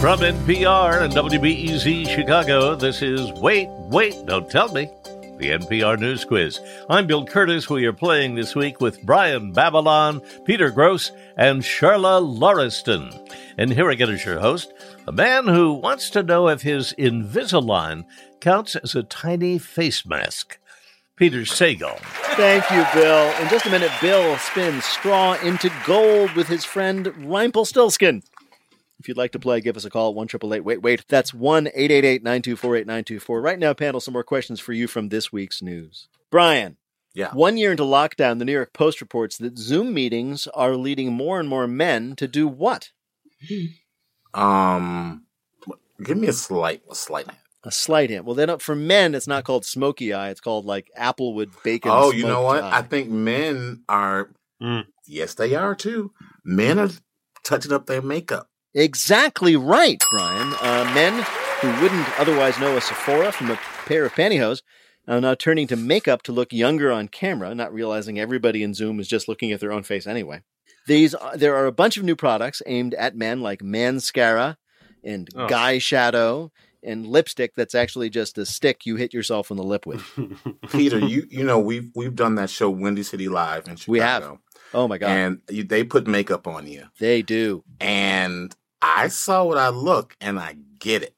From 0.00 0.20
NPR 0.20 1.02
and 1.02 1.12
WBEZ 1.12 2.06
Chicago, 2.14 2.76
this 2.76 3.02
is 3.02 3.32
Wait, 3.40 3.68
Wait, 3.90 4.14
Don't 4.26 4.48
Tell 4.48 4.70
Me, 4.72 4.86
the 5.38 5.50
NPR 5.50 5.98
News 5.98 6.24
Quiz. 6.24 6.60
I'm 6.88 7.06
Bill 7.06 7.26
Kurtis. 7.26 7.68
We 7.68 7.86
are 7.86 7.92
playing 7.92 8.34
this 8.34 8.54
week 8.54 8.80
with 8.80 9.02
Brian 9.02 9.52
Babylon, 9.52 10.20
Peter 10.44 10.70
Grosz, 10.70 11.10
and 11.36 11.62
Charla 11.62 12.20
Lauriston. 12.20 13.12
And 13.58 13.72
here 13.72 13.90
again 13.90 14.10
is 14.10 14.24
your 14.24 14.38
host, 14.38 14.72
a 15.08 15.12
man 15.12 15.46
who 15.46 15.72
wants 15.74 16.10
to 16.10 16.22
know 16.22 16.48
if 16.48 16.62
his 16.62 16.94
Invisalign 16.98 18.04
counts 18.40 18.76
as 18.76 18.94
a 18.94 19.02
tiny 19.02 19.58
face 19.58 20.06
mask. 20.06 20.58
Peter 21.16 21.42
Sagal. 21.42 21.98
Thank 22.36 22.68
you, 22.70 22.84
Bill. 22.92 23.32
In 23.40 23.48
just 23.48 23.66
a 23.66 23.70
minute, 23.70 23.92
Bill 24.00 24.36
spins 24.38 24.84
straw 24.84 25.34
into 25.34 25.70
gold 25.86 26.32
with 26.32 26.48
his 26.48 26.64
friend 26.64 27.06
Rumpelstiltskin. 27.18 28.22
If 28.98 29.08
you'd 29.08 29.16
like 29.16 29.32
to 29.32 29.38
play, 29.38 29.60
give 29.60 29.76
us 29.76 29.84
a 29.84 29.90
call 29.90 30.10
at 30.10 30.14
1 30.14 30.28
Wait, 30.62 30.82
wait. 30.82 31.04
That's 31.08 31.34
1 31.34 31.68
888 31.68 32.22
924 32.22 32.76
8924. 32.76 33.40
Right 33.40 33.58
now, 33.58 33.74
panel, 33.74 34.00
some 34.00 34.12
more 34.12 34.22
questions 34.22 34.60
for 34.60 34.72
you 34.72 34.86
from 34.86 35.08
this 35.08 35.32
week's 35.32 35.60
news. 35.62 36.08
Brian. 36.30 36.76
Yeah. 37.14 37.32
One 37.32 37.56
year 37.56 37.70
into 37.70 37.84
lockdown, 37.84 38.38
the 38.38 38.44
New 38.44 38.52
York 38.52 38.72
Post 38.72 39.00
reports 39.00 39.38
that 39.38 39.56
Zoom 39.56 39.94
meetings 39.94 40.48
are 40.48 40.74
leading 40.76 41.12
more 41.12 41.38
and 41.38 41.48
more 41.48 41.68
men 41.68 42.16
to 42.16 42.26
do 42.26 42.48
what? 42.48 42.90
Um, 44.34 45.24
give 46.02 46.18
me 46.18 46.26
a 46.26 46.32
slight, 46.32 46.82
a 46.90 46.94
slight. 46.94 47.26
Hint. 47.26 47.38
A 47.62 47.70
slight 47.70 48.10
hint. 48.10 48.24
Well, 48.24 48.34
then 48.34 48.58
for 48.58 48.74
men, 48.74 49.14
it's 49.14 49.28
not 49.28 49.44
called 49.44 49.64
smoky 49.64 50.12
eye. 50.12 50.30
It's 50.30 50.40
called 50.40 50.66
like 50.66 50.90
applewood 50.98 51.50
bacon. 51.62 51.92
Oh, 51.94 52.10
you 52.10 52.26
know 52.26 52.42
what? 52.42 52.64
eye. 52.64 52.78
I 52.78 52.82
think 52.82 53.08
men 53.10 53.84
are. 53.88 54.30
Mm. 54.60 54.86
Yes, 55.06 55.34
they 55.34 55.54
are 55.54 55.74
too. 55.74 56.12
Men 56.44 56.78
are 56.78 56.90
touching 57.44 57.72
up 57.72 57.86
their 57.86 58.02
makeup. 58.02 58.48
Exactly 58.74 59.56
right, 59.56 60.02
Brian. 60.10 60.52
Uh, 60.60 60.90
men 60.94 61.24
who 61.60 61.82
wouldn't 61.82 62.20
otherwise 62.20 62.58
know 62.58 62.76
a 62.76 62.80
Sephora 62.80 63.30
from 63.32 63.50
a 63.50 63.58
pair 63.86 64.04
of 64.04 64.12
pantyhose 64.12 64.62
are 65.06 65.20
now 65.20 65.34
turning 65.34 65.66
to 65.68 65.76
makeup 65.76 66.22
to 66.22 66.32
look 66.32 66.52
younger 66.52 66.90
on 66.90 67.06
camera, 67.08 67.54
not 67.54 67.72
realizing 67.72 68.18
everybody 68.18 68.62
in 68.62 68.74
Zoom 68.74 68.98
is 68.98 69.06
just 69.06 69.28
looking 69.28 69.52
at 69.52 69.60
their 69.60 69.72
own 69.72 69.82
face 69.84 70.06
anyway. 70.06 70.42
These 70.86 71.14
uh, 71.14 71.36
there 71.36 71.54
are 71.56 71.66
a 71.66 71.72
bunch 71.72 71.96
of 71.96 72.04
new 72.04 72.16
products 72.16 72.62
aimed 72.66 72.94
at 72.94 73.16
men 73.16 73.40
like 73.40 73.60
Manscara 73.60 74.56
and 75.04 75.28
Oh. 75.36 75.46
Guy 75.46 75.78
Shadow 75.78 76.50
and 76.82 77.06
lipstick 77.06 77.54
that's 77.54 77.74
actually 77.74 78.10
just 78.10 78.36
a 78.38 78.44
stick 78.44 78.84
you 78.84 78.96
hit 78.96 79.14
yourself 79.14 79.50
in 79.50 79.56
the 79.56 79.62
lip 79.62 79.86
with. 79.86 80.04
Peter, 80.72 80.98
you 80.98 81.26
you 81.30 81.44
know 81.44 81.58
we've 81.60 81.90
we've 81.94 82.14
done 82.16 82.34
that 82.34 82.50
show 82.50 82.68
Windy 82.70 83.02
City 83.04 83.28
Live 83.28 83.68
in 83.68 83.76
Chicago. 83.76 83.92
We 83.92 84.00
have. 84.00 84.38
Oh 84.74 84.88
my 84.88 84.98
god. 84.98 85.10
and 85.10 85.40
you, 85.48 85.62
they 85.64 85.84
put 85.84 86.06
makeup 86.08 86.46
on 86.48 86.66
you, 86.66 86.86
they 86.98 87.22
do. 87.22 87.62
and 87.80 88.54
I 88.82 89.08
saw 89.08 89.44
what 89.44 89.58
I 89.58 89.68
look, 89.70 90.16
and 90.20 90.38
I 90.38 90.56
get 90.78 91.02
it. 91.02 91.14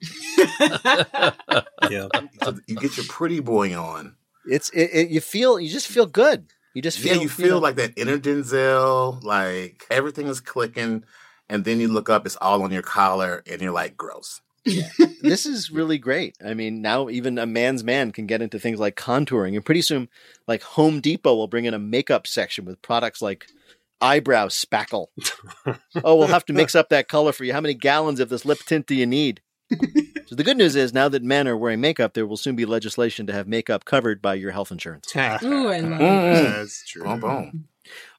Yeah. 1.90 2.08
So 2.42 2.54
you 2.66 2.76
get 2.76 2.96
your 2.96 3.06
pretty 3.06 3.40
boy 3.40 3.76
on. 3.76 4.14
It's 4.48 4.70
it, 4.70 4.90
it, 4.92 5.08
you 5.08 5.20
feel 5.20 5.58
you 5.58 5.68
just 5.68 5.88
feel 5.88 6.06
good. 6.06 6.46
You 6.74 6.82
just 6.82 7.00
Yeah, 7.00 7.14
feel 7.14 7.22
you 7.22 7.28
feel 7.28 7.48
know- 7.56 7.58
like 7.58 7.76
that 7.76 7.92
inner 7.96 8.18
Denzel, 8.18 9.22
like 9.24 9.84
everything 9.90 10.26
is 10.28 10.40
clicking, 10.40 11.02
and 11.48 11.64
then 11.64 11.80
you 11.80 11.88
look 11.88 12.08
up, 12.08 12.24
it's 12.26 12.36
all 12.40 12.62
on 12.62 12.70
your 12.70 12.82
collar, 12.82 13.42
and 13.50 13.60
you're 13.60 13.72
like, 13.72 13.96
gross. 13.96 14.40
this 15.22 15.46
is 15.46 15.70
really 15.70 15.96
great. 15.98 16.36
I 16.44 16.54
mean, 16.54 16.82
now 16.82 17.08
even 17.08 17.38
a 17.38 17.46
man's 17.46 17.82
man 17.84 18.10
can 18.12 18.26
get 18.26 18.42
into 18.42 18.58
things 18.58 18.78
like 18.78 18.94
contouring, 18.96 19.56
and 19.56 19.64
pretty 19.64 19.82
soon, 19.82 20.08
like 20.46 20.62
Home 20.62 21.00
Depot 21.00 21.34
will 21.34 21.48
bring 21.48 21.64
in 21.64 21.74
a 21.74 21.78
makeup 21.78 22.26
section 22.26 22.64
with 22.64 22.80
products 22.82 23.20
like 23.22 23.46
eyebrow 24.00 24.48
spackle. 24.48 25.06
oh, 26.04 26.14
we'll 26.16 26.26
have 26.28 26.44
to 26.46 26.52
mix 26.52 26.74
up 26.74 26.88
that 26.90 27.08
color 27.08 27.32
for 27.32 27.44
you. 27.44 27.52
How 27.52 27.60
many 27.60 27.74
gallons 27.74 28.20
of 28.20 28.28
this 28.28 28.44
lip 28.44 28.58
tint 28.66 28.86
do 28.86 28.94
you 28.94 29.06
need? 29.06 29.40
so 30.26 30.34
the 30.36 30.44
good 30.44 30.56
news 30.56 30.76
is 30.76 30.92
now 30.92 31.08
that 31.08 31.22
men 31.24 31.48
are 31.48 31.56
wearing 31.56 31.80
makeup, 31.80 32.14
there 32.14 32.26
will 32.26 32.36
soon 32.36 32.54
be 32.54 32.64
legislation 32.64 33.26
to 33.26 33.32
have 33.32 33.48
makeup 33.48 33.84
covered 33.84 34.22
by 34.22 34.34
your 34.34 34.52
health 34.52 34.70
insurance. 34.70 35.08
Ooh, 35.16 35.68
I 35.68 35.80
love 35.80 36.00
Mm. 36.00 36.42
That's 36.56 36.86
true. 36.86 37.02
Boom, 37.02 37.20
boom. 37.20 37.68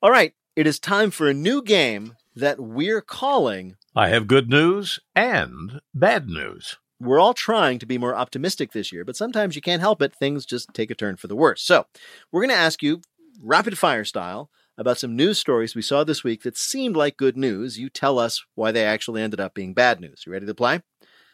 All 0.02 0.12
right, 0.12 0.34
it 0.56 0.68
is 0.68 0.80
time 0.80 1.12
for 1.12 1.30
a 1.30 1.34
new 1.34 1.62
game 1.62 2.16
that 2.36 2.60
we're 2.60 3.02
calling. 3.02 3.76
I 3.96 4.10
have 4.10 4.28
good 4.28 4.50
news 4.50 5.00
and 5.16 5.80
bad 5.94 6.28
news. 6.28 6.78
We're 7.00 7.20
all 7.20 7.34
trying 7.34 7.80
to 7.80 7.86
be 7.86 7.98
more 7.98 8.16
optimistic 8.16 8.72
this 8.72 8.92
year, 8.92 9.06
but 9.06 9.16
sometimes 9.16 9.56
you 9.56 9.62
can't 9.62 9.82
help 9.82 10.02
it. 10.02 10.16
Things 10.16 10.46
just 10.46 10.74
take 10.74 10.90
a 10.92 10.96
turn 10.96 11.16
for 11.16 11.28
the 11.28 11.36
worse. 11.36 11.62
So, 11.62 11.86
we're 12.32 12.42
going 12.42 12.50
to 12.50 12.56
ask 12.56 12.82
you, 12.82 13.02
rapid 13.42 13.78
fire 13.78 14.04
style, 14.04 14.50
about 14.78 14.98
some 15.00 15.16
news 15.16 15.40
stories 15.40 15.76
we 15.76 15.82
saw 15.82 16.04
this 16.04 16.24
week 16.24 16.44
that 16.44 16.58
seemed 16.58 16.96
like 16.96 17.18
good 17.18 17.36
news. 17.38 17.80
You 17.80 17.90
tell 17.90 18.20
us 18.20 18.44
why 18.56 18.72
they 18.72 18.86
actually 18.86 19.22
ended 19.22 19.40
up 19.40 19.54
being 19.54 19.74
bad 19.74 20.00
news. 20.00 20.24
You 20.26 20.32
ready 20.32 20.46
to 20.46 20.54
play? 20.56 20.82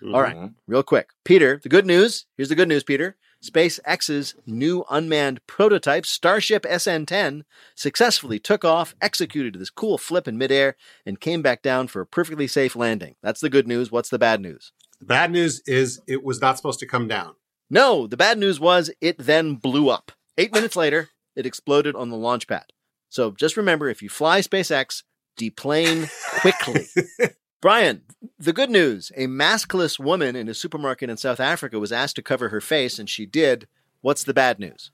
All 0.04 0.22
right, 0.22 0.36
Mhm. 0.36 0.54
real 0.68 0.84
quick. 0.84 1.10
Peter, 1.24 1.60
the 1.64 1.70
good 1.70 1.86
news. 1.86 2.26
Here's 2.36 2.50
the 2.50 2.56
good 2.56 2.68
news, 2.68 2.84
Peter. 2.84 3.16
SpaceX's 3.42 4.36
new 4.46 4.84
unmanned 4.90 5.46
prototype, 5.48 6.06
Starship 6.06 6.66
SN 6.66 7.06
10, 7.06 7.44
successfully 7.76 8.40
took 8.40 8.64
off, 8.66 8.96
executed 9.02 9.54
this 9.56 9.70
cool 9.70 9.98
flip 9.98 10.28
in 10.28 10.38
midair, 10.38 10.76
and 11.06 11.20
came 11.20 11.42
back 11.42 11.62
down 11.62 11.88
for 11.88 12.02
a 12.02 12.06
perfectly 12.06 12.48
safe 12.48 12.76
landing. 12.76 13.16
That's 13.22 13.42
the 13.42 13.50
good 13.50 13.68
news. 13.68 13.92
What's 13.92 14.10
the 14.10 14.20
bad 14.20 14.42
news? 14.42 14.72
The 15.00 15.06
bad 15.06 15.32
news 15.32 15.62
is 15.68 16.02
it 16.08 16.24
was 16.24 16.42
not 16.42 16.58
supposed 16.58 16.80
to 16.80 16.86
come 16.88 17.08
down. 17.08 17.36
No, 17.70 18.08
the 18.08 18.18
bad 18.18 18.38
news 18.38 18.60
was 18.60 18.92
it 19.02 19.18
then 19.18 19.56
blew 19.56 19.90
up. 19.90 20.12
Eight 20.38 20.54
minutes 20.54 20.76
later, 20.76 21.10
it 21.36 21.46
exploded 21.46 21.96
on 21.96 22.10
the 22.10 22.18
launch 22.18 22.48
pad. 22.48 22.66
So 23.14 23.30
just 23.30 23.58
remember 23.58 23.90
if 23.90 24.02
you 24.02 24.10
fly 24.10 24.42
SpaceX, 24.42 25.04
deplane 25.38 26.10
quickly. 26.40 26.88
Brian, 27.62 28.02
the 28.40 28.52
good 28.52 28.72
news 28.72 29.12
a 29.16 29.28
maskless 29.28 30.00
woman 30.00 30.36
in 30.36 30.50
a 30.50 30.56
supermarket 30.56 31.12
in 31.12 31.18
South 31.18 31.40
Africa 31.40 31.78
was 31.78 31.92
asked 31.92 32.16
to 32.16 32.24
cover 32.24 32.50
her 32.50 32.60
face, 32.60 32.98
and 32.98 33.08
she 33.08 33.28
did. 33.28 33.68
What's 34.02 34.24
the 34.24 34.34
bad 34.34 34.58
news? 34.60 34.90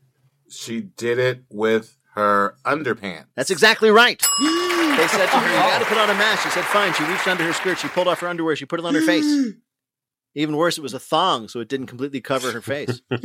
She 0.49 0.81
did 0.81 1.17
it 1.17 1.45
with 1.49 1.97
her 2.15 2.57
underpants. 2.65 3.27
That's 3.35 3.51
exactly 3.51 3.89
right. 3.89 4.21
They 4.89 5.07
said 5.07 5.27
to 5.27 5.37
her, 5.37 5.47
You 5.47 5.59
got 5.59 5.79
to 5.79 5.85
put 5.85 5.97
on 5.97 6.09
a 6.09 6.13
mask. 6.13 6.43
She 6.43 6.49
said, 6.49 6.65
Fine. 6.65 6.93
She 6.93 7.05
reached 7.05 7.25
under 7.25 7.45
her 7.45 7.53
skirt. 7.53 7.79
She 7.79 7.87
pulled 7.87 8.09
off 8.09 8.19
her 8.19 8.27
underwear. 8.27 8.57
She 8.57 8.65
put 8.65 8.81
it 8.81 8.85
on 8.85 8.93
her 8.95 9.01
face. 9.01 9.53
Even 10.35 10.57
worse, 10.57 10.77
it 10.77 10.81
was 10.81 10.93
a 10.93 10.99
thong, 10.99 11.47
so 11.47 11.61
it 11.61 11.69
didn't 11.69 11.87
completely 11.87 12.19
cover 12.19 12.51
her 12.51 12.59
face. 12.59 13.01
I 13.11 13.17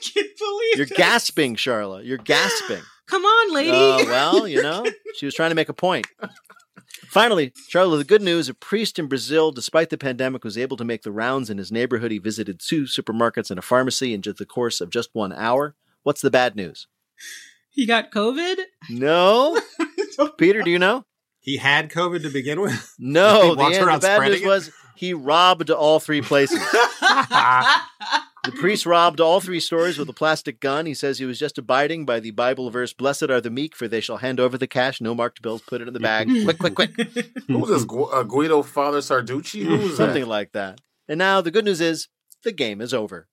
can't 0.00 0.38
believe 0.38 0.72
it. 0.72 0.78
You're 0.78 0.86
gasping, 0.86 1.56
Charla. 1.56 2.02
You're 2.06 2.16
gasping. 2.16 2.80
Come 3.06 3.24
on, 3.24 3.54
lady. 3.54 3.70
Oh, 3.72 4.04
well, 4.06 4.48
you 4.48 4.62
know, 4.68 4.84
she 5.16 5.26
was 5.26 5.34
trying 5.34 5.50
to 5.50 5.54
make 5.54 5.68
a 5.68 5.74
point. 5.74 6.06
Finally, 7.08 7.52
Charla, 7.70 7.98
the 7.98 8.04
good 8.04 8.22
news 8.22 8.48
a 8.48 8.54
priest 8.54 8.98
in 8.98 9.06
Brazil, 9.06 9.52
despite 9.52 9.90
the 9.90 9.98
pandemic, 9.98 10.42
was 10.42 10.58
able 10.58 10.76
to 10.76 10.84
make 10.84 11.02
the 11.02 11.12
rounds 11.12 11.50
in 11.50 11.58
his 11.58 11.70
neighborhood. 11.70 12.10
He 12.10 12.18
visited 12.18 12.58
two 12.60 12.84
supermarkets 12.84 13.50
and 13.50 13.58
a 13.58 13.62
pharmacy 13.62 14.14
in 14.14 14.22
just 14.22 14.38
the 14.38 14.46
course 14.46 14.80
of 14.80 14.90
just 14.90 15.10
one 15.12 15.32
hour. 15.32 15.74
What's 16.02 16.22
the 16.22 16.30
bad 16.30 16.56
news? 16.56 16.86
he 17.70 17.86
got 17.86 18.10
COVID. 18.10 18.56
No? 18.88 19.60
Peter, 20.38 20.62
do 20.62 20.70
you 20.70 20.78
know? 20.78 21.04
He 21.40 21.56
had 21.56 21.90
COVID 21.90 22.22
to 22.22 22.30
begin 22.30 22.60
with. 22.60 22.94
No, 22.98 23.54
the, 23.54 23.64
end, 23.64 23.86
the 23.86 23.98
bad 23.98 24.22
news 24.22 24.42
it? 24.42 24.46
was 24.46 24.70
he 24.96 25.12
robbed 25.12 25.70
all 25.70 26.00
three 26.00 26.22
places. 26.22 26.58
The 28.44 28.52
priest 28.52 28.84
robbed 28.84 29.20
all 29.20 29.40
three 29.40 29.60
stores 29.60 29.96
with 29.98 30.08
a 30.08 30.12
plastic 30.12 30.60
gun. 30.60 30.84
He 30.86 30.92
says 30.94 31.18
he 31.18 31.24
was 31.24 31.38
just 31.38 31.56
abiding 31.56 32.04
by 32.04 32.20
the 32.20 32.30
Bible 32.30 32.70
verse, 32.70 32.92
Blessed 32.92 33.24
are 33.30 33.40
the 33.40 33.50
meek, 33.50 33.74
for 33.74 33.88
they 33.88 34.00
shall 34.02 34.18
hand 34.18 34.38
over 34.38 34.58
the 34.58 34.66
cash. 34.66 35.00
No 35.00 35.14
marked 35.14 35.40
bills, 35.40 35.62
put 35.62 35.80
it 35.80 35.88
in 35.88 35.94
the 35.94 36.00
bag. 36.00 36.28
quick, 36.44 36.58
quick, 36.58 36.74
quick. 36.74 36.92
Who 37.48 37.58
was 37.58 37.70
this? 37.70 37.84
Gu- 37.84 38.04
uh, 38.04 38.22
Guido 38.22 38.62
Father 38.62 38.98
Sarducci? 38.98 39.62
Who 39.64 39.78
was 39.78 39.96
Something 39.96 40.24
that? 40.24 40.28
like 40.28 40.52
that. 40.52 40.80
And 41.08 41.18
now 41.18 41.40
the 41.40 41.50
good 41.50 41.64
news 41.64 41.80
is 41.80 42.08
the 42.42 42.52
game 42.52 42.80
is 42.80 42.92
over. 42.92 43.28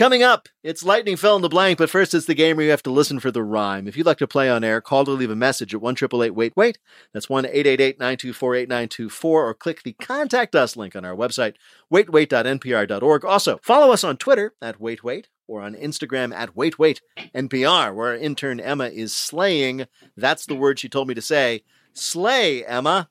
Coming 0.00 0.22
up, 0.22 0.48
it's 0.62 0.82
Lightning 0.82 1.18
Fell 1.18 1.36
in 1.36 1.42
the 1.42 1.50
Blank, 1.50 1.76
but 1.76 1.90
first 1.90 2.14
it's 2.14 2.24
the 2.24 2.32
game 2.32 2.56
where 2.56 2.64
you 2.64 2.70
have 2.70 2.82
to 2.84 2.90
listen 2.90 3.20
for 3.20 3.30
the 3.30 3.42
rhyme. 3.42 3.86
If 3.86 3.98
you'd 3.98 4.06
like 4.06 4.16
to 4.16 4.26
play 4.26 4.48
on 4.48 4.64
air, 4.64 4.80
call 4.80 5.04
to 5.04 5.10
leave 5.10 5.30
a 5.30 5.36
message 5.36 5.74
at 5.74 5.82
1 5.82 5.94
wait 6.10 6.56
wait. 6.56 6.78
That's 7.12 7.28
1 7.28 7.42
924 7.42 8.54
8924, 8.54 9.46
or 9.46 9.52
click 9.52 9.82
the 9.82 9.92
Contact 9.92 10.54
Us 10.54 10.74
link 10.74 10.96
on 10.96 11.04
our 11.04 11.14
website, 11.14 11.56
waitwait.npr.org. 11.92 13.24
Also, 13.26 13.58
follow 13.62 13.92
us 13.92 14.02
on 14.02 14.16
Twitter 14.16 14.54
at 14.62 14.80
waitwait 14.80 15.26
or 15.46 15.60
on 15.60 15.74
Instagram 15.74 16.32
at 16.32 16.54
waitwaitnpr, 16.54 17.94
where 17.94 18.08
our 18.08 18.16
intern 18.16 18.58
Emma 18.58 18.86
is 18.86 19.14
slaying. 19.14 19.84
That's 20.16 20.46
the 20.46 20.56
word 20.56 20.78
she 20.78 20.88
told 20.88 21.08
me 21.08 21.14
to 21.14 21.20
say. 21.20 21.62
Slay, 21.92 22.64
Emma. 22.64 23.10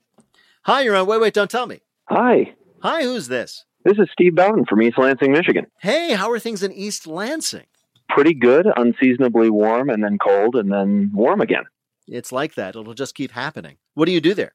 Hi, 0.63 0.81
you're 0.81 0.95
on 0.95 1.05
Wait 1.05 1.21
Wait, 1.21 1.35
Don't 1.35 1.51
Tell 1.51 1.67
Me. 1.67 1.81
Hi, 2.05 2.55
Hi, 2.81 3.03
who's 3.03 3.27
this? 3.27 3.65
This 3.89 3.97
is 3.97 4.09
Steve 4.11 4.35
Bowden 4.35 4.65
from 4.65 4.81
East 4.83 4.99
Lansing, 4.99 5.31
Michigan. 5.31 5.65
Hey, 5.79 6.13
how 6.13 6.29
are 6.29 6.37
things 6.37 6.61
in 6.61 6.71
East 6.71 7.07
Lansing? 7.07 7.65
Pretty 8.07 8.35
good, 8.35 8.67
unseasonably 8.75 9.49
warm, 9.49 9.89
and 9.89 10.03
then 10.03 10.17
cold, 10.19 10.55
and 10.55 10.71
then 10.71 11.09
warm 11.11 11.41
again. 11.41 11.63
It's 12.07 12.31
like 12.31 12.53
that. 12.53 12.75
It'll 12.75 12.93
just 12.93 13.15
keep 13.15 13.31
happening. 13.31 13.77
What 13.95 14.05
do 14.05 14.11
you 14.11 14.21
do 14.21 14.35
there? 14.35 14.53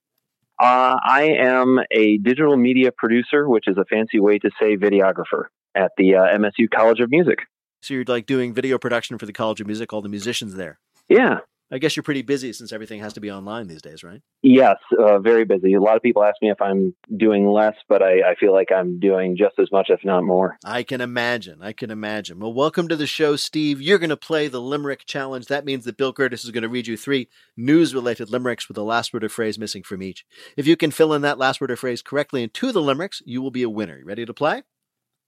Uh, 0.61 0.97
I 1.05 1.37
am 1.37 1.80
a 1.91 2.18
digital 2.18 2.57
media 2.57 2.93
producer, 2.93 3.49
which 3.49 3.66
is 3.66 3.76
a 3.76 3.85
fancy 3.85 4.20
way 4.20 4.39
to 4.39 4.51
say 4.61 4.76
videographer 4.76 5.47
at 5.74 5.91
the 5.97 6.14
uh, 6.14 6.39
MSU 6.39 6.70
College 6.72 7.01
of 7.01 7.11
Music. 7.11 7.41
So 7.82 7.95
you're 7.95 8.05
like 8.07 8.26
doing 8.26 8.55
video 8.55 8.78
production 8.78 9.18
for 9.18 9.26
the 9.26 9.32
College 9.32 9.61
of 9.61 9.66
Music, 9.66 9.93
all 9.93 10.01
the 10.01 10.09
musicians 10.09 10.55
there. 10.55 10.78
Yeah, 11.09 11.39
I 11.75 11.79
guess 11.79 11.97
you're 11.97 12.05
pretty 12.05 12.22
busy 12.22 12.53
since 12.53 12.72
everything 12.72 13.01
has 13.01 13.14
to 13.14 13.20
be 13.20 13.33
online 13.33 13.66
these 13.66 13.83
days, 13.83 14.05
right? 14.05 14.20
yes, 14.43 14.77
uh, 14.97 15.18
very 15.18 15.45
busy. 15.45 15.75
A 15.75 15.81
lot 15.81 15.97
of 15.97 16.03
people 16.03 16.22
ask 16.22 16.37
me 16.41 16.49
if 16.49 16.62
I'm 16.62 16.95
doing 17.16 17.49
less, 17.49 17.75
but 17.89 18.01
I, 18.01 18.31
I 18.31 18.35
feel 18.39 18.53
like 18.53 18.70
I'm 18.70 19.01
doing 19.01 19.37
just 19.37 19.59
as 19.59 19.72
much, 19.72 19.91
if 19.91 19.99
not 20.05 20.22
more. 20.22 20.57
I 20.64 20.85
can 20.85 21.01
imagine. 21.01 21.59
I 21.61 21.72
can 21.72 21.91
imagine. 21.91 22.39
Well, 22.39 22.55
welcome 22.55 22.87
to 22.87 22.95
the 22.95 23.09
show, 23.09 23.35
Steve. 23.35 23.83
You're 23.83 23.99
going 23.99 24.11
to 24.11 24.16
play 24.16 24.47
the 24.47 24.61
Limerick 24.61 25.05
Challenge. 25.05 25.47
That 25.47 25.64
means 25.64 25.85
that 25.85 25.97
Bill 25.97 26.14
Kurtis 26.14 26.45
is 26.45 26.53
going 26.53 26.62
to 26.62 26.68
read 26.68 26.87
you 26.87 26.97
three 26.97 27.29
news 27.57 27.93
related 27.93 28.31
limericks 28.31 28.68
with 28.68 28.77
the 28.77 28.85
last 28.85 29.12
word 29.12 29.25
or 29.25 29.29
phrase 29.29 29.59
missing 29.59 29.83
from 29.83 30.01
each. 30.01 30.25
If 30.57 30.68
you 30.68 30.77
can 30.77 30.93
fill 30.93 31.12
in 31.12 31.22
that 31.22 31.39
last 31.39 31.61
word 31.61 31.72
or 31.72 31.77
phrase 31.77 32.03
correctly 32.03 32.45
in 32.45 32.51
two 32.51 32.68
of 32.68 32.75
the 32.75 32.83
limericks, 32.83 33.20
you 33.27 33.43
will 33.43 33.51
be 33.51 33.64
a 33.64 33.68
winner. 33.68 33.99
You 33.99 34.05
ready 34.05 34.25
to 34.25 34.33
play? 34.33 34.62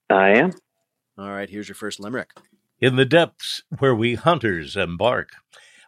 I 0.09 0.29
am. 0.37 0.53
All 1.17 1.29
right, 1.29 1.49
here's 1.49 1.67
your 1.67 1.75
first 1.75 1.99
limerick. 1.99 2.29
In 2.79 2.95
the 2.95 3.05
depths 3.05 3.63
where 3.79 3.95
we 3.95 4.15
hunters 4.15 4.77
embark, 4.77 5.31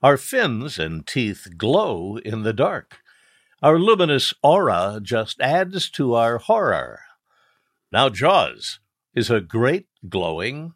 our 0.02 0.18
fins 0.18 0.80
and 0.80 1.06
teeth 1.06 1.48
glow 1.58 2.18
in 2.18 2.44
the 2.44 2.54
dark. 2.54 3.00
Our 3.62 3.78
luminous 3.78 4.34
aura 4.42 5.00
just 5.04 5.42
adds 5.42 5.90
to 5.92 6.14
our 6.14 6.38
horror. 6.38 7.02
Now, 7.92 8.10
Jaws 8.10 8.80
is 9.14 9.30
a 9.30 9.42
great 9.42 9.88
glowing. 10.08 10.74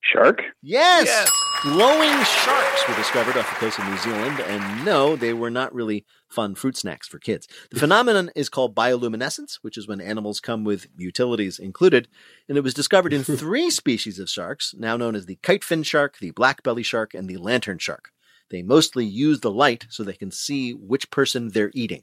Shark? 0.00 0.40
Yes! 0.62 1.30
Glowing 1.62 2.22
sharks 2.24 2.88
were 2.88 2.94
discovered 2.94 3.36
off 3.36 3.48
the 3.48 3.56
coast 3.56 3.78
of 3.78 3.86
New 3.88 3.96
Zealand, 3.98 4.40
and 4.40 4.84
no, 4.84 5.16
they 5.16 5.32
were 5.32 5.50
not 5.50 5.74
really 5.74 6.04
fun 6.28 6.54
fruit 6.54 6.76
snacks 6.76 7.08
for 7.08 7.18
kids. 7.18 7.48
The 7.70 7.80
phenomenon 7.80 8.30
is 8.36 8.48
called 8.48 8.74
bioluminescence, 8.74 9.58
which 9.62 9.78
is 9.78 9.88
when 9.88 10.00
animals 10.00 10.38
come 10.38 10.64
with 10.64 10.86
utilities 10.96 11.58
included, 11.58 12.08
and 12.48 12.58
it 12.58 12.62
was 12.62 12.74
discovered 12.74 13.12
in 13.12 13.24
three 13.24 13.70
species 13.70 14.18
of 14.18 14.28
sharks, 14.28 14.74
now 14.78 14.96
known 14.96 15.14
as 15.14 15.26
the 15.26 15.38
kitefin 15.42 15.84
shark, 15.84 16.18
the 16.18 16.30
black 16.30 16.62
belly 16.62 16.82
shark, 16.82 17.14
and 17.14 17.28
the 17.28 17.38
lantern 17.38 17.78
shark. 17.78 18.10
They 18.50 18.62
mostly 18.62 19.04
use 19.04 19.40
the 19.40 19.50
light 19.50 19.86
so 19.88 20.02
they 20.02 20.12
can 20.12 20.30
see 20.30 20.72
which 20.72 21.10
person 21.10 21.48
they're 21.48 21.72
eating. 21.74 22.02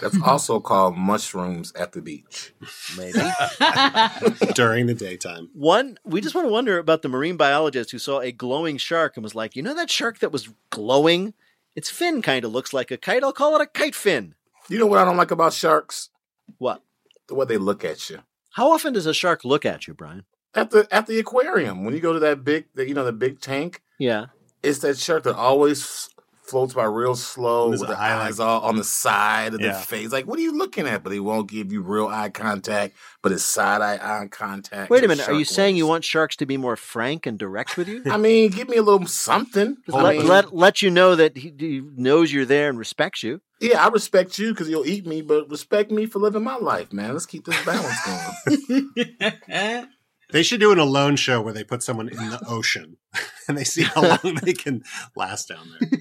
That's 0.00 0.20
also 0.22 0.60
called 0.60 0.96
mushrooms 0.96 1.72
at 1.74 1.92
the 1.92 2.00
beach. 2.02 2.54
Maybe. 2.96 3.18
during 4.54 4.86
the 4.86 4.94
daytime. 4.94 5.50
One, 5.52 5.98
we 6.04 6.20
just 6.20 6.34
want 6.34 6.46
to 6.46 6.52
wonder 6.52 6.78
about 6.78 7.02
the 7.02 7.08
marine 7.08 7.36
biologist 7.36 7.90
who 7.90 7.98
saw 7.98 8.20
a 8.20 8.32
glowing 8.32 8.76
shark 8.76 9.16
and 9.16 9.24
was 9.24 9.34
like, 9.34 9.56
you 9.56 9.62
know 9.62 9.74
that 9.74 9.90
shark 9.90 10.18
that 10.20 10.32
was 10.32 10.48
glowing? 10.70 11.34
Its 11.74 11.90
fin 11.90 12.22
kind 12.22 12.44
of 12.44 12.52
looks 12.52 12.72
like 12.72 12.90
a 12.90 12.96
kite. 12.96 13.24
I'll 13.24 13.32
call 13.32 13.54
it 13.56 13.62
a 13.62 13.66
kite 13.66 13.94
fin. 13.94 14.34
You 14.68 14.78
know 14.78 14.86
what 14.86 14.98
I 14.98 15.04
don't 15.04 15.16
like 15.16 15.30
about 15.30 15.52
sharks? 15.52 16.10
What? 16.58 16.82
The 17.28 17.34
way 17.34 17.46
they 17.46 17.58
look 17.58 17.84
at 17.84 18.10
you. 18.10 18.20
How 18.52 18.70
often 18.70 18.92
does 18.92 19.06
a 19.06 19.14
shark 19.14 19.44
look 19.44 19.64
at 19.64 19.86
you, 19.86 19.94
Brian? 19.94 20.24
At 20.54 20.70
the 20.70 20.86
at 20.90 21.06
the 21.06 21.18
aquarium, 21.18 21.82
when 21.84 21.94
you 21.94 22.00
go 22.00 22.12
to 22.12 22.18
that 22.20 22.44
big, 22.44 22.66
the, 22.74 22.86
you 22.86 22.92
know, 22.92 23.04
the 23.04 23.12
big 23.12 23.40
tank, 23.40 23.80
Yeah. 23.98 24.26
It's 24.62 24.78
that 24.80 24.98
shark 24.98 25.24
that 25.24 25.36
always 25.36 26.08
floats 26.44 26.74
by 26.74 26.84
real 26.84 27.14
slow 27.14 27.70
with 27.70 27.80
the 27.80 27.86
eye, 27.88 28.14
like- 28.16 28.26
eyes 28.26 28.40
all 28.40 28.60
on 28.62 28.76
the 28.76 28.84
side 28.84 29.54
of 29.54 29.60
Yeah. 29.60 29.72
the 29.72 29.78
face. 29.78 30.12
Like, 30.12 30.26
what 30.26 30.38
are 30.38 30.42
you 30.42 30.52
looking 30.52 30.86
at? 30.86 31.02
But 31.02 31.12
he 31.12 31.20
won't 31.20 31.48
give 31.48 31.72
you 31.72 31.80
real 31.80 32.08
eye 32.08 32.28
contact, 32.28 32.94
but 33.22 33.32
it's 33.32 33.44
side 33.44 33.80
eye 33.80 33.94
eye 34.02 34.26
contact. 34.26 34.90
Wait 34.90 35.02
a 35.02 35.08
minute. 35.08 35.28
Are 35.28 35.32
you 35.32 35.44
shark 35.44 35.54
saying 35.54 35.76
you 35.76 35.86
want 35.86 36.04
sharks 36.04 36.36
to 36.36 36.46
be 36.46 36.56
more 36.58 36.76
frank 36.76 37.26
and 37.26 37.38
direct 37.38 37.76
with 37.78 37.88
you? 37.88 38.02
I 38.10 38.18
mean, 38.18 38.50
give 38.50 38.68
me 38.68 38.76
a 38.76 38.82
little 38.82 39.06
something. 39.06 39.78
Let, 39.86 40.16
mean, 40.18 40.26
let, 40.28 40.54
let 40.54 40.82
you 40.82 40.90
know 40.90 41.14
that 41.14 41.36
he, 41.38 41.54
he 41.58 41.80
knows 41.96 42.32
you're 42.32 42.44
there 42.44 42.68
and 42.68 42.78
respects 42.78 43.22
you. 43.22 43.40
yeah, 43.60 43.82
I 43.82 43.88
respect 43.88 44.38
you 44.38 44.50
because 44.50 44.68
you'll 44.68 44.86
eat 44.86 45.06
me, 45.06 45.22
but 45.22 45.48
respect 45.48 45.90
me 45.90 46.04
for 46.06 46.18
living 46.18 46.42
my 46.44 46.56
life, 46.56 46.92
man. 46.92 47.12
Let's 47.14 47.24
keep 47.26 47.46
this 47.46 47.64
balance 47.64 47.96
going. 48.04 48.90
They 50.32 50.42
should 50.42 50.60
do 50.60 50.72
an 50.72 50.78
alone 50.78 51.16
show 51.16 51.40
where 51.40 51.52
they 51.52 51.62
put 51.64 51.82
someone 51.82 52.08
in 52.08 52.16
the 52.16 52.42
ocean 52.48 52.96
and 53.48 53.56
they 53.56 53.64
see 53.64 53.82
how 53.82 54.02
long 54.02 54.34
they 54.42 54.54
can 54.54 54.82
last 55.14 55.48
down 55.48 55.68
there. 55.78 56.00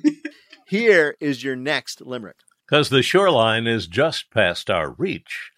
Here 0.65 1.17
is 1.19 1.43
your 1.43 1.55
next 1.57 2.01
limerick. 2.01 2.37
because 2.65 2.89
the 2.89 3.01
shoreline 3.03 3.67
is 3.67 3.87
just 3.87 4.31
past 4.31 4.69
our 4.69 4.91
reach. 4.91 5.51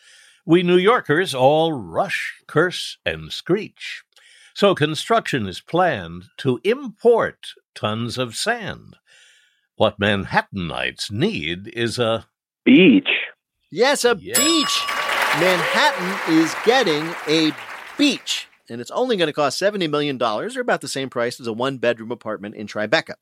We 0.46 0.64
New 0.64 0.78
Yorkers 0.78 1.36
all 1.36 1.72
rush, 1.72 2.42
curse, 2.48 2.98
and 3.06 3.32
screech. 3.32 4.04
So 4.56 4.76
construction 4.76 5.48
is 5.48 5.62
planned 5.62 6.26
to 6.38 6.60
import 6.64 7.50
tons 7.76 8.18
of 8.18 8.36
sand. 8.36 8.98
What 9.76 10.00
Manhattanites 10.00 11.12
need 11.12 11.68
is 11.70 11.98
a 11.98 12.28
beach. 12.66 13.10
Yes, 13.72 14.04
a 14.04 14.16
beach. 14.16 14.82
Manhattan 15.40 16.34
is 16.36 16.54
getting 16.66 17.14
a 17.28 17.52
beach. 17.98 18.48
And 18.70 18.80
it's 18.80 18.92
only 18.92 19.18
going 19.18 19.28
to 19.28 19.34
cost 19.34 19.62
$70 19.62 19.90
million, 19.90 20.22
or 20.22 20.60
about 20.60 20.82
the 20.82 20.88
same 20.88 21.10
price 21.10 21.40
as 21.40 21.48
a 21.48 21.54
one 21.54 21.80
bedroom 21.80 22.12
apartment 22.12 22.56
in 22.56 22.66
Tribeca. 22.66 23.16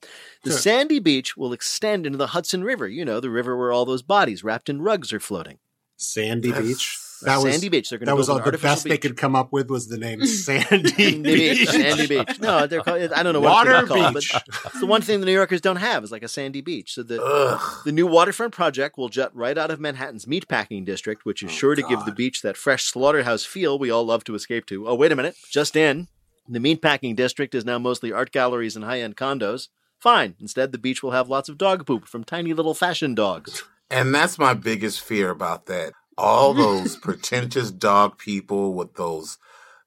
The 0.43 0.51
Sure. 0.51 0.59
sandy 0.59 0.99
beach 0.99 1.35
will 1.35 1.51
extend 1.51 2.05
into 2.05 2.17
the 2.17 2.27
Hudson 2.27 2.63
River, 2.63 2.87
you 2.87 3.03
know, 3.03 3.19
the 3.19 3.29
river 3.31 3.57
where 3.57 3.71
all 3.71 3.85
those 3.85 4.03
bodies 4.03 4.43
wrapped 4.43 4.69
in 4.69 4.81
rugs 4.81 5.11
are 5.11 5.19
floating. 5.19 5.57
Sandy 5.97 6.51
Beach. 6.51 6.97
Sandy 7.21 7.69
Beach. 7.69 7.89
They're 7.89 7.99
gonna 7.99 8.11
that 8.11 8.15
was 8.15 8.27
build 8.27 8.35
all 8.35 8.37
an 8.37 8.43
the 8.43 8.47
artificial 8.47 8.75
best 8.75 8.83
they 8.85 8.97
could 8.97 9.17
come 9.17 9.35
up 9.35 9.51
with 9.51 9.69
was 9.69 9.87
the 9.87 9.97
name 9.97 10.25
Sandy 10.25 10.89
Sandy 10.89 11.21
Beach. 11.21 11.57
Beach. 11.59 11.69
Sandy 11.69 12.07
Beach. 12.07 12.39
No, 12.39 12.67
they're 12.67 12.81
called, 12.81 13.11
I 13.13 13.23
don't 13.23 13.33
know 13.33 13.39
what 13.39 13.51
Water 13.51 13.75
it's 13.79 13.87
called, 13.87 14.13
Beach. 14.13 14.31
but 14.33 14.43
it's 14.65 14.79
the 14.79 14.85
one 14.85 15.01
thing 15.01 15.19
the 15.19 15.25
New 15.25 15.33
Yorkers 15.33 15.61
don't 15.61 15.77
have 15.77 16.03
is 16.03 16.11
like 16.11 16.23
a 16.23 16.27
sandy 16.27 16.61
beach. 16.61 16.93
So 16.93 17.03
the 17.03 17.59
the 17.85 17.91
new 17.91 18.07
waterfront 18.07 18.53
project 18.53 18.97
will 18.97 19.09
jut 19.09 19.35
right 19.35 19.57
out 19.57 19.71
of 19.71 19.79
Manhattan's 19.79 20.25
meatpacking 20.25 20.85
district, 20.85 21.25
which 21.25 21.43
is 21.43 21.49
oh, 21.49 21.53
sure 21.53 21.75
to 21.75 21.83
give 21.83 22.05
the 22.05 22.11
beach 22.11 22.41
that 22.41 22.57
fresh 22.57 22.85
slaughterhouse 22.85 23.45
feel 23.45 23.77
we 23.77 23.91
all 23.91 24.05
love 24.05 24.23
to 24.25 24.35
escape 24.35 24.65
to. 24.67 24.87
Oh, 24.87 24.95
wait 24.95 25.11
a 25.11 25.15
minute, 25.15 25.35
just 25.49 25.75
in. 25.75 26.07
The 26.47 26.59
meatpacking 26.59 27.15
district 27.15 27.55
is 27.55 27.65
now 27.65 27.77
mostly 27.77 28.11
art 28.11 28.31
galleries 28.31 28.75
and 28.75 28.83
high-end 28.83 29.15
condos. 29.15 29.69
Fine. 29.99 30.35
Instead, 30.41 30.71
the 30.71 30.77
beach 30.79 31.03
will 31.03 31.11
have 31.11 31.29
lots 31.29 31.47
of 31.47 31.57
dog 31.57 31.85
poop 31.85 32.07
from 32.07 32.23
tiny 32.23 32.53
little 32.53 32.73
fashion 32.73 33.13
dogs. 33.13 33.63
And 33.89 34.15
that's 34.15 34.39
my 34.39 34.53
biggest 34.53 35.01
fear 35.01 35.29
about 35.29 35.67
that. 35.67 35.93
All 36.17 36.53
those 36.55 36.97
pretentious 36.97 37.71
dog 37.71 38.17
people 38.17 38.73
with 38.73 38.95
those 38.95 39.37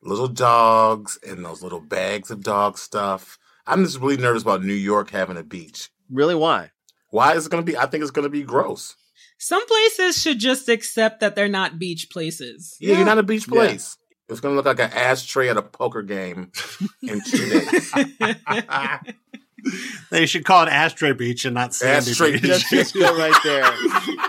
little 0.03 0.29
dogs 0.29 1.19
and 1.27 1.45
those 1.45 1.63
little 1.63 1.81
bags 1.81 2.31
of 2.31 2.43
dog 2.43 2.79
stuff. 2.79 3.39
I'm 3.67 3.85
just 3.85 4.01
really 4.01 4.17
nervous 4.17 4.43
about 4.43 4.63
New 4.63 4.75
York 4.75 5.11
having 5.11 5.37
a 5.37 5.43
beach. 5.43 5.91
Really? 6.11 6.35
Why? 6.35 6.71
Why 7.11 7.35
is 7.35 7.47
it 7.47 7.51
going 7.51 7.65
to 7.65 7.73
be? 7.73 7.77
I 7.77 7.87
think 7.87 8.03
it's 8.03 8.11
going 8.11 8.25
to 8.25 8.31
be 8.31 8.43
gross. 8.43 8.97
Some 9.39 9.67
places 9.67 10.21
should 10.21 10.39
just 10.39 10.69
accept 10.69 11.21
that 11.21 11.35
they're 11.35 11.49
not 11.49 11.79
beach 11.79 12.09
places. 12.11 12.77
Yeah, 12.81 12.97
you're 12.97 13.07
not 13.07 13.19
a 13.19 13.23
beach 13.23 13.49
place. 13.49 13.97
It's 14.29 14.41
going 14.41 14.53
to 14.53 14.57
look 14.57 14.67
like 14.67 14.81
an 14.81 14.97
ashtray 14.97 15.49
at 15.49 15.57
a 15.57 15.63
poker 15.63 16.03
game 16.03 16.51
in 17.03 17.21
two 17.21 17.51
days. 17.61 17.95
They 20.11 20.27
should 20.27 20.45
call 20.45 20.67
it 20.67 20.69
Ashtray 20.71 21.13
Beach 21.13 21.47
and 21.47 21.55
not 21.55 21.73
Sandy 21.75 22.11
Ashtray 22.11 22.33
Beach. 22.33 22.43
Just, 22.43 22.69
just 22.69 22.95
go 22.95 23.17
right 23.17 23.35
there. 23.45 24.29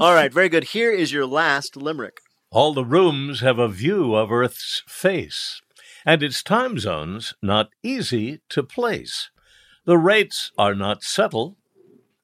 All 0.00 0.14
right, 0.14 0.32
very 0.32 0.48
good. 0.48 0.62
Here 0.62 0.92
is 0.92 1.12
your 1.12 1.26
last 1.26 1.76
limerick. 1.76 2.20
All 2.52 2.72
the 2.72 2.84
rooms 2.84 3.40
have 3.40 3.58
a 3.58 3.66
view 3.66 4.14
of 4.14 4.30
Earth's 4.30 4.84
face, 4.86 5.60
and 6.06 6.22
its 6.22 6.40
time 6.40 6.78
zones 6.78 7.34
not 7.42 7.70
easy 7.82 8.40
to 8.50 8.62
place. 8.62 9.30
The 9.86 9.98
rates 9.98 10.52
are 10.56 10.76
not 10.76 11.02
settled, 11.02 11.56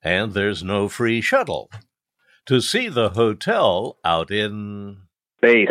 and 0.04 0.34
there's 0.34 0.62
no 0.62 0.88
free 0.88 1.20
shuttle 1.20 1.68
to 2.46 2.60
see 2.60 2.88
the 2.88 3.10
hotel 3.10 3.98
out 4.04 4.30
in 4.30 4.98
space. 5.38 5.68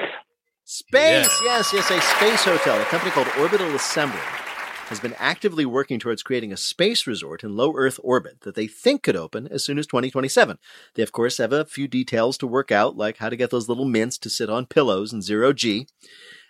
Space, 0.66 1.42
yes, 1.42 1.72
yes, 1.74 1.90
a 1.90 2.02
space 2.02 2.44
hotel. 2.44 2.82
A 2.82 2.86
company 2.86 3.12
called 3.12 3.30
Orbital 3.40 3.74
Assembly 3.76 4.20
has 4.90 5.00
been 5.00 5.16
actively 5.18 5.66
working 5.66 6.00
towards 6.00 6.24
creating 6.24 6.52
a 6.52 6.58
space 6.58 7.08
resort 7.08 7.44
in 7.44 7.56
low 7.56 7.74
Earth 7.76 8.00
orbit 8.04 8.42
that 8.42 8.56
they 8.56 8.68
think 8.68 9.04
could 9.04 9.16
open 9.16 9.48
as 9.48 9.64
soon 9.64 9.80
as 9.80 9.88
2027. 9.88 10.58
They, 10.96 11.04
of 11.04 11.12
course, 11.12 11.38
have 11.38 11.54
a 11.54 11.66
few 11.66 11.88
details 11.88 12.38
to 12.40 12.48
work 12.48 12.72
out, 12.72 12.98
like 12.98 13.18
how 13.18 13.30
to 13.30 13.36
get 13.36 13.50
those 13.50 13.70
little 13.70 13.86
mints 13.86 14.18
to 14.20 14.30
sit 14.30 14.50
on 14.50 14.66
pillows 14.66 15.14
in 15.14 15.22
zero 15.22 15.54
G. 15.54 15.88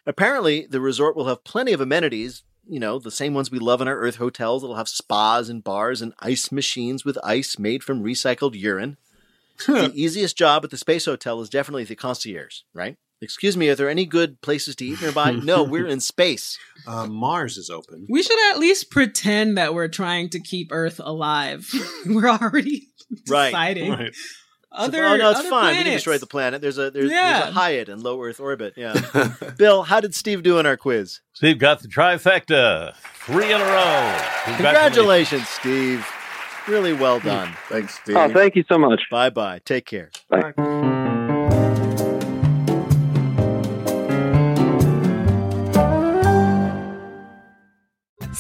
Apparently, 0.05 0.67
the 0.69 0.81
resort 0.81 1.15
will 1.15 1.27
have 1.27 1.43
plenty 1.43 1.73
of 1.73 1.81
amenities, 1.81 2.43
you 2.67 2.79
know, 2.79 2.99
the 2.99 3.11
same 3.11 3.34
ones 3.34 3.51
we 3.51 3.59
love 3.59 3.81
in 3.81 3.88
our 3.88 3.97
Earth 3.97 4.17
hotels. 4.17 4.63
It'll 4.63 4.75
have 4.75 4.89
spas 4.89 5.49
and 5.49 5.63
bars 5.63 6.01
and 6.01 6.13
ice 6.19 6.51
machines 6.51 7.05
with 7.05 7.17
ice 7.23 7.57
made 7.59 7.84
from 7.84 8.03
recycled 8.03 8.59
urine. 8.59 8.97
the 9.67 9.91
easiest 9.93 10.36
job 10.38 10.63
at 10.63 10.71
the 10.71 10.77
space 10.77 11.05
hotel 11.05 11.39
is 11.39 11.49
definitely 11.49 11.84
the 11.84 11.95
concierge, 11.95 12.61
right? 12.73 12.97
Excuse 13.24 13.55
me, 13.57 13.69
are 13.69 13.76
there 13.76 13.89
any 13.89 14.05
good 14.05 14.39
places 14.41 14.76
to 14.78 14.86
eat 14.86 15.01
nearby? 15.01 15.32
no, 15.32 15.63
we're 15.63 15.88
in 15.88 15.99
space. 16.13 16.57
Uh, 16.86 17.07
Mars 17.07 17.57
is 17.57 17.69
open. 17.69 18.05
We 18.09 18.21
should 18.24 18.51
at 18.53 18.59
least 18.59 18.91
pretend 18.91 19.57
that 19.57 19.74
we're 19.74 19.88
trying 19.88 20.30
to 20.30 20.39
keep 20.39 20.69
Earth 20.71 20.99
alive. 21.03 21.69
we're 22.05 22.30
already 22.30 22.88
Right. 23.30 23.49
deciding. 23.51 23.91
Right. 23.91 24.11
Other, 24.76 25.03
oh 25.05 25.15
no, 25.17 25.30
it's 25.30 25.39
other 25.41 25.49
fine. 25.51 25.65
We 25.67 25.74
can 25.76 25.84
planets. 25.84 25.95
destroy 25.97 26.17
the 26.17 26.26
planet. 26.26 26.59
There's 26.61 26.80
a 26.80 26.89
there's, 26.89 27.11
there's 27.11 27.43
a 27.49 27.51
Hyatt 27.51 27.89
in 27.89 28.01
low 28.01 28.19
Earth 28.24 28.39
orbit. 28.39 28.74
Yeah. 28.76 29.36
Bill, 29.55 29.84
how 29.84 29.99
did 29.99 30.15
Steve 30.15 30.41
do 30.41 30.57
in 30.57 30.65
our 30.65 30.78
quiz? 30.78 31.19
Steve 31.34 31.59
got 31.59 31.82
the 31.84 31.88
trifecta, 31.88 32.95
three 33.26 33.53
in 33.53 33.61
a 33.61 33.65
row. 33.65 34.21
Congratulations, 34.55 35.47
Steve. 35.47 36.03
Really 36.67 36.93
well 36.93 37.19
done. 37.19 37.53
Thanks, 37.69 37.99
Steve. 37.99 38.15
Oh, 38.17 38.30
thank 38.34 38.55
you 38.55 38.63
so 38.67 38.80
much. 38.80 39.01
Bye 39.11 39.30
bye. 39.30 39.59
Take 39.63 39.86
care. 39.86 40.09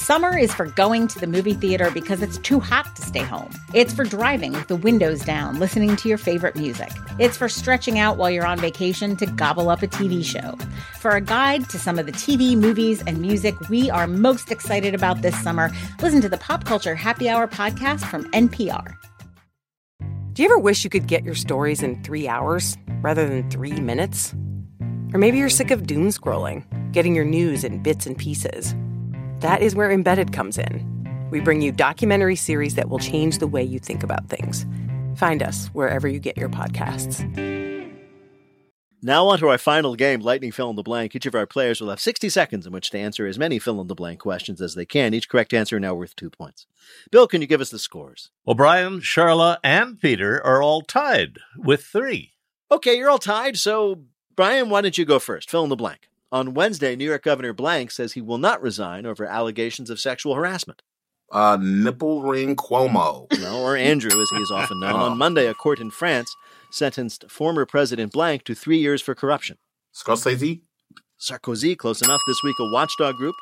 Summer 0.03 0.37
is 0.37 0.53
for 0.53 0.65
going 0.65 1.07
to 1.07 1.17
the 1.17 1.27
movie 1.27 1.53
theater 1.53 1.89
because 1.89 2.21
it's 2.21 2.37
too 2.39 2.59
hot 2.59 2.93
to 2.97 3.01
stay 3.01 3.21
home. 3.21 3.49
It's 3.73 3.93
for 3.93 4.03
driving 4.03 4.51
with 4.51 4.67
the 4.67 4.75
windows 4.75 5.21
down, 5.21 5.59
listening 5.59 5.95
to 5.95 6.09
your 6.09 6.17
favorite 6.17 6.57
music. 6.57 6.91
It's 7.19 7.37
for 7.37 7.47
stretching 7.47 7.99
out 7.99 8.17
while 8.17 8.29
you're 8.29 8.45
on 8.45 8.59
vacation 8.59 9.15
to 9.15 9.25
gobble 9.25 9.69
up 9.69 9.81
a 9.81 9.87
TV 9.87 10.21
show. 10.21 10.57
For 10.99 11.11
a 11.11 11.21
guide 11.21 11.69
to 11.69 11.79
some 11.79 11.97
of 11.97 12.05
the 12.05 12.11
TV, 12.11 12.57
movies, 12.57 13.01
and 13.07 13.21
music 13.21 13.57
we 13.69 13.89
are 13.89 14.05
most 14.05 14.51
excited 14.51 14.93
about 14.93 15.21
this 15.21 15.41
summer, 15.41 15.71
listen 16.01 16.19
to 16.19 16.27
the 16.27 16.37
Pop 16.37 16.65
Culture 16.65 16.95
Happy 16.95 17.29
Hour 17.29 17.47
podcast 17.47 18.01
from 18.01 18.29
NPR. 18.31 18.93
Do 20.33 20.43
you 20.43 20.49
ever 20.49 20.59
wish 20.59 20.83
you 20.83 20.89
could 20.89 21.07
get 21.07 21.23
your 21.23 21.35
stories 21.35 21.81
in 21.81 22.03
three 22.03 22.27
hours 22.27 22.75
rather 23.01 23.25
than 23.25 23.49
three 23.49 23.79
minutes? 23.79 24.35
Or 25.13 25.17
maybe 25.17 25.37
you're 25.37 25.47
sick 25.47 25.71
of 25.71 25.87
doom 25.87 26.09
scrolling, 26.09 26.65
getting 26.91 27.15
your 27.15 27.23
news 27.23 27.63
in 27.63 27.81
bits 27.81 28.05
and 28.05 28.17
pieces. 28.17 28.75
That 29.43 29.61
is 29.61 29.75
where 29.75 29.91
Embedded 29.91 30.31
comes 30.31 30.57
in. 30.57 31.27
We 31.29 31.41
bring 31.41 31.61
you 31.61 31.73
documentary 31.73 32.37
series 32.37 32.75
that 32.75 32.87
will 32.87 32.99
change 32.99 33.39
the 33.39 33.45
way 33.45 33.61
you 33.61 33.77
think 33.77 34.01
about 34.01 34.29
things. 34.29 34.65
Find 35.17 35.43
us 35.43 35.67
wherever 35.73 36.07
you 36.07 36.17
get 36.17 36.37
your 36.37 36.47
podcasts. 36.47 37.19
Now 39.01 39.27
on 39.27 39.39
to 39.39 39.49
our 39.49 39.57
final 39.57 39.97
game, 39.97 40.21
Lightning 40.21 40.53
Fill 40.53 40.69
in 40.69 40.77
the 40.77 40.81
Blank. 40.81 41.13
Each 41.13 41.25
of 41.25 41.35
our 41.35 41.45
players 41.45 41.81
will 41.81 41.89
have 41.89 41.99
60 41.99 42.29
seconds 42.29 42.65
in 42.65 42.71
which 42.71 42.89
to 42.91 42.97
answer 42.97 43.27
as 43.27 43.37
many 43.37 43.59
fill 43.59 43.81
in 43.81 43.87
the 43.87 43.95
blank 43.95 44.21
questions 44.21 44.61
as 44.61 44.75
they 44.75 44.85
can. 44.85 45.13
Each 45.13 45.27
correct 45.27 45.53
answer 45.53 45.77
now 45.77 45.93
worth 45.93 46.15
two 46.15 46.29
points. 46.29 46.65
Bill, 47.11 47.27
can 47.27 47.41
you 47.41 47.47
give 47.47 47.59
us 47.59 47.69
the 47.69 47.79
scores? 47.79 48.31
O'Brien, 48.47 49.01
Charla, 49.01 49.57
and 49.61 49.99
Peter 49.99 50.41
are 50.45 50.61
all 50.61 50.83
tied 50.83 51.39
with 51.57 51.83
three. 51.83 52.31
Okay, 52.71 52.95
you're 52.95 53.09
all 53.09 53.17
tied. 53.17 53.57
So, 53.57 54.03
Brian, 54.37 54.69
why 54.69 54.79
don't 54.79 54.97
you 54.97 55.03
go 55.03 55.19
first? 55.19 55.49
Fill 55.49 55.65
in 55.65 55.69
the 55.69 55.75
blank. 55.75 56.07
On 56.33 56.55
Wednesday, 56.55 56.95
New 56.95 57.05
York 57.05 57.21
Governor 57.21 57.53
Blank 57.53 57.91
says 57.91 58.13
he 58.13 58.21
will 58.21 58.39
not 58.39 58.59
resign 58.59 59.05
over 59.05 59.23
allegations 59.23 59.91
of 59.91 59.99
sexual 59.99 60.33
harassment. 60.33 60.81
Uh, 61.31 61.59
nipple 61.61 62.23
ring 62.23 62.55
Cuomo. 62.55 63.27
No, 63.39 63.61
or 63.61 63.77
Andrew, 63.77 64.19
as 64.19 64.29
he 64.31 64.37
is 64.37 64.49
often 64.49 64.79
known. 64.79 64.95
On 64.99 65.15
Monday, 65.15 65.45
a 65.45 65.53
court 65.53 65.79
in 65.79 65.91
France 65.91 66.35
sentenced 66.71 67.29
former 67.29 67.67
President 67.67 68.11
Blank 68.11 68.45
to 68.45 68.55
three 68.55 68.79
years 68.79 68.99
for 68.99 69.13
corruption. 69.13 69.59
Scorsese. 69.93 70.61
Sarkozy, 71.19 71.77
close 71.77 72.01
enough. 72.01 72.21
This 72.25 72.41
week, 72.43 72.55
a 72.59 72.71
watchdog 72.71 73.15
group 73.15 73.35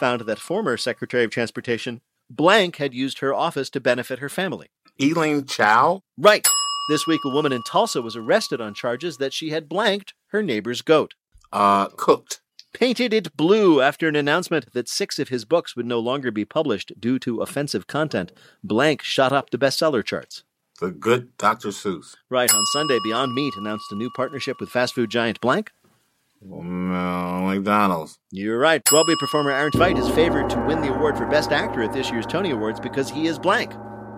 found 0.00 0.22
that 0.22 0.40
former 0.40 0.76
Secretary 0.76 1.22
of 1.22 1.30
Transportation 1.30 2.00
Blank 2.28 2.74
had 2.78 2.92
used 2.92 3.20
her 3.20 3.32
office 3.32 3.70
to 3.70 3.80
benefit 3.80 4.18
her 4.18 4.28
family. 4.28 4.66
Elaine 5.00 5.46
Chao. 5.46 6.02
Right. 6.18 6.44
This 6.88 7.06
week, 7.06 7.20
a 7.24 7.30
woman 7.30 7.52
in 7.52 7.62
Tulsa 7.62 8.02
was 8.02 8.16
arrested 8.16 8.60
on 8.60 8.74
charges 8.74 9.18
that 9.18 9.32
she 9.32 9.50
had 9.50 9.68
blanked 9.68 10.14
her 10.32 10.42
neighbor's 10.42 10.82
goat. 10.82 11.14
Uh, 11.52 11.88
cooked. 11.88 12.40
Painted 12.72 13.12
it 13.12 13.36
blue 13.36 13.82
after 13.82 14.08
an 14.08 14.16
announcement 14.16 14.72
that 14.72 14.88
six 14.88 15.18
of 15.18 15.28
his 15.28 15.44
books 15.44 15.76
would 15.76 15.86
no 15.86 15.98
longer 15.98 16.30
be 16.30 16.44
published 16.44 16.92
due 16.98 17.18
to 17.18 17.42
offensive 17.42 17.86
content. 17.86 18.32
Blank 18.64 19.02
shot 19.02 19.32
up 19.32 19.50
the 19.50 19.58
bestseller 19.58 20.02
charts. 20.02 20.42
The 20.80 20.90
good 20.90 21.36
Dr. 21.36 21.68
Seuss. 21.68 22.16
Right, 22.30 22.52
on 22.52 22.64
Sunday, 22.72 22.98
Beyond 23.04 23.34
Meat 23.34 23.54
announced 23.56 23.92
a 23.92 23.94
new 23.94 24.10
partnership 24.16 24.56
with 24.58 24.70
fast 24.70 24.94
food 24.94 25.10
giant 25.10 25.40
Blank. 25.40 25.70
No, 26.44 27.42
McDonald's. 27.46 28.18
You're 28.30 28.58
right. 28.58 28.82
Broadway 28.84 29.14
performer 29.20 29.52
Aaron 29.52 29.70
Tveit 29.70 29.98
is 29.98 30.08
favored 30.08 30.50
to 30.50 30.58
win 30.60 30.80
the 30.80 30.92
award 30.92 31.16
for 31.16 31.26
Best 31.26 31.52
Actor 31.52 31.82
at 31.82 31.92
this 31.92 32.10
year's 32.10 32.26
Tony 32.26 32.50
Awards 32.50 32.80
because 32.80 33.10
he 33.10 33.26
is 33.26 33.38
blank. 33.38 33.72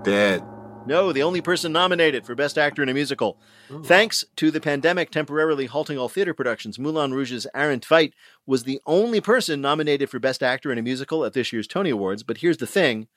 Dead. 0.04 0.42
No, 0.86 1.12
the 1.12 1.22
only 1.22 1.40
person 1.40 1.72
nominated 1.72 2.26
for 2.26 2.34
Best 2.34 2.58
Actor 2.58 2.82
in 2.82 2.88
a 2.88 2.94
Musical. 2.94 3.38
Thanks 3.84 4.24
to 4.36 4.50
the 4.50 4.60
pandemic 4.60 5.10
temporarily 5.10 5.66
halting 5.66 5.96
all 5.96 6.08
theater 6.08 6.34
productions, 6.34 6.78
Moulin 6.78 7.14
Rouge's 7.14 7.46
Aaron 7.54 7.80
Tveit 7.80 8.12
was 8.46 8.64
the 8.64 8.80
only 8.86 9.20
person 9.20 9.60
nominated 9.60 10.10
for 10.10 10.18
Best 10.18 10.42
Actor 10.42 10.70
in 10.70 10.78
a 10.78 10.82
Musical 10.82 11.24
at 11.24 11.32
this 11.32 11.52
year's 11.52 11.66
Tony 11.66 11.90
Awards. 11.90 12.22
But 12.22 12.38
here's 12.38 12.58
the 12.58 12.66
thing 12.66 13.08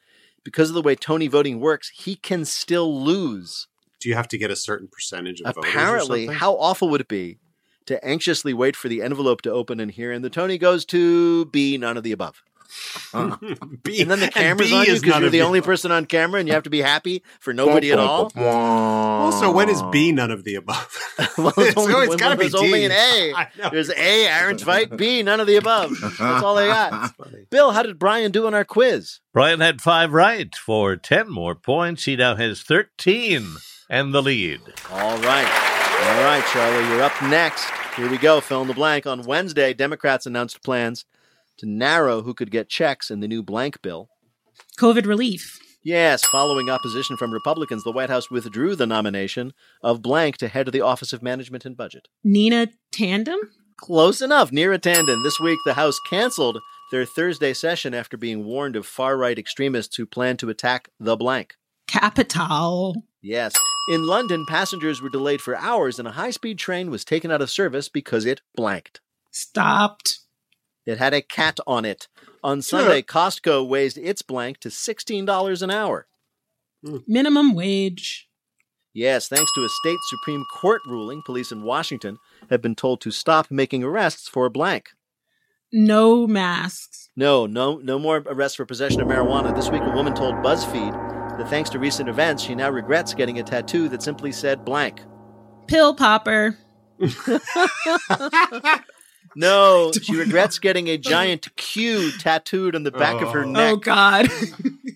because 0.43 0.69
of 0.69 0.75
the 0.75 0.81
way 0.81 0.95
Tony 0.95 1.27
voting 1.27 1.59
works, 1.59 1.89
he 1.89 2.15
can 2.15 2.45
still 2.45 3.03
lose. 3.03 3.67
Do 3.99 4.07
you 4.07 4.15
have 4.15 4.27
to 4.29 4.37
get 4.37 4.51
a 4.51 4.55
certain 4.55 4.87
percentage 4.87 5.41
of 5.41 5.57
Apparently, 5.57 6.27
how 6.27 6.53
awful 6.53 6.89
would 6.89 7.01
it 7.01 7.07
be 7.07 7.39
to 7.87 8.03
anxiously 8.05 8.53
wait 8.53 8.75
for 8.75 8.87
the 8.87 9.01
envelope 9.01 9.41
to 9.41 9.51
open 9.51 9.79
and 9.79 9.91
hear, 9.91 10.11
and 10.11 10.23
the 10.23 10.29
Tony 10.29 10.57
goes 10.57 10.85
to 10.85 11.45
be 11.45 11.77
none 11.77 11.97
of 11.97 12.03
the 12.03 12.11
above. 12.11 12.43
B, 13.83 14.01
and 14.01 14.11
then 14.11 14.19
the 14.19 14.25
and 14.25 14.33
camera's 14.33 14.71
on 14.73 14.85
you 14.85 14.93
is 14.93 15.01
because 15.01 15.21
you're 15.21 15.29
the 15.29 15.39
the 15.39 15.41
only 15.43 15.61
person 15.61 15.91
on 15.91 16.05
camera, 16.05 16.39
and 16.39 16.47
you 16.47 16.53
have 16.53 16.63
to 16.63 16.69
be 16.69 16.81
happy 16.81 17.23
for 17.39 17.53
nobody 17.53 17.91
at 17.91 17.99
all. 17.99 18.31
Also, 18.35 19.51
when 19.51 19.69
is 19.69 19.81
B 19.91 20.11
none 20.11 20.31
of 20.31 20.43
the 20.43 20.55
above? 20.55 20.97
well, 21.37 21.53
it's, 21.57 21.73
So 21.75 21.81
only, 21.81 21.93
it's 22.01 22.09
when- 22.09 22.17
gotta 22.17 22.35
be 22.35 22.43
there's 22.43 22.55
only 22.55 22.85
an 22.85 22.91
A. 22.91 23.33
I 23.35 23.49
know. 23.57 23.69
There's 23.71 23.89
A, 23.89 24.27
Aaron 24.27 24.57
Tveit. 24.57 24.97
B, 24.97 25.23
none 25.23 25.39
of 25.39 25.47
the 25.47 25.55
above. 25.57 25.97
That's 26.01 26.21
all 26.43 26.55
they 26.55 26.67
got. 26.67 27.13
Bill, 27.49 27.71
how 27.71 27.83
did 27.83 27.99
Brian 27.99 28.31
do 28.31 28.47
on 28.47 28.53
our 28.53 28.65
quiz? 28.65 29.19
Brian 29.33 29.59
had 29.59 29.81
five 29.81 30.11
right 30.13 30.53
for 30.55 30.95
10 30.95 31.29
more 31.29 31.55
points. 31.55 32.05
He 32.05 32.15
now 32.15 32.35
has 32.35 32.61
13 32.63 33.45
and 33.89 34.13
the 34.13 34.21
lead. 34.21 34.61
All 34.91 35.17
right. 35.19 35.73
All 35.99 36.23
right, 36.23 36.43
Charlie, 36.51 36.87
you're 36.89 37.01
up 37.03 37.19
next. 37.23 37.69
Here 37.95 38.09
we 38.09 38.17
go. 38.17 38.39
Fill 38.41 38.61
in 38.61 38.67
the 38.67 38.73
blank. 38.73 39.05
On 39.07 39.23
Wednesday, 39.23 39.73
Democrats 39.73 40.25
announced 40.25 40.63
plans 40.63 41.05
to 41.57 41.65
narrow 41.65 42.21
who 42.21 42.33
could 42.33 42.51
get 42.51 42.69
checks 42.69 43.09
in 43.09 43.19
the 43.19 43.27
new 43.27 43.43
blank 43.43 43.81
bill. 43.81 44.09
COVID 44.77 45.05
relief. 45.05 45.59
Yes, 45.83 46.25
following 46.25 46.69
opposition 46.69 47.15
from 47.15 47.31
Republicans, 47.31 47.83
the 47.83 47.91
White 47.91 48.09
House 48.09 48.29
withdrew 48.29 48.75
the 48.75 48.85
nomination 48.85 49.53
of 49.81 50.01
blank 50.01 50.37
to 50.37 50.49
head 50.49 50.67
of 50.67 50.73
the 50.73 50.81
Office 50.81 51.13
of 51.13 51.23
Management 51.23 51.63
and 51.65 51.77
Budget. 51.77 52.07
Nina 52.23 52.67
Tandem? 52.91 53.39
Close 53.77 54.21
enough. 54.21 54.51
Neera 54.51 54.79
Tanden. 54.79 55.23
This 55.23 55.39
week, 55.39 55.59
the 55.65 55.75
House 55.75 55.97
canceled 56.09 56.59
their 56.91 57.05
Thursday 57.05 57.53
session 57.53 57.93
after 57.93 58.17
being 58.17 58.43
warned 58.43 58.75
of 58.75 58.85
far 58.85 59.15
right 59.17 59.37
extremists 59.37 59.95
who 59.95 60.05
plan 60.05 60.35
to 60.37 60.49
attack 60.49 60.89
the 60.99 61.15
blank. 61.15 61.55
Capitol. 61.87 63.03
Yes. 63.21 63.53
In 63.89 64.05
London, 64.05 64.45
passengers 64.47 65.01
were 65.01 65.09
delayed 65.09 65.41
for 65.41 65.55
hours 65.55 65.99
and 65.99 66.07
a 66.07 66.11
high 66.11 66.31
speed 66.31 66.57
train 66.57 66.89
was 66.89 67.05
taken 67.05 67.31
out 67.31 67.41
of 67.41 67.49
service 67.49 67.87
because 67.87 68.25
it 68.25 68.41
blanked. 68.55 68.99
Stopped. 69.31 70.19
It 70.87 70.97
had 70.97 71.13
a 71.13 71.21
cat 71.21 71.59
on 71.67 71.83
it. 71.83 72.07
On 72.43 72.61
Sunday, 72.61 73.01
Costco 73.01 73.69
raised 73.69 73.97
its 73.97 74.21
blank 74.21 74.61
to 74.61 74.69
$16 74.69 75.61
an 75.61 75.69
hour. 75.69 76.07
Hmm. 76.83 76.99
Minimum 77.05 77.53
wage. 77.53 78.29
Yes, 78.93 79.27
thanks 79.27 79.51
to 79.53 79.65
a 79.65 79.69
state 79.69 79.99
Supreme 80.07 80.45
Court 80.55 80.81
ruling, 80.87 81.21
police 81.25 81.51
in 81.51 81.63
Washington 81.63 82.17
have 82.49 82.61
been 82.61 82.73
told 82.73 83.01
to 83.01 83.11
stop 83.11 83.51
making 83.51 83.83
arrests 83.83 84.29
for 84.29 84.49
blank. 84.49 84.91
No 85.73 86.25
masks. 86.25 87.09
No, 87.17 87.45
no, 87.45 87.79
no 87.79 87.99
more 87.99 88.23
arrests 88.25 88.55
for 88.55 88.65
possession 88.65 89.01
of 89.01 89.09
marijuana. 89.09 89.53
This 89.53 89.69
week, 89.69 89.83
a 89.83 89.91
woman 89.91 90.15
told 90.15 90.35
BuzzFeed 90.35 91.37
that 91.37 91.49
thanks 91.49 91.69
to 91.71 91.79
recent 91.79 92.07
events, 92.07 92.41
she 92.41 92.55
now 92.55 92.69
regrets 92.69 93.13
getting 93.13 93.39
a 93.39 93.43
tattoo 93.43 93.89
that 93.89 94.01
simply 94.01 94.31
said 94.31 94.63
blank. 94.63 95.01
Pill 95.67 95.93
popper. 95.93 96.57
No, 99.35 99.91
she 100.01 100.15
regrets 100.15 100.59
getting 100.59 100.87
a 100.89 100.97
giant 100.97 101.55
Q 101.55 102.11
tattooed 102.19 102.75
on 102.75 102.83
the 102.83 102.91
back 102.91 103.21
of 103.21 103.31
her 103.33 103.43
Oh. 103.45 103.49
neck. 103.49 103.73
Oh, 103.73 103.75
God. 103.77 104.29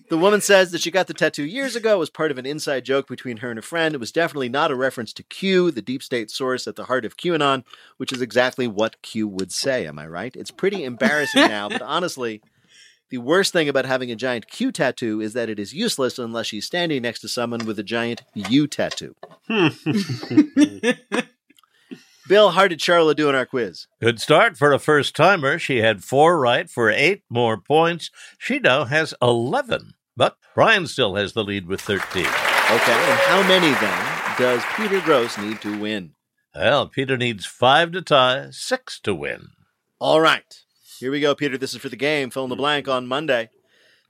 The 0.08 0.18
woman 0.18 0.42
says 0.42 0.72
that 0.72 0.82
she 0.82 0.90
got 0.90 1.06
the 1.06 1.14
tattoo 1.14 1.42
years 1.42 1.74
ago 1.74 2.02
as 2.02 2.10
part 2.10 2.30
of 2.30 2.36
an 2.36 2.44
inside 2.44 2.84
joke 2.84 3.08
between 3.08 3.38
her 3.38 3.48
and 3.48 3.58
a 3.58 3.62
friend. 3.62 3.94
It 3.94 3.98
was 3.98 4.12
definitely 4.12 4.50
not 4.50 4.70
a 4.70 4.74
reference 4.76 5.10
to 5.14 5.22
Q, 5.22 5.70
the 5.70 5.80
deep 5.80 6.02
state 6.02 6.30
source 6.30 6.66
at 6.68 6.76
the 6.76 6.84
heart 6.84 7.06
of 7.06 7.16
QAnon, 7.16 7.64
which 7.96 8.12
is 8.12 8.20
exactly 8.20 8.66
what 8.68 9.00
Q 9.00 9.26
would 9.26 9.50
say. 9.52 9.86
Am 9.86 9.98
I 9.98 10.06
right? 10.06 10.36
It's 10.36 10.50
pretty 10.50 10.84
embarrassing 10.84 11.48
now, 11.48 11.70
but 11.70 11.80
honestly, 11.80 12.42
the 13.08 13.16
worst 13.18 13.54
thing 13.54 13.70
about 13.70 13.86
having 13.86 14.10
a 14.10 14.14
giant 14.14 14.48
Q 14.48 14.70
tattoo 14.70 15.22
is 15.22 15.32
that 15.32 15.48
it 15.48 15.58
is 15.58 15.72
useless 15.72 16.18
unless 16.18 16.44
she's 16.48 16.66
standing 16.66 17.00
next 17.00 17.20
to 17.20 17.28
someone 17.28 17.64
with 17.64 17.78
a 17.78 17.82
giant 17.82 18.20
U 18.34 18.66
tattoo. 18.66 19.16
Bill, 22.28 22.50
how 22.50 22.68
did 22.68 22.78
Charla 22.78 23.16
do 23.16 23.28
in 23.28 23.34
our 23.34 23.46
quiz? 23.46 23.88
Good 24.00 24.20
start 24.20 24.56
for 24.56 24.72
a 24.72 24.78
first 24.78 25.16
timer. 25.16 25.58
She 25.58 25.78
had 25.78 26.04
four 26.04 26.38
right 26.38 26.70
for 26.70 26.88
eight 26.88 27.22
more 27.28 27.56
points. 27.58 28.10
She 28.38 28.60
now 28.60 28.84
has 28.84 29.12
11, 29.20 29.94
but 30.16 30.36
Brian 30.54 30.86
still 30.86 31.16
has 31.16 31.32
the 31.32 31.42
lead 31.42 31.66
with 31.66 31.80
13. 31.80 32.00
Okay, 32.22 32.22
and 32.22 33.20
how 33.26 33.42
many 33.48 33.72
then 33.80 34.36
does 34.38 34.62
Peter 34.76 35.00
Grosz 35.00 35.42
need 35.42 35.60
to 35.62 35.78
win? 35.78 36.12
Well, 36.54 36.86
Peter 36.86 37.16
needs 37.16 37.44
five 37.44 37.90
to 37.92 38.02
tie, 38.02 38.48
six 38.50 39.00
to 39.00 39.14
win. 39.14 39.48
All 39.98 40.20
right. 40.20 40.60
Here 41.00 41.10
we 41.10 41.20
go, 41.20 41.34
Peter. 41.34 41.58
This 41.58 41.74
is 41.74 41.80
for 41.80 41.88
the 41.88 41.96
game. 41.96 42.30
Fill 42.30 42.44
in 42.44 42.50
the 42.50 42.56
blank 42.56 42.86
on 42.86 43.08
Monday. 43.08 43.50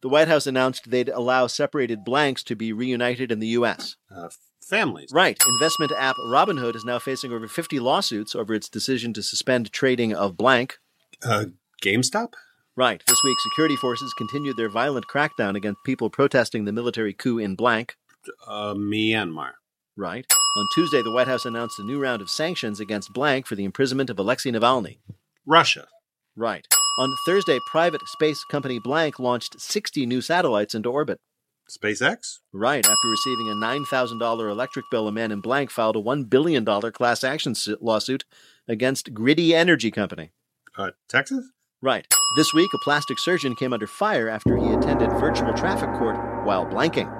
The 0.02 0.08
White 0.08 0.28
House 0.28 0.46
announced 0.46 0.90
they'd 0.90 1.08
allow 1.08 1.46
separated 1.46 2.04
blanks 2.04 2.42
to 2.44 2.56
be 2.56 2.72
reunited 2.72 3.32
in 3.32 3.38
the 3.38 3.46
U.S. 3.48 3.96
Uh, 4.14 4.28
families. 4.64 5.10
Right. 5.12 5.38
Investment 5.46 5.92
app 5.98 6.16
Robinhood 6.16 6.76
is 6.76 6.84
now 6.84 6.98
facing 6.98 7.32
over 7.32 7.48
50 7.48 7.78
lawsuits 7.80 8.34
over 8.34 8.54
its 8.54 8.68
decision 8.68 9.12
to 9.14 9.22
suspend 9.22 9.72
trading 9.72 10.14
of 10.14 10.36
blank. 10.36 10.78
Uh, 11.22 11.46
GameStop? 11.82 12.32
Right. 12.76 13.02
This 13.06 13.22
week, 13.22 13.36
security 13.40 13.76
forces 13.76 14.14
continued 14.16 14.56
their 14.56 14.70
violent 14.70 15.06
crackdown 15.06 15.56
against 15.56 15.84
people 15.84 16.08
protesting 16.08 16.64
the 16.64 16.72
military 16.72 17.12
coup 17.12 17.38
in 17.38 17.54
blank. 17.54 17.96
Uh, 18.46 18.74
Myanmar. 18.74 19.52
Right. 19.96 20.24
On 20.56 20.66
Tuesday, 20.74 21.02
the 21.02 21.12
White 21.12 21.28
House 21.28 21.44
announced 21.44 21.78
a 21.78 21.84
new 21.84 22.00
round 22.00 22.22
of 22.22 22.30
sanctions 22.30 22.80
against 22.80 23.12
blank 23.12 23.46
for 23.46 23.56
the 23.56 23.64
imprisonment 23.64 24.10
of 24.10 24.18
Alexei 24.18 24.50
Navalny. 24.50 24.98
Russia. 25.44 25.86
Right. 26.36 26.66
On 26.98 27.14
Thursday, 27.26 27.58
private 27.70 28.02
space 28.06 28.44
company 28.44 28.78
Blank 28.78 29.18
launched 29.18 29.60
60 29.60 30.04
new 30.06 30.20
satellites 30.20 30.74
into 30.74 30.90
orbit. 30.90 31.20
SpaceX? 31.72 32.40
Right. 32.52 32.84
After 32.84 33.08
receiving 33.08 33.48
a 33.48 33.54
$9,000 33.54 34.50
electric 34.50 34.84
bill, 34.90 35.08
a 35.08 35.12
man 35.12 35.32
in 35.32 35.40
Blank 35.40 35.70
filed 35.70 35.96
a 35.96 36.00
$1 36.00 36.28
billion 36.28 36.64
class 36.64 37.24
action 37.24 37.54
lawsuit 37.80 38.24
against 38.68 39.14
Griddy 39.14 39.54
Energy 39.54 39.90
Company. 39.90 40.32
Uh, 40.76 40.90
Texas? 41.08 41.50
Right. 41.80 42.06
This 42.36 42.52
week, 42.54 42.70
a 42.74 42.78
plastic 42.78 43.18
surgeon 43.18 43.54
came 43.56 43.72
under 43.72 43.86
fire 43.86 44.28
after 44.28 44.56
he 44.56 44.72
attended 44.72 45.10
virtual 45.12 45.52
traffic 45.54 45.90
court 45.98 46.16
while 46.44 46.66
blanking. 46.66 47.10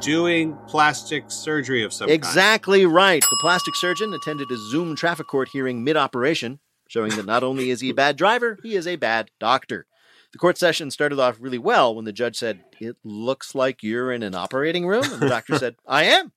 Doing 0.00 0.56
plastic 0.66 1.30
surgery 1.30 1.82
of 1.82 1.92
some 1.92 2.08
kind. 2.08 2.14
Exactly 2.14 2.86
right. 2.86 3.22
The 3.22 3.38
plastic 3.40 3.74
surgeon 3.76 4.12
attended 4.12 4.50
a 4.50 4.56
Zoom 4.70 4.96
traffic 4.96 5.26
court 5.26 5.48
hearing 5.52 5.84
mid 5.84 5.96
operation, 5.96 6.60
showing 6.88 7.14
that 7.16 7.26
not 7.26 7.42
only 7.42 7.70
is 7.70 7.80
he 7.80 7.90
a 7.90 7.94
bad 7.94 8.16
driver, 8.16 8.58
he 8.62 8.74
is 8.74 8.86
a 8.86 8.96
bad 8.96 9.30
doctor. 9.40 9.86
The 10.32 10.38
court 10.38 10.56
session 10.56 10.90
started 10.90 11.20
off 11.20 11.36
really 11.40 11.58
well 11.58 11.94
when 11.94 12.06
the 12.06 12.12
judge 12.12 12.36
said, 12.36 12.64
It 12.80 12.96
looks 13.04 13.54
like 13.54 13.82
you're 13.82 14.10
in 14.10 14.22
an 14.22 14.34
operating 14.34 14.86
room. 14.86 15.04
And 15.04 15.20
the 15.20 15.28
doctor 15.28 15.58
said, 15.58 15.76
I 15.86 16.04
am. 16.04 16.32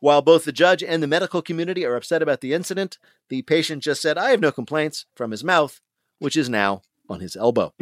While 0.00 0.22
both 0.22 0.44
the 0.44 0.52
judge 0.52 0.82
and 0.84 1.02
the 1.02 1.08
medical 1.08 1.42
community 1.42 1.84
are 1.84 1.96
upset 1.96 2.22
about 2.22 2.40
the 2.40 2.52
incident, 2.52 2.98
the 3.28 3.42
patient 3.42 3.82
just 3.82 4.00
said, 4.00 4.16
I 4.16 4.30
have 4.30 4.40
no 4.40 4.52
complaints 4.52 5.06
from 5.16 5.32
his 5.32 5.42
mouth, 5.42 5.80
which 6.20 6.36
is 6.36 6.48
now 6.48 6.82
on 7.08 7.18
his 7.18 7.34
elbow. 7.34 7.74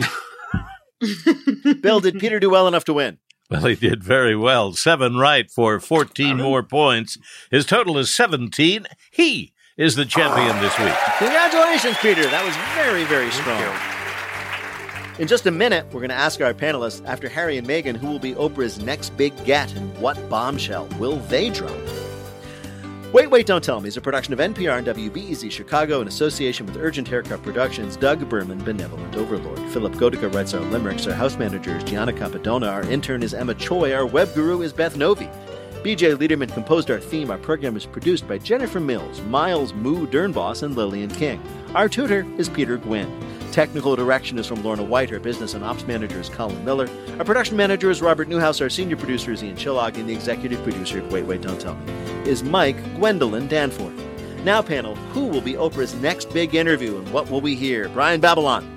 Bill, 1.83 2.01
did 2.01 2.19
Peter 2.19 2.41
do 2.41 2.49
well 2.49 2.67
enough 2.67 2.85
to 2.85 2.95
win? 2.95 3.19
Well, 3.51 3.67
he 3.67 3.75
did 3.75 4.03
very 4.03 4.35
well. 4.35 4.73
Seven 4.73 5.17
right 5.17 5.51
for 5.51 5.79
14 5.79 6.39
more 6.39 6.63
points. 6.63 7.19
His 7.51 7.67
total 7.67 7.99
is 7.99 8.11
17. 8.11 8.87
He 9.11 9.53
is 9.77 9.95
the 9.95 10.07
champion 10.07 10.59
this 10.61 10.77
week. 10.79 10.95
Congratulations, 11.19 11.99
Peter. 11.99 12.23
That 12.23 12.45
was 12.45 12.57
very, 12.75 13.05
very 13.05 13.31
strong. 13.31 13.96
In 15.19 15.27
just 15.27 15.47
a 15.47 15.51
minute, 15.51 15.87
we're 15.87 16.01
going 16.01 16.11
to 16.11 16.15
ask 16.15 16.43
our 16.43 16.53
panelists 16.53 17.03
after 17.07 17.27
Harry 17.27 17.57
and 17.57 17.67
Meghan 17.67 17.97
who 17.97 18.07
will 18.07 18.19
be 18.19 18.35
Oprah's 18.35 18.79
next 18.83 19.17
big 19.17 19.33
get 19.47 19.75
and 19.75 19.97
what 19.99 20.29
bombshell 20.29 20.87
will 20.99 21.17
they 21.31 21.49
drop. 21.49 21.75
Wait, 23.15 23.31
Wait, 23.31 23.47
Don't 23.47 23.65
Tell 23.65 23.81
Me 23.81 23.89
is 23.89 23.97
a 23.97 24.01
production 24.03 24.35
of 24.35 24.41
NPR 24.41 24.77
and 24.77 24.87
WBEZ 24.87 25.51
Chicago 25.51 26.03
in 26.03 26.09
association 26.09 26.67
with 26.67 26.77
Urgent 26.77 27.09
Haircut 27.09 27.43
Productions, 27.43 27.97
Doug 27.97 28.29
Berman, 28.29 28.63
Benevolent 28.63 29.17
Overlord. 29.17 29.59
Philipp 29.71 29.95
Goedicke 29.95 30.35
writes 30.35 30.53
our 30.53 30.61
limericks. 30.61 31.07
Our 31.07 31.15
house 31.15 31.39
manager 31.39 31.75
is 31.75 31.85
Gianna 31.85 32.13
Campadona. 32.13 32.71
Our 32.71 32.83
intern 32.83 33.23
is 33.23 33.33
Emma 33.33 33.55
Choi. 33.55 33.95
Our 33.95 34.05
web 34.05 34.35
guru 34.35 34.61
is 34.61 34.75
Beth 34.75 34.97
Novey. 34.97 35.33
BJ 35.83 36.15
Leiderman 36.15 36.53
composed 36.53 36.91
our 36.91 37.01
theme. 37.01 37.31
Our 37.31 37.39
program 37.39 37.75
is 37.75 37.87
produced 37.87 38.29
by 38.29 38.37
Jennifer 38.37 38.81
Mills, 38.81 39.23
Miles 39.23 39.73
Moo 39.73 40.07
Doornbos, 40.07 40.63
and 40.63 40.77
Lillian 40.77 41.09
King. 41.09 41.41
Our 41.75 41.89
tutor 41.89 42.27
is 42.37 42.51
Peter 42.51 42.77
Gwinn. 42.77 43.09
Technical 43.53 43.97
direction 43.97 44.39
is 44.39 44.47
from 44.47 44.63
Lorna 44.63 44.83
White. 44.83 45.13
Our 45.13 45.21
business 45.21 45.55
and 45.55 45.65
ops 45.65 45.87
manager 45.87 46.21
is 46.21 46.29
Colin 46.29 46.65
Miller. 46.65 46.89
Our 47.19 47.25
production 47.25 47.57
manager 47.57 47.91
is 47.91 48.03
Robert 48.03 48.29
Neuhaus. 48.29 48.61
Our 48.61 48.69
senior 48.69 48.97
producer 48.97 49.33
is 49.33 49.43
Ian 49.43 49.57
Chillag. 49.57 49.97
And 49.97 50.09
the 50.09 50.13
executive 50.13 50.63
producer 50.63 50.99
at 50.99 51.11
Wait, 51.11 51.25
Wait, 51.25 51.41
Don't 51.41 51.61
Tell 51.61 51.75
Me 51.75 51.93
is 52.25 52.43
Mike 52.43 52.77
Gwendolyn 52.97 53.49
Danforth. 53.49 53.95
Now, 54.45 54.63
panel, 54.63 54.95
who 54.95 55.27
will 55.27 55.41
be 55.41 55.55
Oprah's 55.55 55.95
next 55.97 56.31
big 56.33 56.55
interview 56.55 56.99
and 56.99 57.13
what 57.13 57.31
will 57.31 57.41
we 57.41 57.55
hear? 57.55 57.89
Brian 57.89 58.21
Babylon. 58.21 58.71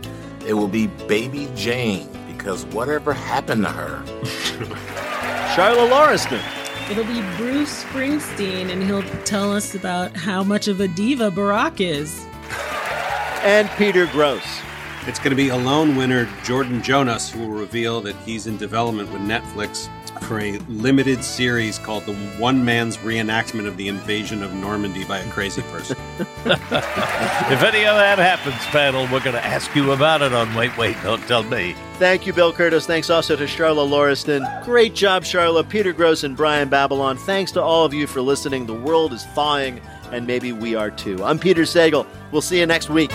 It 0.48 0.54
will 0.54 0.68
be 0.68 0.88
Baby 0.88 1.50
Jane 1.56 2.10
because 2.28 2.66
whatever 2.68 3.14
happened 3.14 3.64
to 3.64 3.70
her? 3.70 4.02
Charla 5.56 5.90
Lauriston. 5.90 6.42
It'll 6.90 7.04
be 7.04 7.22
Bruce 7.38 7.84
Springsteen, 7.84 8.72
and 8.72 8.82
he'll 8.82 9.04
tell 9.24 9.54
us 9.54 9.76
about 9.76 10.16
how 10.16 10.44
much 10.44 10.68
of 10.68 10.80
a 10.80 10.88
diva 10.88 11.30
Barack 11.30 11.80
is. 11.82 12.26
And 13.44 13.70
Peter 13.78 14.06
Grosz. 14.08 14.62
It's 15.08 15.18
going 15.18 15.30
to 15.30 15.36
be 15.36 15.48
Alone 15.48 15.96
winner 15.96 16.28
Jordan 16.44 16.84
Jonas 16.84 17.30
who 17.30 17.40
will 17.40 17.58
reveal 17.58 18.02
that 18.02 18.16
he's 18.18 18.48
in 18.48 18.58
development 18.58 19.12
with 19.14 19.22
Netflix 19.22 19.88
for 20.24 20.42
a 20.42 20.58
limited 20.68 21.24
series 21.24 21.80
called 21.80 22.04
The 22.06 22.14
One 22.38 22.64
Man's 22.66 22.98
Reenactment 22.98 23.66
of 23.66 23.78
the 23.78 23.88
Invasion 23.88 24.44
of 24.44 24.54
Normandy 24.54 25.06
by 25.06 25.20
a 25.20 25.32
Crazy 25.32 25.62
Person. 25.64 25.98
if 26.20 27.64
any 27.64 27.86
of 27.86 27.96
that 27.96 28.18
happens, 28.20 28.58
panel, 28.68 29.04
we're 29.04 29.24
going 29.24 29.36
to 29.36 29.46
ask 29.46 29.74
you 29.74 29.94
about 29.94 30.22
it 30.22 30.34
on 30.34 30.54
Wait, 30.54 30.76
Wait, 30.78 30.98
Don't 31.02 31.26
Tell 31.28 31.44
Me. 31.44 31.76
Thank 31.94 32.28
you, 32.28 32.34
Bill 32.34 32.52
Kurtis. 32.54 32.86
Thanks 32.86 33.10
also 33.10 33.36
to 33.36 33.46
Charla 33.46 33.88
Lauriston. 33.88 34.64
Great 34.66 34.94
job, 34.94 35.24
Charla, 35.24 35.68
Peter 35.68 35.94
Grosz, 35.94 36.24
and 36.24 36.36
Brian 36.36 36.70
Babylon. 36.70 37.18
Thanks 37.18 37.52
to 37.54 37.62
all 37.62 37.86
of 37.86 37.94
you 37.94 38.06
for 38.06 38.22
listening. 38.22 38.66
The 38.66 38.74
world 38.74 39.14
is 39.14 39.26
thawing, 39.28 39.82
and 40.12 40.26
maybe 40.28 40.52
we 40.52 40.76
are 40.76 40.92
too. 40.92 41.24
I'm 41.24 41.40
Peter 41.40 41.64
Sagal. 41.64 42.06
We'll 42.32 42.42
see 42.42 42.60
you 42.60 42.66
next 42.66 42.90
week. 42.90 43.12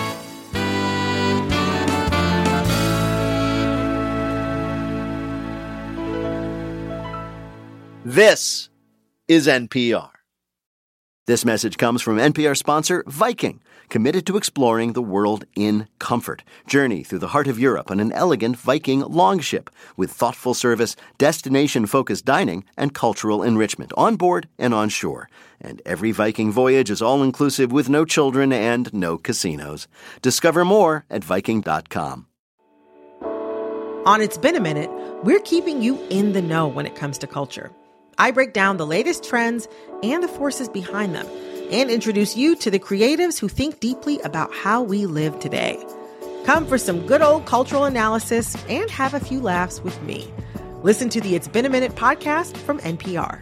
This 8.03 8.69
is 9.27 9.47
NPR. 9.47 10.11
This 11.27 11.43
message 11.43 11.77
comes 11.77 12.03
from 12.03 12.17
NPR 12.17 12.55
sponsor 12.55 13.03
Viking, 13.07 13.63
committed 13.89 14.27
to 14.27 14.37
exploring 14.37 14.93
the 14.93 15.01
world 15.01 15.43
in 15.55 15.87
comfort. 15.97 16.43
Journey 16.67 17.03
through 17.03 17.17
the 17.17 17.29
heart 17.29 17.47
of 17.47 17.59
Europe 17.59 17.89
on 17.89 17.99
an 17.99 18.11
elegant 18.11 18.57
Viking 18.57 18.99
longship 18.99 19.71
with 19.97 20.11
thoughtful 20.11 20.53
service, 20.53 20.95
destination 21.17 21.87
focused 21.87 22.25
dining, 22.25 22.63
and 22.77 22.93
cultural 22.93 23.41
enrichment 23.41 23.91
on 23.97 24.17
board 24.17 24.47
and 24.59 24.71
on 24.71 24.87
shore. 24.87 25.27
And 25.61 25.81
every 25.85 26.11
Viking 26.11 26.51
voyage 26.51 26.89
is 26.89 27.01
all 27.01 27.23
inclusive 27.23 27.71
with 27.71 27.89
no 27.89 28.05
children 28.05 28.51
and 28.51 28.93
no 28.93 29.17
casinos. 29.17 29.87
Discover 30.21 30.65
more 30.65 31.05
at 31.09 31.23
Viking.com. 31.23 32.27
On 34.05 34.21
It's 34.21 34.37
Been 34.37 34.55
a 34.55 34.59
Minute, 34.59 34.91
we're 35.23 35.39
keeping 35.39 35.81
you 35.81 35.99
in 36.09 36.33
the 36.33 36.41
know 36.41 36.67
when 36.67 36.85
it 36.85 36.95
comes 36.95 37.17
to 37.17 37.27
culture. 37.27 37.71
I 38.19 38.31
break 38.31 38.53
down 38.53 38.77
the 38.77 38.85
latest 38.85 39.23
trends 39.23 39.67
and 40.03 40.23
the 40.23 40.27
forces 40.27 40.69
behind 40.69 41.15
them 41.15 41.27
and 41.71 41.89
introduce 41.89 42.37
you 42.37 42.55
to 42.57 42.69
the 42.69 42.79
creatives 42.79 43.39
who 43.39 43.47
think 43.47 43.79
deeply 43.79 44.19
about 44.19 44.53
how 44.53 44.83
we 44.83 45.05
live 45.07 45.39
today. 45.39 45.83
Come 46.45 46.67
for 46.67 46.77
some 46.77 47.07
good 47.07 47.23
old 47.23 47.47
cultural 47.47 47.85
analysis 47.85 48.55
and 48.69 48.89
have 48.91 49.15
a 49.15 49.19
few 49.19 49.41
laughs 49.41 49.81
with 49.81 49.99
me. 50.03 50.31
Listen 50.83 51.09
to 51.09 51.19
the 51.19 51.33
It's 51.33 51.47
Been 51.47 51.65
a 51.65 51.69
Minute 51.69 51.95
podcast 51.95 52.55
from 52.57 52.79
NPR. 52.81 53.41